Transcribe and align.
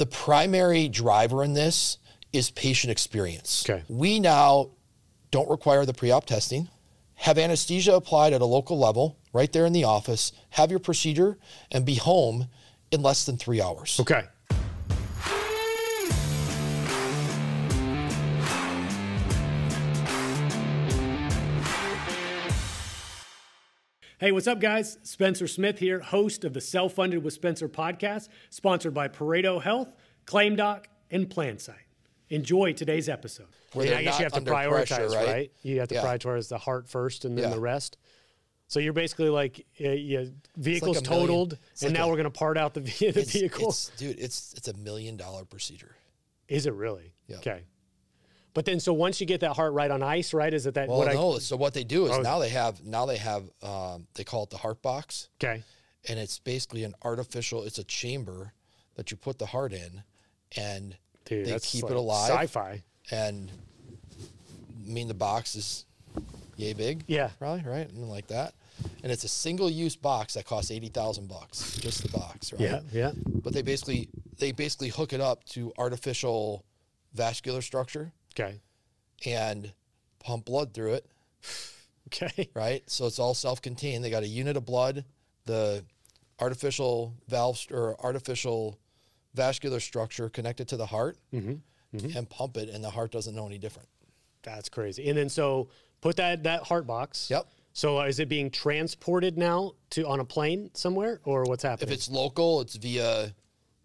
the 0.00 0.06
primary 0.06 0.88
driver 0.88 1.44
in 1.44 1.52
this 1.52 1.98
is 2.32 2.50
patient 2.50 2.90
experience. 2.90 3.68
Okay. 3.68 3.84
We 3.86 4.18
now 4.18 4.70
don't 5.30 5.48
require 5.48 5.84
the 5.84 5.92
pre 5.92 6.10
op 6.10 6.24
testing, 6.24 6.70
have 7.16 7.36
anesthesia 7.36 7.94
applied 7.94 8.32
at 8.32 8.40
a 8.40 8.46
local 8.46 8.78
level 8.78 9.18
right 9.34 9.52
there 9.52 9.66
in 9.66 9.74
the 9.74 9.84
office, 9.84 10.32
have 10.48 10.70
your 10.70 10.80
procedure, 10.80 11.36
and 11.70 11.84
be 11.84 11.96
home 11.96 12.48
in 12.90 13.02
less 13.02 13.26
than 13.26 13.36
three 13.36 13.60
hours. 13.60 14.00
Okay. 14.00 14.24
Hey, 24.20 24.32
what's 24.32 24.46
up, 24.46 24.60
guys? 24.60 24.98
Spencer 25.02 25.46
Smith 25.48 25.78
here, 25.78 26.00
host 26.00 26.44
of 26.44 26.52
the 26.52 26.60
Self 26.60 26.92
Funded 26.94 27.24
with 27.24 27.32
Spencer 27.32 27.68
podcast, 27.70 28.28
sponsored 28.50 28.92
by 28.92 29.08
Pareto 29.08 29.62
Health, 29.62 29.94
ClaimDoc, 30.26 30.84
and 31.10 31.28
PlanSight. 31.28 31.86
Enjoy 32.28 32.72
today's 32.74 33.08
episode. 33.08 33.46
Where 33.72 33.86
Yeah, 33.86 33.98
I 33.98 34.02
guess 34.02 34.18
you 34.18 34.24
have 34.24 34.32
to 34.32 34.38
under 34.38 34.50
pressure, 34.50 34.94
prioritize, 34.94 35.14
right? 35.14 35.26
right? 35.26 35.52
You 35.62 35.80
have 35.80 35.88
to 35.88 35.94
Yeah. 35.94 36.04
prioritize 36.04 36.48
the 36.48 36.58
heart 36.58 36.86
first 36.88 37.24
and 37.24 37.36
then 37.36 37.48
Yeah. 37.48 37.54
the 37.54 37.60
rest. 37.60 37.96
So 38.68 38.78
you're 38.78 38.92
basically 38.92 39.30
like, 39.30 39.66
uh, 39.82 39.88
yeah, 39.88 40.24
vehicle's 40.56 40.98
a 40.98 41.02
million- 41.02 41.20
totaled, 41.26 41.58
it's 41.72 41.82
and 41.82 41.92
like 41.92 41.98
now 41.98 42.04
a- 42.04 42.08
we're 42.10 42.16
going 42.16 42.24
to 42.24 42.30
part 42.30 42.58
out 42.58 42.74
the, 42.74 42.80
ve- 42.82 42.90
the 43.10 43.20
It's- 43.20 43.30
vehicle. 43.32 43.62
it's- 43.70 43.90
dude, 43.96 44.18
it's 44.20 44.52
it's 44.54 44.68
a 44.68 44.74
million 44.74 45.16
dollar 45.16 45.44
procedure. 45.46 45.96
Is 46.46 46.66
it 46.66 46.74
really? 46.74 47.14
Yeah. 47.26 47.38
Okay. 47.38 47.62
But 48.54 48.64
then, 48.64 48.80
so 48.80 48.92
once 48.92 49.20
you 49.20 49.26
get 49.26 49.40
that 49.40 49.54
heart 49.54 49.72
right 49.72 49.90
on 49.90 50.02
ice, 50.02 50.34
right? 50.34 50.52
Is 50.52 50.66
it 50.66 50.74
that 50.74 50.88
Well, 50.88 50.98
what 50.98 51.12
no. 51.14 51.38
so 51.38 51.56
what 51.56 51.72
they 51.74 51.84
do 51.84 52.06
is 52.06 52.12
Oh. 52.12 52.20
now 52.22 52.38
they 52.38 52.48
have 52.48 52.84
now 52.84 53.06
they 53.06 53.16
have 53.18 53.44
um, 53.62 54.06
they 54.14 54.24
call 54.24 54.42
it 54.44 54.50
the 54.50 54.58
heart 54.58 54.82
box. 54.82 55.28
Okay. 55.42 55.62
and 56.08 56.18
it's 56.18 56.38
basically 56.38 56.82
an 56.84 56.94
artificial 57.04 57.62
it's 57.64 57.78
a 57.78 57.84
chamber 57.84 58.52
that 58.96 59.10
you 59.10 59.16
put 59.16 59.38
the 59.38 59.46
heart 59.46 59.72
in 59.72 60.02
and 60.56 60.96
Dude, 61.26 61.46
they 61.46 61.58
keep 61.60 61.82
like 61.84 61.92
it 61.92 61.96
alive 61.96 62.30
Sci-fi. 62.30 62.82
and 63.10 63.50
I 64.86 64.90
mean 64.90 65.08
the 65.08 65.14
box 65.14 65.54
is 65.56 65.84
yay 66.56 66.72
big 66.72 67.04
Yeah. 67.06 67.28
probably 67.38 67.62
right 67.70 67.88
and 67.90 68.08
like 68.08 68.28
that 68.28 68.54
and 69.02 69.12
it's 69.12 69.24
a 69.24 69.28
single 69.28 69.68
use 69.70 69.94
box 69.94 70.34
that 70.34 70.46
costs 70.46 70.70
80,000 70.70 71.28
bucks 71.28 71.76
just 71.78 72.02
the 72.02 72.08
box 72.08 72.52
right 72.52 72.60
Yeah. 72.62 72.80
Yeah. 72.92 73.12
but 73.26 73.52
they 73.52 73.62
basically 73.62 74.08
they 74.38 74.52
basically 74.52 74.88
hook 74.88 75.12
it 75.12 75.20
up 75.20 75.44
to 75.50 75.72
artificial 75.78 76.64
vascular 77.12 77.60
structure 77.60 78.12
Okay. 78.38 78.60
and 79.26 79.72
pump 80.18 80.44
blood 80.46 80.72
through 80.74 80.94
it 80.94 81.06
Okay. 82.12 82.48
right? 82.54 82.82
So 82.90 83.06
it's 83.06 83.18
all 83.18 83.34
self-contained. 83.34 84.02
They 84.04 84.10
got 84.10 84.22
a 84.24 84.28
unit 84.28 84.56
of 84.56 84.64
blood, 84.66 85.04
the 85.46 85.84
artificial 86.40 87.14
valves 87.28 87.66
or 87.70 87.96
artificial 88.04 88.78
vascular 89.34 89.78
structure 89.80 90.28
connected 90.28 90.68
to 90.68 90.76
the 90.76 90.86
heart, 90.86 91.16
Mm-hmm. 91.32 92.16
and 92.16 92.28
pump 92.30 92.56
it, 92.56 92.68
and 92.68 92.84
the 92.84 92.90
heart 92.90 93.10
doesn't 93.10 93.34
know 93.34 93.46
any 93.46 93.58
different. 93.58 93.88
That's 94.42 94.68
crazy. 94.68 95.08
And 95.08 95.18
then, 95.18 95.28
so 95.28 95.70
put 96.00 96.14
that 96.16 96.44
that 96.44 96.62
heart 96.62 96.86
box. 96.86 97.28
Yep. 97.30 97.46
So 97.72 97.98
uh, 97.98 98.04
is 98.04 98.20
it 98.20 98.28
being 98.28 98.48
transported 98.50 99.36
now 99.36 99.72
to 99.90 100.06
on 100.06 100.20
a 100.20 100.24
plane 100.24 100.70
somewhere, 100.74 101.20
or 101.24 101.42
what's 101.44 101.64
happening? 101.64 101.88
If 101.88 101.94
it's 101.94 102.08
local, 102.08 102.60
it's 102.60 102.76
via 102.76 103.32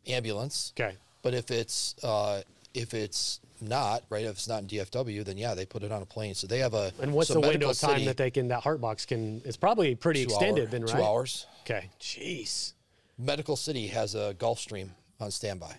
ambulance. 0.07 0.71
okay. 0.79 0.95
But 1.23 1.33
if 1.33 1.49
it's 1.49 1.95
uh, 2.03 2.41
if 2.75 2.93
it's 2.93 3.39
not 3.67 4.03
right, 4.09 4.23
if 4.25 4.31
it's 4.31 4.47
not 4.47 4.61
in 4.61 4.67
DFW, 4.67 5.23
then 5.25 5.37
yeah, 5.37 5.53
they 5.53 5.65
put 5.65 5.83
it 5.83 5.91
on 5.91 6.01
a 6.01 6.05
plane. 6.05 6.35
So 6.35 6.47
they 6.47 6.59
have 6.59 6.73
a 6.73 6.91
And 7.01 7.13
what's 7.13 7.27
so 7.27 7.35
the 7.35 7.41
window 7.47 7.69
of 7.69 7.77
time 7.79 7.95
City, 7.95 8.05
that 8.05 8.17
they 8.17 8.31
can 8.31 8.47
that 8.49 8.61
heart 8.63 8.81
box 8.81 9.05
can? 9.05 9.41
It's 9.45 9.57
probably 9.57 9.95
pretty 9.95 10.21
extended, 10.23 10.65
hour- 10.65 10.71
then, 10.71 10.85
right? 10.85 10.95
Two 10.95 11.03
hours. 11.03 11.45
Okay. 11.61 11.89
Jeez. 11.99 12.73
Medical 13.17 13.55
City 13.55 13.87
has 13.87 14.15
a 14.15 14.35
Gulfstream 14.37 14.89
on 15.19 15.31
standby. 15.31 15.75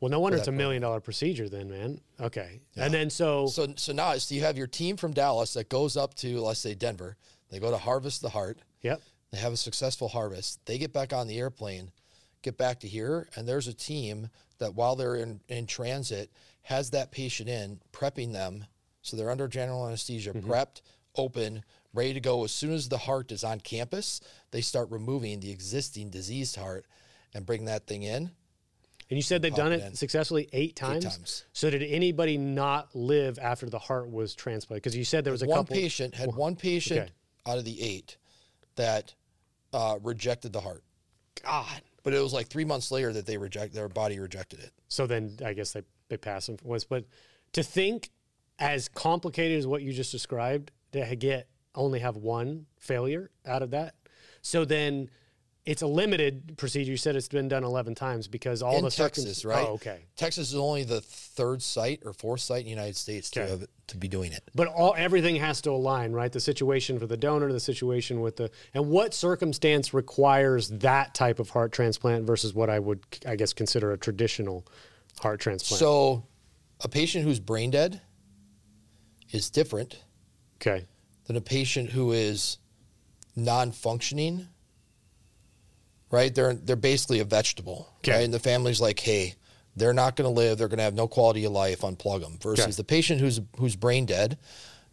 Well, 0.00 0.10
no 0.10 0.18
wonder 0.18 0.36
it's 0.36 0.48
a 0.48 0.52
million 0.52 0.82
dollar 0.82 1.00
procedure, 1.00 1.48
then, 1.48 1.70
man. 1.70 2.00
Okay. 2.20 2.60
And 2.76 2.92
then 2.92 3.08
so, 3.08 3.46
So 3.46 3.72
so 3.76 3.92
now 3.92 4.16
so 4.18 4.34
you 4.34 4.40
have 4.40 4.58
your 4.58 4.66
team 4.66 4.96
from 4.96 5.12
Dallas 5.12 5.54
that 5.54 5.68
goes 5.68 5.96
up 5.96 6.14
to 6.16 6.40
let's 6.40 6.60
say 6.60 6.74
Denver. 6.74 7.16
They 7.50 7.60
go 7.60 7.70
to 7.70 7.78
harvest 7.78 8.22
the 8.22 8.30
heart. 8.30 8.58
yep. 8.80 9.00
They 9.30 9.38
have 9.38 9.52
a 9.52 9.56
successful 9.56 10.08
harvest. 10.08 10.58
They 10.66 10.76
get 10.76 10.92
back 10.92 11.12
on 11.12 11.26
the 11.26 11.38
airplane, 11.38 11.92
get 12.42 12.58
back 12.58 12.80
to 12.80 12.88
here, 12.88 13.28
and 13.34 13.48
there's 13.48 13.66
a 13.68 13.72
team 13.72 14.28
that 14.58 14.74
while 14.74 14.94
they're 14.96 15.16
in, 15.16 15.40
in 15.48 15.66
transit 15.66 16.30
has 16.62 16.90
that 16.90 17.10
patient 17.10 17.48
in, 17.48 17.80
prepping 17.92 18.32
them. 18.32 18.66
So 19.02 19.16
they're 19.16 19.30
under 19.30 19.48
general 19.48 19.86
anesthesia, 19.86 20.32
prepped, 20.32 20.82
open, 21.16 21.64
ready 21.92 22.14
to 22.14 22.20
go. 22.20 22.44
As 22.44 22.52
soon 22.52 22.72
as 22.72 22.88
the 22.88 22.98
heart 22.98 23.32
is 23.32 23.42
on 23.44 23.60
campus, 23.60 24.20
they 24.52 24.60
start 24.60 24.90
removing 24.90 25.40
the 25.40 25.50
existing 25.50 26.10
diseased 26.10 26.56
heart 26.56 26.86
and 27.34 27.44
bring 27.44 27.64
that 27.64 27.86
thing 27.86 28.02
in. 28.04 28.30
And 29.10 29.18
you 29.18 29.22
said 29.22 29.42
they've 29.42 29.54
done 29.54 29.72
it 29.72 29.82
in. 29.82 29.94
successfully 29.94 30.48
eight 30.52 30.74
times. 30.76 31.04
times. 31.04 31.44
So 31.52 31.68
did 31.68 31.82
anybody 31.82 32.38
not 32.38 32.94
live 32.94 33.38
after 33.40 33.68
the 33.68 33.78
heart 33.78 34.10
was 34.10 34.34
transplanted? 34.34 34.82
Because 34.82 34.96
you 34.96 35.04
said 35.04 35.24
there 35.24 35.32
was 35.32 35.42
a 35.42 35.46
one 35.46 35.58
couple. 35.58 35.76
patient 35.76 36.14
had 36.14 36.34
one 36.34 36.56
patient 36.56 37.00
Okay. 37.00 37.10
out 37.46 37.58
of 37.58 37.64
the 37.64 37.82
eight 37.82 38.16
that 38.76 39.14
uh, 39.74 39.98
rejected 40.02 40.52
the 40.52 40.60
heart. 40.60 40.82
God. 41.42 41.82
But 42.04 42.14
it 42.14 42.22
was 42.22 42.32
like 42.32 42.48
three 42.48 42.64
months 42.64 42.90
later 42.90 43.12
that 43.12 43.26
they 43.26 43.36
reject 43.36 43.74
their 43.74 43.88
body 43.88 44.18
rejected 44.18 44.60
it. 44.60 44.72
So 44.88 45.06
then 45.06 45.38
I 45.44 45.52
guess 45.52 45.72
they 45.72 45.82
they 46.12 46.18
pass 46.18 46.46
them 46.46 46.58
was, 46.62 46.84
but 46.84 47.04
to 47.52 47.62
think 47.62 48.10
as 48.58 48.88
complicated 48.88 49.58
as 49.58 49.66
what 49.66 49.82
you 49.82 49.92
just 49.92 50.12
described 50.12 50.70
to 50.92 51.16
get 51.16 51.48
only 51.74 52.00
have 52.00 52.16
one 52.16 52.66
failure 52.78 53.30
out 53.46 53.62
of 53.62 53.70
that. 53.70 53.94
So 54.42 54.64
then 54.64 55.08
it's 55.64 55.80
a 55.80 55.86
limited 55.86 56.58
procedure. 56.58 56.90
You 56.90 56.96
said 56.96 57.16
it's 57.16 57.28
been 57.28 57.48
done 57.48 57.64
eleven 57.64 57.94
times 57.94 58.28
because 58.28 58.62
all 58.62 58.76
in 58.76 58.84
the 58.84 58.90
Texas, 58.90 59.38
circum- 59.38 59.50
right? 59.50 59.66
Oh, 59.68 59.74
okay. 59.74 60.00
Texas 60.16 60.48
is 60.48 60.56
only 60.56 60.82
the 60.84 61.00
third 61.00 61.62
site 61.62 62.02
or 62.04 62.12
fourth 62.12 62.40
site 62.40 62.60
in 62.60 62.64
the 62.64 62.70
United 62.70 62.96
States 62.96 63.30
to 63.30 63.46
have, 63.46 63.66
to 63.86 63.96
be 63.96 64.08
doing 64.08 64.32
it. 64.32 64.42
But 64.54 64.68
all 64.68 64.94
everything 64.98 65.36
has 65.36 65.60
to 65.62 65.70
align, 65.70 66.12
right? 66.12 66.32
The 66.32 66.40
situation 66.40 66.98
for 66.98 67.06
the 67.06 67.16
donor, 67.16 67.52
the 67.52 67.60
situation 67.60 68.20
with 68.20 68.36
the 68.36 68.50
and 68.74 68.90
what 68.90 69.14
circumstance 69.14 69.94
requires 69.94 70.68
that 70.68 71.14
type 71.14 71.38
of 71.38 71.50
heart 71.50 71.72
transplant 71.72 72.26
versus 72.26 72.52
what 72.52 72.68
I 72.68 72.80
would 72.80 73.00
I 73.26 73.36
guess 73.36 73.52
consider 73.52 73.92
a 73.92 73.98
traditional 73.98 74.66
heart 75.20 75.40
transplant. 75.40 75.78
So, 75.78 76.26
a 76.80 76.88
patient 76.88 77.24
who's 77.24 77.40
brain 77.40 77.70
dead 77.70 78.00
is 79.30 79.50
different 79.50 80.02
okay. 80.56 80.86
than 81.26 81.36
a 81.36 81.40
patient 81.40 81.90
who 81.90 82.12
is 82.12 82.58
non-functioning. 83.36 84.48
Right? 86.10 86.34
They're 86.34 86.54
they're 86.54 86.76
basically 86.76 87.20
a 87.20 87.24
vegetable. 87.24 87.88
Okay. 87.98 88.12
Right? 88.12 88.24
And 88.24 88.34
the 88.34 88.38
family's 88.38 88.80
like, 88.80 89.00
hey, 89.00 89.34
they're 89.76 89.94
not 89.94 90.16
going 90.16 90.28
to 90.28 90.34
live. 90.34 90.58
They're 90.58 90.68
going 90.68 90.78
to 90.78 90.84
have 90.84 90.94
no 90.94 91.08
quality 91.08 91.44
of 91.44 91.52
life. 91.52 91.80
Unplug 91.80 92.20
them. 92.20 92.38
Versus 92.42 92.64
Okay. 92.64 92.72
the 92.72 92.84
patient 92.84 93.20
who's 93.20 93.40
who's 93.58 93.76
brain 93.76 94.04
dead, 94.04 94.36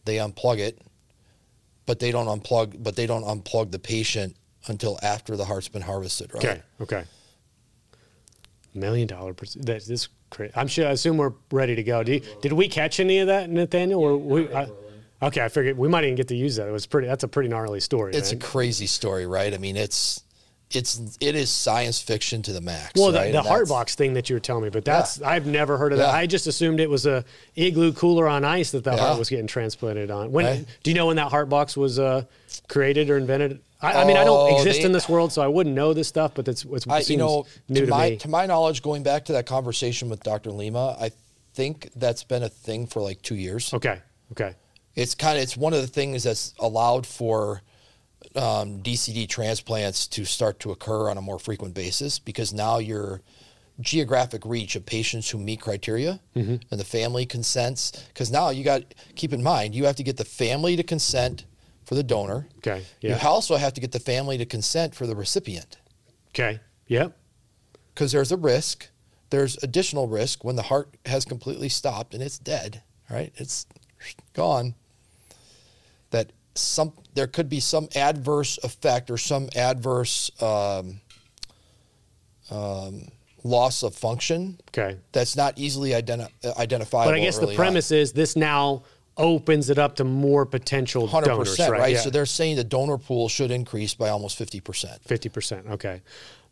they 0.06 0.16
unplug 0.16 0.59
it, 0.59 0.80
but 1.86 2.00
they 2.00 2.12
don't 2.12 2.28
unplug. 2.28 2.81
But 2.81 2.96
they 2.96 3.06
don't 3.06 3.24
unplug 3.24 3.72
the 3.72 3.80
patient 3.80 4.38
until 4.68 4.97
after 5.01 5.36
the 5.36 5.44
heart's 5.44 5.68
been 5.68 5.81
harvested. 5.81 6.34
Right? 6.34 6.46
Okay. 6.46 6.62
Okay. 6.81 7.03
Million 8.79 9.07
dollar. 9.07 9.34
perc- 9.34 9.63
That's 9.66 9.85
this. 9.85 10.07
Crazy. 10.29 10.53
I'm 10.56 10.67
sure. 10.67 10.88
I 10.88 10.91
assume 10.91 11.17
we're 11.17 11.34
ready 11.51 11.75
to 11.75 11.84
go. 11.84 12.03
Did, 12.03 12.25
did 12.41 12.53
we 12.53 12.67
catch 12.67 13.00
any 13.00 13.19
of 13.19 13.28
that, 13.28 13.50
Nathaniel? 13.50 14.00
Or 14.01 14.16
we? 14.17 14.53
I, 14.53 14.67
okay, 15.23 15.44
I 15.44 15.50
figured 15.50 15.78
we 15.78 15.88
might 15.88 16.03
even 16.03 16.16
get 16.16 16.28
to 16.29 16.35
use 16.35 16.56
that. 16.57 16.67
It 16.67 16.72
was 16.72 16.85
pretty. 16.85 17.07
That's 17.07 17.23
a 17.23 17.28
pretty 17.28 17.50
gnarly 17.50 17.79
story. 17.79 18.13
It's 18.13 18.31
a 18.31 18.38
crazy 18.38 18.85
story, 18.88 19.25
right? 19.25 19.53
I 19.53 19.57
mean, 19.57 19.75
it's 19.75 20.23
it's 20.72 21.18
it 21.19 21.34
is 21.35 21.50
science 21.50 22.00
fiction 22.00 22.44
to 22.44 22.53
the 22.53 22.62
max. 22.62 22.91
well, 22.95 23.12
the, 23.12 23.18
right? 23.18 23.31
the 23.31 23.39
And 23.39 23.47
heart 23.47 23.68
box 23.69 23.95
thing 23.95 24.13
that 24.13 24.29
you 24.29 24.35
were 24.35 24.39
telling 24.39 24.63
me, 24.66 24.69
but 24.69 24.85
that's 24.85 25.19
I've 25.19 25.47
never 25.47 25.78
heard 25.79 25.94
of 25.94 25.97
that. 25.97 26.13
I 26.13 26.28
just 26.28 26.45
assumed 26.45 26.79
it 26.79 26.91
was 26.91 27.07
a 27.07 27.25
igloo 27.56 27.91
cooler 27.91 28.28
on 28.28 28.45
ice 28.45 28.69
that 28.72 28.84
the 28.84 28.91
Yeah. 28.91 28.97
heart 29.00 29.18
was 29.18 29.29
getting 29.31 29.47
transplanted 29.47 30.12
on. 30.12 30.31
When 30.31 30.45
Right. 30.45 30.66
do 30.84 30.91
you 30.91 30.95
know 30.95 31.07
when 31.07 31.16
that 31.16 31.31
heart 31.31 31.50
box 31.50 31.75
was 31.75 31.97
uh, 31.97 32.25
created 32.68 33.09
or 33.09 33.18
invented? 33.18 33.62
I, 33.81 34.01
I 34.01 34.06
mean, 34.06 34.17
I 34.17 34.23
don't 34.25 34.51
Oh, 34.51 34.57
exist 34.57 34.79
they- 34.81 34.85
in 34.85 34.91
this 34.91 35.07
world, 35.07 35.31
so 35.31 35.41
I 35.41 35.47
wouldn't 35.47 35.73
know 35.75 35.94
this 35.94 36.07
stuff. 36.07 36.34
But 36.35 36.50
I, 36.50 36.53
seems 36.53 37.09
you 37.09 37.17
know, 37.17 37.45
new 37.69 37.81
to, 37.81 37.85
to, 37.85 37.90
my 37.91 38.09
me. 38.12 38.17
to 38.17 38.28
my 38.28 38.45
knowledge, 38.45 38.81
going 38.81 39.03
back 39.03 39.25
to 39.25 39.34
that 39.34 39.45
conversation 39.45 40.09
with 40.09 40.22
Dr. 40.23 40.51
Lima, 40.51 40.98
I 41.00 41.12
think 41.53 41.89
that's 41.95 42.24
been 42.24 42.44
a 42.44 42.50
thing 42.50 42.88
for 42.88 43.01
like 43.01 43.21
two 43.21 43.36
years. 43.36 43.74
okay. 43.74 44.00
Okay. 44.31 44.53
It's 44.95 45.15
kind 45.15 45.38
of 45.38 45.44
it's 45.44 45.56
one 45.56 45.74
of 45.74 45.81
the 45.81 45.88
things 45.88 46.24
that's 46.24 46.53
allowed 46.59 47.07
for 47.07 47.62
um, 48.36 48.81
DCD 48.83 49.27
transplants 49.30 50.07
to 50.07 50.25
start 50.25 50.59
to 50.59 50.71
occur 50.71 51.09
on 51.09 51.18
a 51.18 51.21
more 51.21 51.39
frequent 51.39 51.74
basis 51.74 52.19
because 52.19 52.53
now 52.53 52.77
your 52.80 53.21
geographic 53.80 54.45
reach 54.45 54.75
of 54.75 54.86
patients 54.86 55.30
who 55.30 55.38
meet 55.38 55.62
criteria 55.62 56.19
Mm-hmm. 56.36 56.56
and 56.69 56.80
the 56.80 56.83
family 56.83 57.25
consents 57.25 57.92
because 58.09 58.30
now 58.30 58.50
you 58.50 58.63
got 58.63 58.83
keep 59.15 59.31
in 59.31 59.42
mind 59.42 59.74
you 59.74 59.86
have 59.86 59.95
to 59.95 60.03
get 60.03 60.18
the 60.18 60.25
family 60.25 60.75
to 60.75 60.83
consent 60.83 61.45
for 61.89 61.95
the 61.95 62.03
donor. 62.03 62.47
Okay. 62.59 62.83
You 63.01 63.15
also 63.24 63.56
have 63.56 63.74
to 63.74 63.81
get 63.81 63.91
the 63.91 64.00
family 64.00 64.38
to 64.38 64.45
consent 64.45 64.94
for 64.94 65.07
the 65.07 65.15
recipient 65.15 65.77
Okay. 66.30 66.59
Yep. 66.86 67.18
because 67.95 68.12
there's 68.12 68.31
a 68.31 68.38
risk. 68.38 68.88
There's 69.31 69.57
additional 69.63 70.07
risk 70.07 70.44
when 70.44 70.56
the 70.56 70.62
heart 70.62 70.89
has 71.07 71.25
completely 71.25 71.68
stopped 71.68 72.13
and 72.13 72.21
it's 72.21 72.38
dead, 72.38 72.83
right? 73.09 73.33
It's 73.38 73.65
gone. 74.33 74.75
That 76.12 76.31
some 76.53 76.94
there 77.15 77.25
could 77.25 77.50
be 77.50 77.59
some 77.59 77.89
adverse 77.95 78.59
effect 78.63 79.09
or 79.09 79.18
some 79.18 79.50
adverse 79.56 80.30
um, 80.44 81.01
um, 82.51 83.07
loss 83.44 83.81
of 83.81 83.95
function 83.95 84.59
Okay. 84.69 84.95
that's 85.12 85.36
not 85.36 85.57
easily 85.57 85.89
identi- 85.91 86.30
identifiable. 86.56 87.12
But 87.12 87.15
I 87.19 87.24
guess 87.24 87.38
the 87.38 87.45
early 87.45 87.53
on. 87.56 87.57
premise 87.57 87.89
is 87.91 88.13
this 88.13 88.36
now 88.36 88.83
opens 89.19 89.69
it 89.69 89.77
up 89.77 89.98
to 89.98 90.04
more 90.04 90.45
potential 90.45 91.06
hundred 91.06 91.27
donors, 91.27 91.60
right? 91.60 91.71
right? 91.71 91.94
Yeah. 91.94 92.00
So 92.00 92.10
they're 92.10 92.25
saying 92.25 92.56
the 92.56 92.63
donor 92.63 92.98
pool 92.98 93.30
should 93.30 93.51
increase 93.51 93.94
by 93.94 94.10
almost 94.10 94.38
fifty 94.38 94.60
percent. 94.60 95.04
Fifty 95.04 95.30
percent. 95.30 95.68
Okay. 95.68 96.01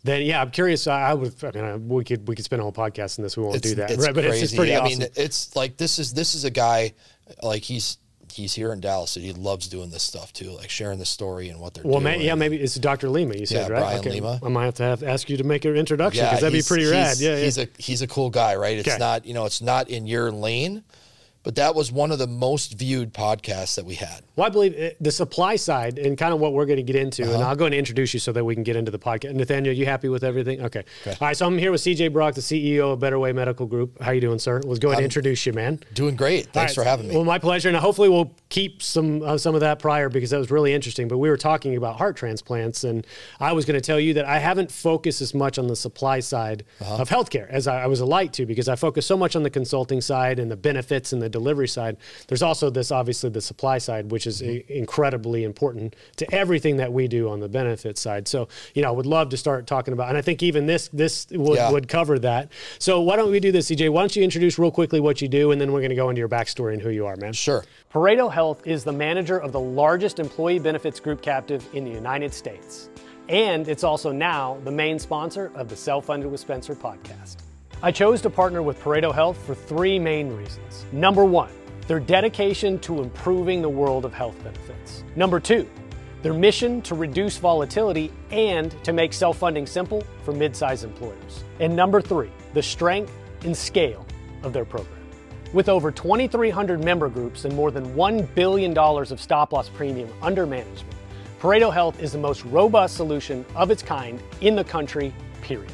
Then 0.04 0.22
yeah, 0.22 0.42
I'm 0.42 0.52
curious. 0.52 0.86
I, 0.86 1.10
I 1.10 1.14
would. 1.16 1.34
I 1.44 1.52
mean, 1.52 1.64
I, 1.64 1.76
we 1.78 2.04
could 2.04 2.28
we 2.28 2.36
could 2.36 2.46
spend 2.46 2.60
a 2.60 2.64
whole 2.64 2.72
podcast 2.72 3.18
on 3.18 3.24
this. 3.24 3.36
We 3.36 3.44
won't 3.44 3.62
do 3.62 3.76
that, 3.76 3.98
right? 3.98 4.14
But 4.14 4.26
it's 4.26 4.40
just 4.40 4.56
pretty 4.56 4.76
I 4.76 4.80
awesome. 4.82 5.00
mean, 5.00 5.10
it's 5.16 5.56
like 5.56 5.78
this 5.78 5.98
is 5.98 6.14
this 6.14 6.36
is 6.36 6.44
a 6.44 6.52
guy, 6.52 6.94
like 7.42 7.64
he's 7.64 7.98
he's 8.32 8.54
here 8.54 8.72
in 8.72 8.80
Dallas, 8.80 9.16
and 9.16 9.26
he 9.26 9.34
loves 9.34 9.68
doing 9.68 9.90
this 9.90 10.04
stuff 10.04 10.32
too, 10.32 10.52
like 10.52 10.70
sharing 10.70 11.00
the 11.00 11.06
story 11.06 11.50
and 11.50 11.60
what 11.60 11.74
they're 11.74 11.84
well, 11.84 12.00
doing. 12.00 12.18
Well, 12.18 12.22
yeah, 12.22 12.36
maybe 12.36 12.58
it's 12.58 12.76
Dr. 12.76 13.10
Lima. 13.10 13.36
You 13.36 13.46
said 13.46 13.70
Yeah, 13.70 13.80
right? 13.80 14.02
Brian 14.02 14.16
Lima. 14.16 14.40
I 14.44 14.50
might 14.50 14.66
have 14.66 14.76
to 14.76 14.84
have, 14.84 15.04
ask 15.04 15.30
you 15.30 15.38
to 15.38 15.44
make 15.44 15.66
an 15.66 15.76
introduction 15.76 16.24
because 16.26 16.42
that'd 16.42 16.54
be 16.54 16.62
pretty 16.62 16.86
rad. 16.86 17.18
he's- 17.18 17.22
Yeah, 17.22 17.36
yeah. 17.36 17.44
he's 17.44 17.58
a 17.58 17.68
he's 17.78 18.02
a 18.02 18.08
cool 18.08 18.30
guy, 18.30 18.56
right? 18.56 18.78
It's 18.78 18.88
Okay. 18.88 18.98
not 18.98 19.26
you 19.26 19.34
know 19.34 19.46
it's 19.46 19.62
not 19.62 19.90
in 19.90 20.06
your 20.08 20.32
lane, 20.32 20.84
but 21.48 21.56
that 21.56 21.74
was 21.76 21.94
one 21.94 22.12
of 22.12 22.20
the 22.20 22.28
most 22.28 22.74
viewed 22.78 23.14
podcasts 23.14 23.76
that 23.78 23.86
we 23.86 23.96
had. 23.96 24.22
Well, 24.36 24.46
I 24.46 24.50
believe 24.50 24.74
it, 24.74 24.98
the 25.00 25.12
supply 25.14 25.56
side 25.56 25.98
and 25.98 26.18
kind 26.18 26.34
of 26.34 26.42
what 26.42 26.52
we're 26.52 26.66
going 26.66 26.76
to 26.76 26.84
get 26.84 26.98
into, 26.98 27.24
Uh-huh. 27.24 27.36
and 27.36 27.42
I'll 27.42 27.56
go 27.56 27.64
and 27.64 27.74
introduce 27.74 28.14
you 28.14 28.20
so 28.20 28.34
that 28.34 28.44
we 28.44 28.54
can 28.54 28.64
get 28.66 28.76
into 28.76 28.92
the 28.92 29.00
podcast. 29.00 29.34
Nathaniel, 29.34 29.74
you 29.74 29.86
happy 29.86 30.10
with 30.10 30.26
everything? 30.26 30.62
Okay. 30.62 30.84
okay. 31.04 31.12
All 31.22 31.28
right. 31.30 31.38
So 31.38 31.46
I'm 31.48 31.58
here 31.58 31.72
with 31.72 31.80
CJ 31.80 32.12
Brock, 32.12 32.34
the 32.36 32.42
CEO 32.42 32.92
of 32.92 33.00
Better 33.00 33.18
Way 33.18 33.32
Medical 33.32 33.66
Group. 33.66 34.02
How 34.02 34.12
you 34.12 34.20
doing, 34.20 34.40
sir? 34.40 34.60
Let's 34.66 34.80
go 34.80 34.90
ahead 34.90 34.98
and 35.00 35.06
introduce 35.06 35.46
you, 35.46 35.54
man. 35.54 35.80
Doing 35.94 36.18
great. 36.18 36.48
Thanks 36.52 36.76
right. 36.78 36.84
for 36.84 36.90
having 36.90 37.08
me. 37.08 37.16
Well, 37.16 37.24
my 37.24 37.40
pleasure, 37.40 37.70
and 37.70 37.78
hopefully 37.78 38.10
we'll 38.10 38.34
keep 38.50 38.84
some 38.84 39.22
uh, 39.24 39.38
some 39.38 39.56
of 39.56 39.62
that 39.62 39.80
prior 39.80 40.10
because 40.10 40.32
that 40.32 40.40
was 40.40 40.52
really 40.52 40.74
interesting. 40.74 41.08
But 41.08 41.20
we 41.20 41.30
were 41.30 41.38
talking 41.38 41.78
about 41.78 41.96
heart 41.96 42.18
transplants, 42.18 42.84
and 42.84 43.08
I 43.40 43.54
was 43.54 43.64
going 43.64 43.80
to 43.80 43.86
tell 43.86 44.02
you 44.02 44.16
that 44.16 44.26
I 44.26 44.40
haven't 44.40 44.70
focused 44.70 45.22
as 45.22 45.34
much 45.34 45.58
on 45.58 45.68
the 45.68 45.76
supply 45.78 46.20
side 46.20 46.66
Uh-huh. 46.82 46.96
of 47.04 47.08
healthcare 47.10 47.50
as 47.50 47.68
I, 47.68 47.84
I 47.84 47.88
was 47.88 48.02
a 48.02 48.06
light 48.06 48.34
to 48.34 48.46
because 48.46 48.68
I 48.68 48.76
focus 48.76 49.06
so 49.06 49.16
much 49.16 49.34
on 49.38 49.44
the 49.44 49.50
consulting 49.50 50.02
side 50.02 50.40
and 50.40 50.52
the 50.52 50.58
benefits 50.58 51.14
and 51.14 51.22
the 51.22 51.30
delivery 51.40 51.68
side. 51.68 51.98
There's 52.28 52.44
also 52.50 52.70
this 52.70 52.92
obviously 52.92 53.30
the 53.30 53.42
supply 53.42 53.78
side, 53.78 54.12
which 54.12 54.26
is 54.28 54.38
Mm-hmm. 54.42 54.72
incredibly 54.84 55.44
important 55.44 55.96
to 56.18 56.26
everything 56.34 56.78
that 56.78 56.92
we 56.98 57.08
do 57.08 57.30
on 57.30 57.40
the 57.40 57.50
benefit 57.50 57.98
side. 57.98 58.28
So 58.28 58.48
you 58.76 58.82
know, 58.82 58.90
I 58.90 58.92
would 58.92 59.06
love 59.06 59.30
to 59.30 59.38
start 59.38 59.68
talking 59.68 59.94
about, 59.94 60.10
and 60.10 60.18
I 60.18 60.22
think 60.22 60.44
even 60.44 60.66
this 60.66 60.90
this 61.04 61.28
would, 61.32 61.58
Yeah. 61.58 61.72
would 61.72 61.88
cover 61.88 62.20
that. 62.20 62.44
So 62.80 63.02
why 63.02 63.16
don't 63.18 63.32
we 63.32 63.40
do 63.40 63.52
this, 63.52 63.68
CJ? 63.70 63.90
Why 63.90 64.02
don't 64.02 64.16
you 64.16 64.24
introduce 64.24 64.58
real 64.60 64.72
quickly 64.72 65.00
what 65.00 65.22
you 65.22 65.28
do, 65.28 65.52
and 65.52 65.60
then 65.62 65.72
we're 65.72 65.82
going 65.86 65.96
to 65.98 66.02
go 66.04 66.10
into 66.10 66.20
your 66.20 66.30
backstory 66.30 66.74
and 66.74 66.82
who 66.82 66.90
you 66.92 67.06
are, 67.06 67.16
man. 67.18 67.34
sure. 67.34 67.64
Pareto 67.94 68.32
Health 68.32 68.62
is 68.68 68.84
the 68.84 68.92
manager 69.08 69.38
of 69.40 69.52
the 69.52 69.60
largest 69.60 70.20
employee 70.20 70.60
benefits 70.60 71.00
group 71.00 71.22
captive 71.22 71.62
in 71.74 71.84
the 71.84 71.92
United 71.92 72.34
States. 72.34 72.90
And 73.30 73.68
it's 73.68 73.84
also 73.84 74.12
now 74.12 74.58
the 74.64 74.72
main 74.72 75.00
sponsor 75.00 75.52
of 75.56 75.68
the 75.70 75.76
Self 75.76 76.06
Funded 76.06 76.30
with 76.32 76.40
Spencer 76.40 76.76
podcast. 76.76 77.38
I 77.84 77.92
chose 77.92 78.24
to 78.24 78.32
partner 78.32 78.64
with 78.64 78.82
Pareto 78.82 79.14
Health 79.14 79.38
for 79.46 79.54
three 79.54 80.00
main 80.00 80.36
reasons. 80.36 80.88
Number 80.92 81.24
one, 81.24 81.52
their 81.86 82.00
dedication 82.00 82.80
to 82.80 83.04
improving 83.04 83.62
the 83.62 83.70
world 83.70 84.04
of 84.04 84.16
health 84.16 84.36
benefits. 84.44 85.04
Number 85.16 85.40
two, 85.40 85.70
their 86.24 86.34
mission 86.34 86.82
to 86.82 86.96
reduce 86.96 87.38
volatility 87.38 88.12
and 88.32 88.72
to 88.84 88.94
make 88.94 89.14
self 89.14 89.38
funding 89.38 89.68
simple 89.68 90.04
for 90.24 90.32
mid 90.32 90.56
sized 90.56 90.86
employers. 90.86 91.44
And 91.60 91.76
number 91.76 92.02
three, 92.02 92.32
the 92.56 92.64
strength 92.64 93.14
and 93.44 93.56
scale 93.56 94.08
of 94.42 94.54
their 94.54 94.66
program. 94.66 94.98
With 95.54 95.70
over 95.70 95.92
2,300 95.92 96.84
member 96.84 97.10
groups 97.10 97.46
and 97.46 97.56
more 97.56 97.70
than 97.70 97.94
$1 97.94 98.34
billion 98.34 98.76
of 98.76 99.22
stop 99.22 99.54
loss 99.54 99.70
premium 99.70 100.10
under 100.24 100.48
management, 100.48 100.96
Pareto 101.40 101.72
Health 101.72 102.02
is 102.02 102.12
the 102.12 102.18
most 102.18 102.44
robust 102.46 102.96
solution 102.96 103.46
of 103.56 103.70
its 103.70 103.84
kind 103.84 104.20
in 104.42 104.56
the 104.56 104.64
country, 104.64 105.14
period. 105.44 105.72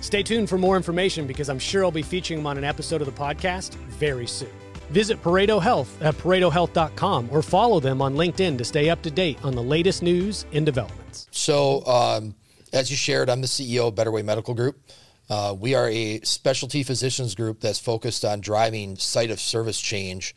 Stay 0.00 0.22
tuned 0.22 0.48
for 0.48 0.58
more 0.58 0.76
information 0.76 1.26
because 1.26 1.48
I'm 1.48 1.58
sure 1.58 1.84
I'll 1.84 1.90
be 1.90 2.02
featuring 2.02 2.40
them 2.40 2.46
on 2.46 2.56
an 2.58 2.64
episode 2.64 3.00
of 3.00 3.06
the 3.06 3.12
podcast 3.20 3.74
very 3.98 4.26
soon. 4.26 4.50
Visit 4.90 5.22
Pareto 5.22 5.60
Health 5.60 6.00
at 6.00 6.14
paretohealth.com 6.16 7.28
or 7.30 7.42
follow 7.42 7.78
them 7.78 8.00
on 8.00 8.14
LinkedIn 8.14 8.56
to 8.58 8.64
stay 8.64 8.88
up 8.88 9.02
to 9.02 9.10
date 9.10 9.38
on 9.44 9.54
the 9.54 9.62
latest 9.62 10.02
news 10.02 10.46
and 10.52 10.64
developments. 10.64 11.26
So, 11.30 11.84
um, 11.86 12.34
as 12.72 12.90
you 12.90 12.96
shared, 12.96 13.28
I'm 13.28 13.40
the 13.42 13.46
CEO 13.46 13.88
of 13.88 13.94
Better 13.94 14.10
Way 14.10 14.22
Medical 14.22 14.54
Group. 14.54 14.80
Uh, 15.28 15.54
we 15.58 15.74
are 15.74 15.88
a 15.90 16.20
specialty 16.20 16.82
physicians 16.82 17.34
group 17.34 17.60
that's 17.60 17.78
focused 17.78 18.24
on 18.24 18.40
driving 18.40 18.96
site 18.96 19.30
of 19.30 19.40
service 19.40 19.78
change 19.78 20.34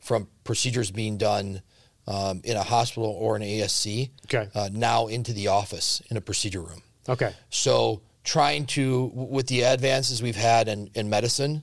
from 0.00 0.28
procedures 0.44 0.90
being 0.90 1.16
done 1.16 1.62
um, 2.06 2.42
in 2.44 2.56
a 2.58 2.62
hospital 2.62 3.08
or 3.08 3.36
an 3.36 3.42
ASC 3.42 4.10
Okay. 4.26 4.50
uh, 4.54 4.68
now 4.70 5.06
into 5.06 5.32
the 5.32 5.48
office 5.48 6.02
in 6.10 6.18
a 6.18 6.20
procedure 6.20 6.60
room. 6.60 6.82
Okay. 7.08 7.32
So, 7.48 8.02
trying 8.24 8.66
to, 8.66 9.10
with 9.14 9.46
the 9.46 9.62
advances 9.62 10.22
we've 10.22 10.36
had 10.36 10.66
in, 10.66 10.90
in 10.94 11.08
medicine 11.08 11.62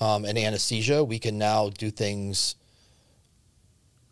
um, 0.00 0.24
and 0.24 0.36
anesthesia, 0.36 1.02
we 1.02 1.18
can 1.18 1.38
now 1.38 1.70
do 1.70 1.90
things 1.90 2.56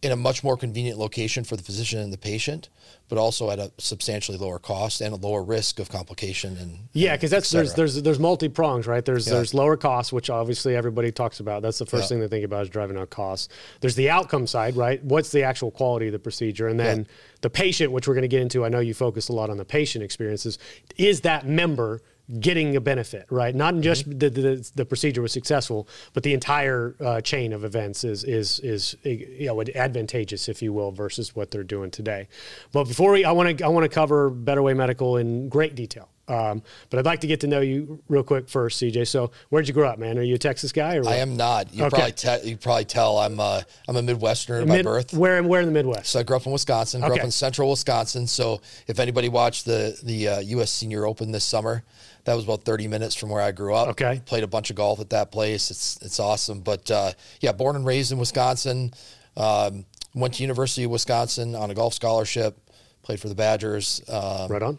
in 0.00 0.12
a 0.12 0.16
much 0.16 0.44
more 0.44 0.56
convenient 0.56 0.98
location 0.98 1.42
for 1.42 1.56
the 1.56 1.62
physician 1.62 1.98
and 1.98 2.12
the 2.12 2.18
patient, 2.18 2.68
but 3.08 3.18
also 3.18 3.50
at 3.50 3.58
a 3.58 3.72
substantially 3.78 4.36
lower 4.38 4.58
cost 4.58 5.00
and 5.00 5.12
a 5.12 5.16
lower 5.16 5.42
risk 5.42 5.78
of 5.78 5.88
complication. 5.90 6.56
And 6.58 6.78
Yeah, 6.92 7.16
because 7.16 7.30
that's 7.30 7.50
there's 7.50 7.74
there's 7.74 8.02
there's 8.02 8.18
multi 8.18 8.48
prongs, 8.48 8.86
right? 8.86 9.04
There's 9.04 9.26
Yeah. 9.26 9.34
there's 9.34 9.54
lower 9.54 9.76
costs, 9.76 10.12
which 10.12 10.30
obviously 10.30 10.76
everybody 10.76 11.10
talks 11.10 11.40
about. 11.40 11.62
That's 11.62 11.78
the 11.78 11.86
first 11.86 12.04
Yeah. 12.04 12.08
thing 12.08 12.20
they 12.20 12.28
think 12.28 12.44
about 12.44 12.62
is 12.64 12.68
driving 12.68 12.96
out 12.98 13.10
costs. 13.10 13.48
There's 13.80 13.94
the 13.94 14.10
outcome 14.10 14.46
side, 14.46 14.76
right? 14.76 15.02
What's 15.02 15.30
the 15.30 15.42
actual 15.42 15.70
quality 15.70 16.06
of 16.06 16.12
the 16.12 16.18
procedure, 16.18 16.68
and 16.68 16.78
then 16.78 17.06
the 17.40 17.50
patient, 17.50 17.92
which 17.92 18.06
we're 18.08 18.14
going 18.14 18.22
to 18.22 18.28
get 18.28 18.42
into. 18.42 18.64
I 18.64 18.68
know 18.68 18.80
you 18.80 18.94
focus 18.94 19.28
a 19.28 19.32
lot 19.32 19.48
on 19.50 19.56
the 19.56 19.64
patient 19.64 20.04
experiences. 20.04 20.58
Is 20.96 21.20
that 21.22 21.46
member 21.46 22.02
getting 22.40 22.76
a 22.76 22.80
benefit, 22.80 23.26
right? 23.30 23.54
Not 23.54 23.74
Mm-hmm. 23.74 23.82
just 23.82 24.04
the, 24.18 24.28
the 24.30 24.70
the 24.74 24.84
procedure 24.84 25.22
was 25.22 25.32
successful, 25.32 25.88
but 26.12 26.22
the 26.22 26.34
entire 26.34 26.94
uh, 27.00 27.20
chain 27.20 27.52
of 27.52 27.64
events 27.64 28.04
is 28.04 28.24
is 28.24 28.60
is 28.60 28.96
you 29.02 29.46
know 29.46 29.60
advantageous, 29.62 30.48
if 30.48 30.60
you 30.62 30.72
will, 30.72 30.90
versus 30.92 31.34
what 31.34 31.50
they're 31.50 31.62
doing 31.64 31.90
today. 31.90 32.28
But 32.72 32.84
before 32.84 33.12
we, 33.12 33.24
I 33.24 33.32
want 33.32 33.58
to 33.58 33.64
I 33.64 33.68
want 33.68 33.84
to 33.84 33.88
cover 33.88 34.30
Better 34.30 34.62
Way 34.62 34.74
Medical 34.74 35.16
in 35.16 35.48
great 35.48 35.74
detail. 35.74 36.08
Um, 36.28 36.62
but 36.90 36.98
I'd 36.98 37.06
like 37.06 37.20
to 37.22 37.26
get 37.26 37.40
to 37.40 37.46
know 37.46 37.60
you 37.60 38.02
real 38.08 38.22
quick 38.22 38.50
first, 38.50 38.82
CJ. 38.82 39.08
So, 39.08 39.30
where'd 39.48 39.66
you 39.66 39.72
grow 39.72 39.88
up, 39.88 39.98
man? 39.98 40.18
Are 40.18 40.22
you 40.22 40.34
a 40.34 40.38
Texas 40.38 40.72
guy 40.72 40.96
or? 40.96 41.08
I 41.08 41.14
am 41.16 41.38
not. 41.38 41.72
You 41.72 41.84
Okay. 41.86 41.96
probably 41.96 42.12
te- 42.12 42.50
you 42.50 42.56
probably 42.58 42.84
tell 42.84 43.16
I'm 43.16 43.40
uh, 43.40 43.62
I'm 43.88 43.96
a 43.96 44.02
Midwesterner 44.02 44.68
by 44.68 44.82
birth. 44.82 45.14
Where 45.14 45.42
where 45.42 45.62
in 45.62 45.66
the 45.66 45.72
Midwest? 45.72 46.10
So 46.10 46.20
I 46.20 46.24
grew 46.24 46.36
up 46.36 46.44
in 46.44 46.52
Wisconsin. 46.52 47.00
Grew 47.00 47.12
Okay. 47.12 47.20
up 47.20 47.24
in 47.24 47.30
central 47.30 47.70
Wisconsin. 47.70 48.26
So 48.26 48.60
if 48.86 48.98
anybody 49.00 49.30
watched 49.30 49.64
the 49.64 49.98
the 50.02 50.28
uh, 50.28 50.40
U.S. 50.40 50.70
Senior 50.70 51.06
Open 51.06 51.32
this 51.32 51.44
summer, 51.44 51.82
that 52.28 52.34
was 52.34 52.44
about 52.44 52.62
30 52.64 52.88
minutes 52.88 53.14
from 53.14 53.30
where 53.30 53.40
I 53.40 53.52
grew 53.52 53.74
up. 53.74 53.88
Okay. 53.88 54.20
Played 54.26 54.44
a 54.44 54.46
bunch 54.46 54.68
of 54.68 54.76
golf 54.76 55.00
at 55.00 55.10
that 55.10 55.32
place. 55.32 55.70
It's 55.70 55.98
it's 56.02 56.20
awesome. 56.20 56.60
But 56.60 56.90
uh, 56.90 57.12
yeah, 57.40 57.52
born 57.52 57.74
and 57.74 57.86
raised 57.86 58.12
in 58.12 58.18
Wisconsin. 58.18 58.92
Um, 59.34 59.86
went 60.14 60.34
to 60.34 60.42
University 60.42 60.84
of 60.84 60.90
Wisconsin 60.90 61.54
on 61.54 61.70
a 61.70 61.74
golf 61.74 61.94
scholarship. 61.94 62.58
Played 63.02 63.20
for 63.20 63.28
the 63.28 63.34
Badgers. 63.34 64.02
Um, 64.08 64.48
right 64.50 64.62
on. 64.62 64.78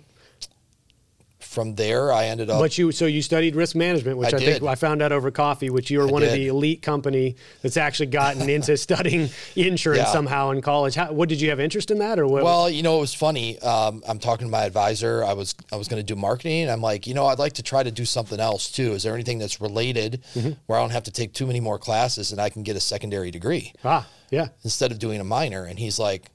From 1.50 1.74
there, 1.74 2.13
I 2.13 2.25
ended 2.25 2.51
up. 2.51 2.60
But 2.60 2.77
you, 2.77 2.91
so 2.91 3.08
you 3.08 3.24
studied 3.24 3.56
risk 3.56 3.75
management, 3.75 4.20
which 4.20 4.36
I 4.36 4.38
I, 4.38 4.39
think. 4.39 4.63
I 4.63 4.75
found 4.75 5.01
out 5.01 5.12
over 5.12 5.32
coffee, 5.32 5.72
which 5.72 5.89
you 5.89 5.98
were 5.98 6.06
one 6.08 6.22
of 6.22 6.32
the 6.32 6.48
elite 6.48 6.84
company 6.84 7.38
that's 7.63 7.75
actually 7.75 8.06
gotten 8.06 8.48
into 8.56 8.77
studying 8.77 9.29
insurance 9.56 10.03
Yeah. 10.03 10.12
somehow 10.12 10.51
in 10.51 10.62
college. 10.62 10.94
How, 10.94 11.12
what 11.12 11.27
did 11.27 11.41
you 11.41 11.50
have 11.50 11.60
interest 11.60 11.89
in 11.89 11.98
that, 11.98 12.20
or 12.20 12.27
what? 12.27 12.44
Well, 12.44 12.70
you 12.70 12.84
know, 12.84 12.98
it 12.98 13.01
was 13.01 13.15
funny. 13.15 13.58
Um, 13.62 14.03
I'm 14.08 14.20
talking 14.20 14.46
to 14.46 14.51
my 14.51 14.63
advisor. 14.63 15.24
I 15.24 15.34
was 15.34 15.56
I 15.72 15.75
was 15.75 15.88
going 15.88 16.00
to 16.00 16.06
do 16.06 16.15
marketing. 16.15 16.62
And 16.62 16.72
I'm 16.72 16.82
like, 16.82 17.08
you 17.08 17.15
know, 17.15 17.25
I'd 17.25 17.39
like 17.39 17.53
to 17.53 17.63
try 17.63 17.82
to 17.82 17.91
do 17.91 18.06
something 18.06 18.39
else 18.39 18.72
too. 18.72 18.91
Is 18.94 19.01
there 19.01 19.15
anything 19.15 19.39
that's 19.39 19.60
related 19.60 20.22
Mm-hmm. 20.36 20.51
where 20.68 20.77
I 20.77 20.82
don't 20.82 20.91
have 20.91 21.06
to 21.06 21.12
take 21.12 21.34
too 21.34 21.48
many 21.48 21.60
more 21.60 21.79
classes 21.79 22.32
and 22.32 22.39
I 22.39 22.50
can 22.50 22.62
get 22.62 22.75
a 22.75 22.79
secondary 22.79 23.32
degree 23.32 23.74
ah, 23.84 24.08
yeah. 24.29 24.50
instead 24.63 24.91
of 24.91 25.00
doing 25.00 25.20
a 25.20 25.24
minor? 25.24 25.63
And 25.65 25.79
he's 25.79 25.98
like, 25.98 26.29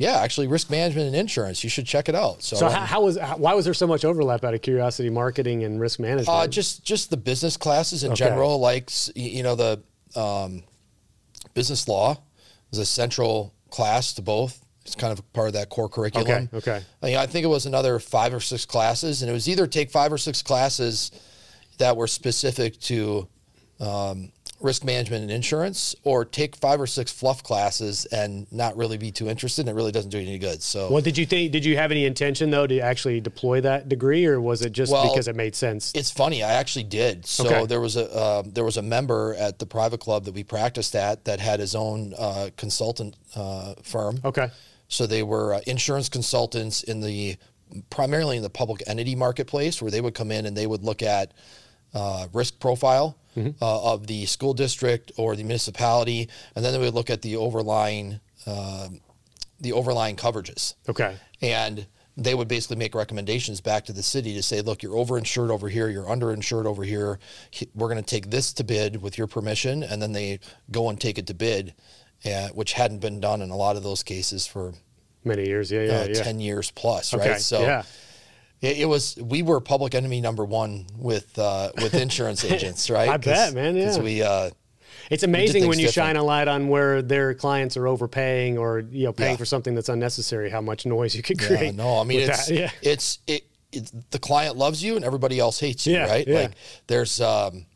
yeah, 0.00 0.16
actually, 0.16 0.46
risk 0.46 0.70
management 0.70 1.08
and 1.08 1.14
insurance. 1.14 1.62
You 1.62 1.68
should 1.68 1.84
check 1.84 2.08
it 2.08 2.14
out. 2.14 2.42
So, 2.42 2.56
So 2.56 2.66
um, 2.68 2.72
how, 2.72 2.80
how 2.86 3.02
was 3.02 3.18
how, 3.18 3.36
why 3.36 3.52
was 3.52 3.66
there 3.66 3.74
so 3.74 3.86
much 3.86 4.02
overlap 4.06 4.42
out 4.44 4.54
of 4.54 4.62
curiosity, 4.62 5.10
marketing 5.10 5.62
and 5.64 5.78
risk 5.78 6.00
management? 6.00 6.28
Uh, 6.28 6.46
just 6.48 6.82
just 6.82 7.10
the 7.10 7.18
business 7.18 7.58
classes 7.58 8.02
in 8.02 8.12
Okay. 8.12 8.24
general, 8.24 8.58
like 8.58 8.90
you 9.14 9.42
know 9.42 9.54
the 9.54 9.82
um, 10.16 10.62
business 11.52 11.86
law 11.86 12.16
is 12.72 12.78
a 12.78 12.86
central 12.86 13.52
class 13.68 14.14
to 14.14 14.22
both. 14.22 14.64
It's 14.86 14.94
kind 14.94 15.12
of 15.12 15.32
part 15.34 15.48
of 15.48 15.52
that 15.52 15.68
core 15.68 15.90
curriculum. 15.90 16.48
okay. 16.54 16.80
I, 17.02 17.06
mean, 17.06 17.16
I 17.16 17.26
think 17.26 17.44
it 17.44 17.48
was 17.48 17.66
another 17.66 17.98
five 17.98 18.32
or 18.32 18.40
six 18.40 18.64
classes, 18.64 19.20
and 19.20 19.30
it 19.30 19.34
was 19.34 19.50
either 19.50 19.66
take 19.66 19.90
five 19.90 20.10
or 20.10 20.18
six 20.18 20.40
classes 20.40 21.10
that 21.76 21.94
were 21.98 22.06
specific 22.06 22.80
to 22.80 23.28
um, 23.78 24.32
risk 24.60 24.84
management 24.84 25.22
and 25.22 25.30
insurance, 25.30 25.94
or 26.04 26.24
take 26.24 26.54
five 26.56 26.80
or 26.80 26.86
six 26.86 27.10
fluff 27.10 27.42
classes 27.42 28.04
and 28.06 28.46
not 28.52 28.76
really 28.76 28.98
be 28.98 29.10
too 29.10 29.28
interested. 29.28 29.62
And 29.62 29.70
it 29.70 29.74
really 29.74 29.92
doesn't 29.92 30.10
do 30.10 30.18
you 30.18 30.28
any 30.28 30.38
good. 30.38 30.62
So 30.62 30.90
What 30.90 31.04
did 31.04 31.16
you 31.16 31.26
think? 31.26 31.52
Did 31.52 31.64
you 31.64 31.76
have 31.76 31.90
any 31.90 32.04
intention 32.04 32.50
though 32.50 32.66
to 32.66 32.78
actually 32.80 33.20
deploy 33.20 33.60
that 33.62 33.88
degree, 33.88 34.26
or 34.26 34.40
was 34.40 34.62
it 34.62 34.72
just 34.72 34.92
Well, 34.92 35.08
because 35.08 35.28
it 35.28 35.36
made 35.36 35.54
sense? 35.56 35.92
It's 35.94 36.10
funny. 36.10 36.42
I 36.42 36.52
actually 36.52 36.84
did. 36.84 37.26
So 37.26 37.46
Okay. 37.46 37.66
there 37.66 37.80
was 37.80 37.96
a 37.96 38.20
um, 38.20 38.50
there 38.50 38.64
was 38.64 38.76
a 38.76 38.82
member 38.82 39.34
at 39.38 39.58
the 39.58 39.66
private 39.66 40.00
club 40.00 40.24
that 40.24 40.34
we 40.34 40.44
practiced 40.44 40.94
at 40.94 41.24
that 41.24 41.40
had 41.40 41.60
his 41.60 41.74
own 41.74 42.14
uh, 42.18 42.50
consultant 42.56 43.16
uh, 43.34 43.74
firm. 43.82 44.20
okay. 44.24 44.48
So 44.88 45.06
they 45.06 45.22
were 45.22 45.54
uh, 45.54 45.60
insurance 45.66 46.08
consultants 46.08 46.82
in 46.82 47.00
the 47.00 47.36
primarily 47.88 48.36
in 48.36 48.42
the 48.42 48.50
public 48.50 48.82
entity 48.88 49.14
marketplace, 49.14 49.80
where 49.80 49.90
they 49.90 50.00
would 50.00 50.14
come 50.14 50.32
in 50.32 50.44
and 50.46 50.56
they 50.56 50.66
would 50.66 50.82
look 50.82 51.02
at 51.02 51.32
uh, 51.94 52.26
risk 52.32 52.58
profile 52.58 53.16
uh, 53.36 53.92
of 53.92 54.06
the 54.06 54.26
school 54.26 54.54
district 54.54 55.12
or 55.16 55.36
the 55.36 55.44
municipality, 55.44 56.28
and 56.54 56.64
then 56.64 56.72
they 56.72 56.78
would 56.78 56.94
look 56.94 57.10
at 57.10 57.22
the 57.22 57.36
overlying 57.36 58.20
um 58.46 59.00
the 59.60 59.72
overlying 59.72 60.16
coverages 60.16 60.74
Okay. 60.88 61.16
and 61.42 61.86
they 62.16 62.34
would 62.34 62.48
basically 62.48 62.76
make 62.76 62.94
recommendations 62.94 63.60
back 63.60 63.84
to 63.86 63.92
the 63.92 64.02
city 64.02 64.34
to 64.34 64.42
say, 64.42 64.60
look, 64.60 64.82
you're 64.82 64.94
overinsured 64.94 65.50
over 65.50 65.68
here, 65.68 65.88
you're 65.88 66.04
underinsured 66.04 66.66
over 66.66 66.82
here. 66.82 67.18
We're 67.74 67.88
going 67.88 68.02
to 68.02 68.14
take 68.14 68.30
this 68.30 68.52
to 68.54 68.64
bid 68.64 69.00
with 69.00 69.16
your 69.16 69.26
permission, 69.26 69.82
and 69.82 70.02
then 70.02 70.12
they 70.12 70.40
go 70.70 70.88
and 70.90 71.00
take 71.00 71.18
it 71.18 71.26
to 71.28 71.34
bid, 71.34 71.72
uh, 72.26 72.48
which 72.48 72.72
hadn't 72.74 72.98
been 72.98 73.20
done 73.20 73.40
in 73.40 73.50
a 73.50 73.56
lot 73.56 73.76
of 73.76 73.82
those 73.82 74.02
cases 74.02 74.46
for 74.46 74.74
Many 75.24 75.46
years. 75.46 75.70
Yeah. 75.70 75.82
Yeah. 75.82 75.92
uh, 76.00 76.06
yeah. 76.08 76.22
ten 76.22 76.40
years 76.40 76.70
plus, 76.70 77.14
okay. 77.14 77.32
right? 77.32 77.40
So 77.40 77.60
yeah. 77.60 77.84
It, 78.60 78.78
it 78.80 78.84
was 78.86 79.16
we 79.16 79.42
were 79.42 79.60
public 79.60 79.94
enemy 79.94 80.20
number 80.20 80.44
one 80.44 80.86
with 80.96 81.38
uh, 81.38 81.70
with 81.80 81.94
insurance 81.94 82.44
agents, 82.52 82.90
right? 82.90 83.08
I 83.08 83.16
bet, 83.16 83.54
man, 83.54 83.76
yeah. 83.76 83.98
we. 83.98 84.22
Uh, 84.22 84.50
It's 85.10 85.22
amazing 85.22 85.66
when 85.66 85.78
you 85.78 85.86
different. 85.86 86.06
shine 86.08 86.16
a 86.16 86.22
light 86.22 86.46
on 86.48 86.68
where 86.68 87.02
their 87.02 87.34
clients 87.34 87.76
are 87.76 87.86
overpaying 87.88 88.58
or 88.58 88.80
you 88.80 89.04
know 89.06 89.12
paying 89.12 89.32
Yeah. 89.32 89.36
for 89.38 89.44
something 89.44 89.74
that's 89.74 89.88
unnecessary. 89.88 90.50
How 90.50 90.60
much 90.60 90.86
noise 90.86 91.14
you 91.16 91.22
could 91.22 91.40
Yeah, 91.40 91.46
create. 91.48 91.74
no, 91.74 91.98
I 91.98 92.04
mean 92.04 92.20
it's 92.20 92.46
that. 92.48 92.54
yeah. 92.54 92.70
it's 92.82 93.18
it, 93.26 93.44
it. 93.72 93.90
The 94.10 94.18
client 94.18 94.56
loves 94.56 94.82
you, 94.84 94.96
and 94.96 95.04
everybody 95.04 95.38
else 95.40 95.58
hates 95.58 95.86
you, 95.86 95.94
Yeah, 95.94 96.06
right? 96.08 96.26
yeah. 96.28 96.40
Like 96.42 96.52
there's 96.86 97.20
um, 97.20 97.66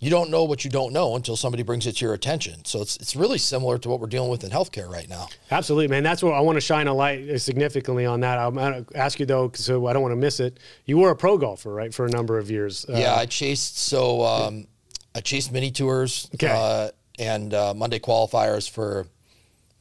you 0.00 0.08
don't 0.10 0.30
know 0.30 0.44
what 0.44 0.64
you 0.64 0.70
don't 0.70 0.92
know 0.92 1.14
until 1.14 1.36
somebody 1.36 1.62
brings 1.62 1.86
it 1.86 1.92
to 1.98 2.04
your 2.06 2.14
attention. 2.14 2.64
So 2.64 2.80
it's 2.80 2.96
it's 2.96 3.14
really 3.14 3.36
similar 3.38 3.76
to 3.78 3.88
what 3.88 4.00
we're 4.00 4.06
dealing 4.08 4.30
with 4.30 4.42
in 4.44 4.50
healthcare 4.50 4.88
right 4.88 5.08
now. 5.08 5.28
Absolutely, 5.50 5.88
man. 5.88 6.02
That's 6.02 6.22
what 6.22 6.32
I 6.32 6.40
want 6.40 6.56
to 6.56 6.60
shine 6.62 6.86
a 6.88 6.94
light 6.94 7.28
uh, 7.28 7.38
significantly 7.38 8.06
on 8.06 8.20
that. 8.20 8.38
I'm 8.38 8.54
going 8.54 8.84
to 8.84 8.96
ask 8.96 9.20
you 9.20 9.26
though, 9.26 9.50
so 9.54 9.86
I 9.86 9.92
don't 9.92 10.02
want 10.02 10.12
to 10.12 10.16
miss 10.16 10.40
it. 10.40 10.58
You 10.86 10.98
were 10.98 11.10
a 11.10 11.16
pro 11.16 11.36
golfer, 11.38 11.72
right, 11.72 11.92
for 11.94 12.06
a 12.06 12.10
number 12.10 12.38
of 12.38 12.50
years. 12.50 12.86
Uh, 12.88 12.94
yeah, 12.96 13.14
I 13.14 13.26
chased 13.26 13.78
so 13.78 14.22
um, 14.24 14.66
I 15.14 15.20
chased 15.20 15.52
mini 15.52 15.70
tours 15.70 16.28
Okay. 16.34 16.48
uh, 16.50 16.90
and 17.18 17.52
uh, 17.52 17.74
Monday 17.74 17.98
qualifiers 17.98 18.68
for 18.70 19.06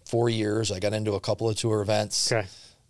four 0.06 0.30
years. 0.30 0.72
I 0.72 0.80
got 0.80 0.92
into 0.94 1.14
a 1.14 1.20
couple 1.22 1.48
of 1.50 1.56
tour 1.56 1.82
events. 1.82 2.32
Okay. 2.32 2.46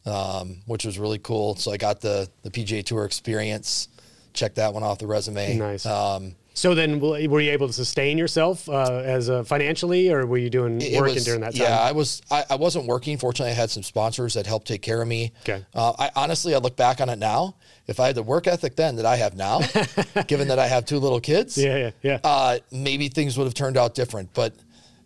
um, 0.06 0.62
which 0.66 0.86
was 0.86 0.98
really 0.98 1.20
cool. 1.20 1.56
So 1.58 1.72
I 1.72 1.78
got 1.78 2.02
the 2.02 2.28
the 2.42 2.50
PGA 2.50 2.84
Tour 2.84 3.06
experience. 3.06 3.88
Check 4.34 4.56
that 4.56 4.74
one 4.74 4.82
off 4.84 4.98
the 5.00 5.06
resume. 5.08 5.58
Nice. 5.58 5.86
Um, 5.86 6.36
So 6.60 6.76
then, 6.76 7.00
were 7.00 7.18
you 7.40 7.52
able 7.52 7.68
to 7.68 7.74
sustain 7.74 8.18
yourself 8.18 8.68
uh, 8.68 9.02
as 9.06 9.30
a 9.30 9.46
financially, 9.46 10.12
or 10.12 10.26
were 10.26 10.38
you 10.38 10.50
doing 10.50 10.82
it 10.82 11.00
working 11.00 11.16
was- 11.16 11.24
during 11.24 11.40
that 11.40 11.56
time? 11.56 11.62
Yeah, 11.62 11.80
I 11.80 11.94
was. 11.94 12.22
I, 12.30 12.44
I 12.50 12.56
wasn't 12.58 12.86
working. 12.86 13.18
Fortunately, 13.18 13.52
I 13.52 13.56
had 13.56 13.70
some 13.70 13.82
sponsors 13.82 14.34
that 14.34 14.46
helped 14.46 14.68
take 14.68 14.82
care 14.82 15.02
of 15.02 15.08
me. 15.08 15.32
Okay. 15.44 15.66
Uh, 15.74 15.94
I 15.98 16.12
honestly, 16.18 16.54
I 16.54 16.58
look 16.58 16.76
back 16.76 17.00
on 17.00 17.08
it 17.08 17.18
now. 17.18 17.56
If 17.88 18.02
I 18.02 18.08
had 18.08 18.16
the 18.16 18.24
work 18.24 18.46
ethic 18.46 18.76
then 18.76 18.98
that 18.98 19.06
I 19.06 19.16
have 19.16 19.38
now, 19.38 19.62
given 20.28 20.50
that 20.50 20.60
I 20.60 20.68
have 20.68 20.84
two 20.84 21.00
little 21.00 21.22
kids, 21.22 21.58
Yeah, 21.58 21.78
yeah, 21.78 21.92
yeah. 22.04 22.20
uh, 22.26 22.60
maybe 22.74 23.08
things 23.08 23.38
would 23.38 23.46
have 23.46 23.54
turned 23.54 23.78
out 23.78 23.96
different. 23.96 24.34
But 24.34 24.54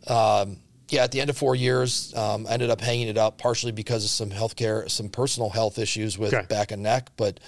um, 0.08 0.58
yeah, 0.90 1.04
at 1.04 1.12
the 1.12 1.22
end 1.22 1.30
of 1.30 1.38
four 1.38 1.56
years, 1.56 2.16
um, 2.16 2.48
I 2.48 2.54
ended 2.54 2.72
up 2.72 2.82
hanging 2.82 3.10
it 3.10 3.18
up 3.20 3.38
partially 3.38 3.72
because 3.72 4.04
of 4.04 4.10
some 4.10 4.32
healthcare, 4.32 4.90
some 4.90 5.08
personal 5.08 5.52
health 5.52 5.78
issues 5.78 6.18
with 6.18 6.34
Okay. 6.34 6.48
back 6.48 6.72
and 6.72 6.82
neck, 6.82 7.12
but 7.16 7.40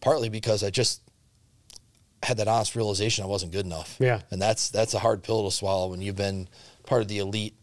partly 0.00 0.28
because 0.28 0.64
I 0.64 0.70
just 0.70 1.00
had 2.24 2.38
that 2.38 2.48
honest 2.48 2.74
realization 2.74 3.24
I 3.24 3.26
wasn't 3.28 3.52
good 3.52 3.66
enough. 3.66 3.96
Yeah. 4.00 4.20
and 4.30 4.40
that's 4.42 4.70
that's 4.70 4.94
a 4.94 4.98
hard 4.98 5.22
pill 5.22 5.44
to 5.48 5.54
swallow 5.54 5.88
when 5.90 6.00
you've 6.00 6.16
been 6.16 6.48
part 6.86 7.02
of 7.02 7.08
the 7.08 7.18
elite 7.18 7.54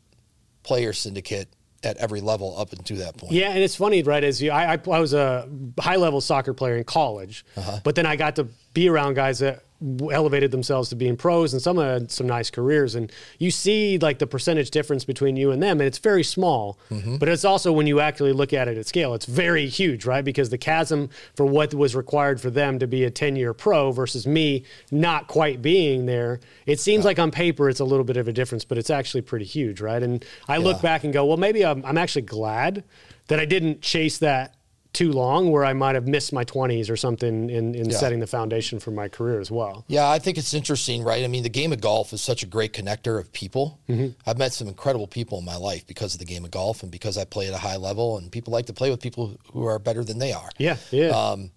player 0.64 0.94
syndicate 0.94 1.48
at 1.84 1.98
every 1.98 2.22
level 2.22 2.58
up 2.60 2.72
until 2.74 2.98
that 2.98 3.18
point. 3.18 3.34
Yeah, 3.34 3.50
and 3.50 3.58
it's 3.60 3.76
funny, 3.76 4.04
right? 4.04 4.24
As 4.24 4.40
you, 4.42 4.52
I, 4.52 4.74
I, 4.74 4.80
I 4.92 5.00
was 5.00 5.14
a 5.14 5.50
high 5.80 5.96
level 5.96 6.22
soccer 6.22 6.54
player 6.54 6.78
in 6.78 6.84
college, 6.84 7.44
Uh-huh. 7.58 7.80
but 7.84 7.96
then 7.96 8.06
I 8.06 8.16
got 8.16 8.36
to 8.36 8.48
be 8.74 8.90
around 8.90 9.16
guys 9.16 9.40
that 9.40 9.64
elevated 10.12 10.52
themselves 10.52 10.90
to 10.90 10.96
being 10.96 11.18
pros, 11.18 11.54
and 11.54 11.62
some 11.62 11.78
had 11.78 12.12
some 12.12 12.28
nice 12.28 12.52
careers. 12.52 12.94
And 12.94 13.12
you 13.40 13.50
see 13.50 13.98
like 13.98 14.20
the 14.20 14.28
percentage 14.28 14.70
difference 14.70 15.06
between 15.06 15.36
you 15.36 15.52
and 15.52 15.62
them, 15.62 15.80
and 15.82 15.88
it's 15.88 15.98
very 15.98 16.24
small. 16.24 16.78
Mm-hmm. 16.92 17.18
But 17.18 17.30
it's 17.30 17.44
also 17.44 17.72
when 17.72 17.88
you 17.88 18.00
actually 18.00 18.34
look 18.34 18.54
at 18.54 18.68
it 18.68 18.78
at 18.78 18.86
scale, 18.86 19.14
it's 19.14 19.26
very 19.26 19.68
huge, 19.68 20.06
right? 20.06 20.24
Because 20.24 20.50
the 20.50 20.58
chasm 20.58 21.10
for 21.36 21.46
what 21.46 21.74
was 21.74 21.96
required 21.96 22.40
for 22.40 22.50
them 22.50 22.80
to 22.80 22.88
be 22.88 23.04
a 23.04 23.12
ten 23.12 23.36
year 23.36 23.54
pro 23.54 23.92
versus 23.92 24.28
me 24.28 24.66
not 24.92 25.28
quite 25.28 25.62
being 25.62 26.06
there, 26.06 26.40
it 26.66 26.80
seems 26.80 27.04
like 27.04 27.18
on 27.18 27.32
paper 27.32 27.68
it's 27.68 27.80
a 27.80 27.86
little 27.86 28.06
bit 28.06 28.18
of 28.18 28.28
a 28.28 28.34
difference, 28.34 28.66
but 28.66 28.78
it's 28.78 28.90
actually 28.90 29.22
pretty 29.22 29.46
huge, 29.46 29.82
right? 29.82 30.04
And 30.04 30.24
I 30.48 30.58
look 30.58 30.82
back 30.82 31.04
and 31.04 31.12
go, 31.12 31.26
well, 31.26 31.38
maybe 31.38 31.66
I'm, 31.66 31.84
I'm 31.86 31.98
actually 31.98 32.24
glad 32.24 32.84
that 33.28 33.40
I 33.40 33.46
didn't 33.46 33.82
chase 33.82 34.20
that 34.20 34.56
too 34.94 35.12
long 35.14 35.52
where 35.52 35.64
I 35.64 35.72
might 35.72 35.96
have 35.96 36.06
missed 36.06 36.34
my 36.34 36.44
20s 36.44 36.90
or 36.90 36.98
something 36.98 37.50
in, 37.50 37.74
in 37.76 37.90
Yeah. 37.90 37.98
setting 37.98 38.20
the 38.20 38.28
foundation 38.28 38.78
for 38.78 38.92
my 38.92 39.08
career 39.08 39.40
as 39.40 39.50
well. 39.50 39.86
Yeah, 39.88 40.10
I 40.10 40.20
think 40.20 40.38
it's 40.38 40.54
interesting, 40.54 41.02
right? 41.04 41.24
I 41.24 41.28
mean, 41.28 41.44
the 41.44 41.50
game 41.50 41.72
of 41.72 41.80
golf 41.80 42.12
is 42.12 42.22
such 42.22 42.44
a 42.44 42.46
great 42.46 42.74
connector 42.74 43.18
of 43.18 43.32
people. 43.32 43.80
Mm-hmm. 43.88 44.10
I've 44.30 44.38
met 44.38 44.52
some 44.52 44.68
incredible 44.68 45.08
people 45.08 45.40
in 45.40 45.46
my 45.46 45.56
life 45.56 45.88
because 45.88 46.14
of 46.14 46.20
the 46.20 46.26
game 46.26 46.44
of 46.44 46.52
golf 46.52 46.84
and 46.84 46.92
because 46.92 47.18
I 47.18 47.24
play 47.24 47.48
at 47.48 47.54
a 47.54 47.58
high 47.58 47.78
level, 47.78 48.18
and 48.18 48.30
people 48.30 48.52
like 48.52 48.66
to 48.66 48.74
play 48.74 48.90
with 48.90 49.00
people 49.00 49.38
who 49.54 49.66
are 49.66 49.80
better 49.80 50.04
than 50.04 50.20
they 50.20 50.34
are. 50.34 50.50
Yeah, 50.58 50.76
yeah. 50.92 51.08
Um, 51.10 51.52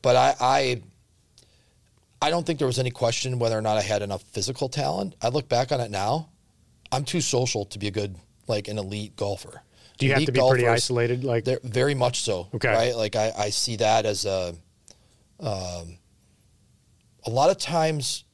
but 0.00 0.16
I, 0.16 0.34
I, 0.40 0.82
I 2.22 2.30
don't 2.30 2.46
think 2.46 2.58
there 2.58 2.66
was 2.66 2.78
any 2.78 2.90
question 2.90 3.38
whether 3.38 3.58
or 3.58 3.62
not 3.62 3.76
I 3.76 3.82
had 3.82 4.00
enough 4.00 4.22
physical 4.22 4.68
talent. 4.70 5.14
I 5.20 5.28
look 5.28 5.48
back 5.48 5.72
on 5.72 5.80
it 5.80 5.90
now. 5.90 6.30
I'm 6.90 7.04
too 7.04 7.20
social 7.20 7.64
to 7.66 7.78
be 7.78 7.88
a 7.88 7.90
good, 7.90 8.16
like, 8.48 8.68
an 8.68 8.78
elite 8.78 9.14
golfer. 9.16 9.62
Do 10.02 10.06
you 10.08 10.14
have 10.14 10.24
to 10.24 10.32
be 10.32 10.40
pretty 10.40 10.64
golfers- 10.64 10.84
isolated? 10.84 11.24
Like, 11.24 11.44
they're 11.44 11.60
very 11.62 11.94
much 11.94 12.22
so. 12.22 12.48
Okay. 12.54 12.68
Right. 12.68 12.96
Like 12.96 13.16
I, 13.16 13.32
I 13.38 13.50
see 13.50 13.76
that 13.76 14.04
as 14.04 14.24
a, 14.24 14.54
um, 15.40 15.98
a 17.24 17.30
lot 17.30 17.50
of 17.50 17.58
times 17.58 18.24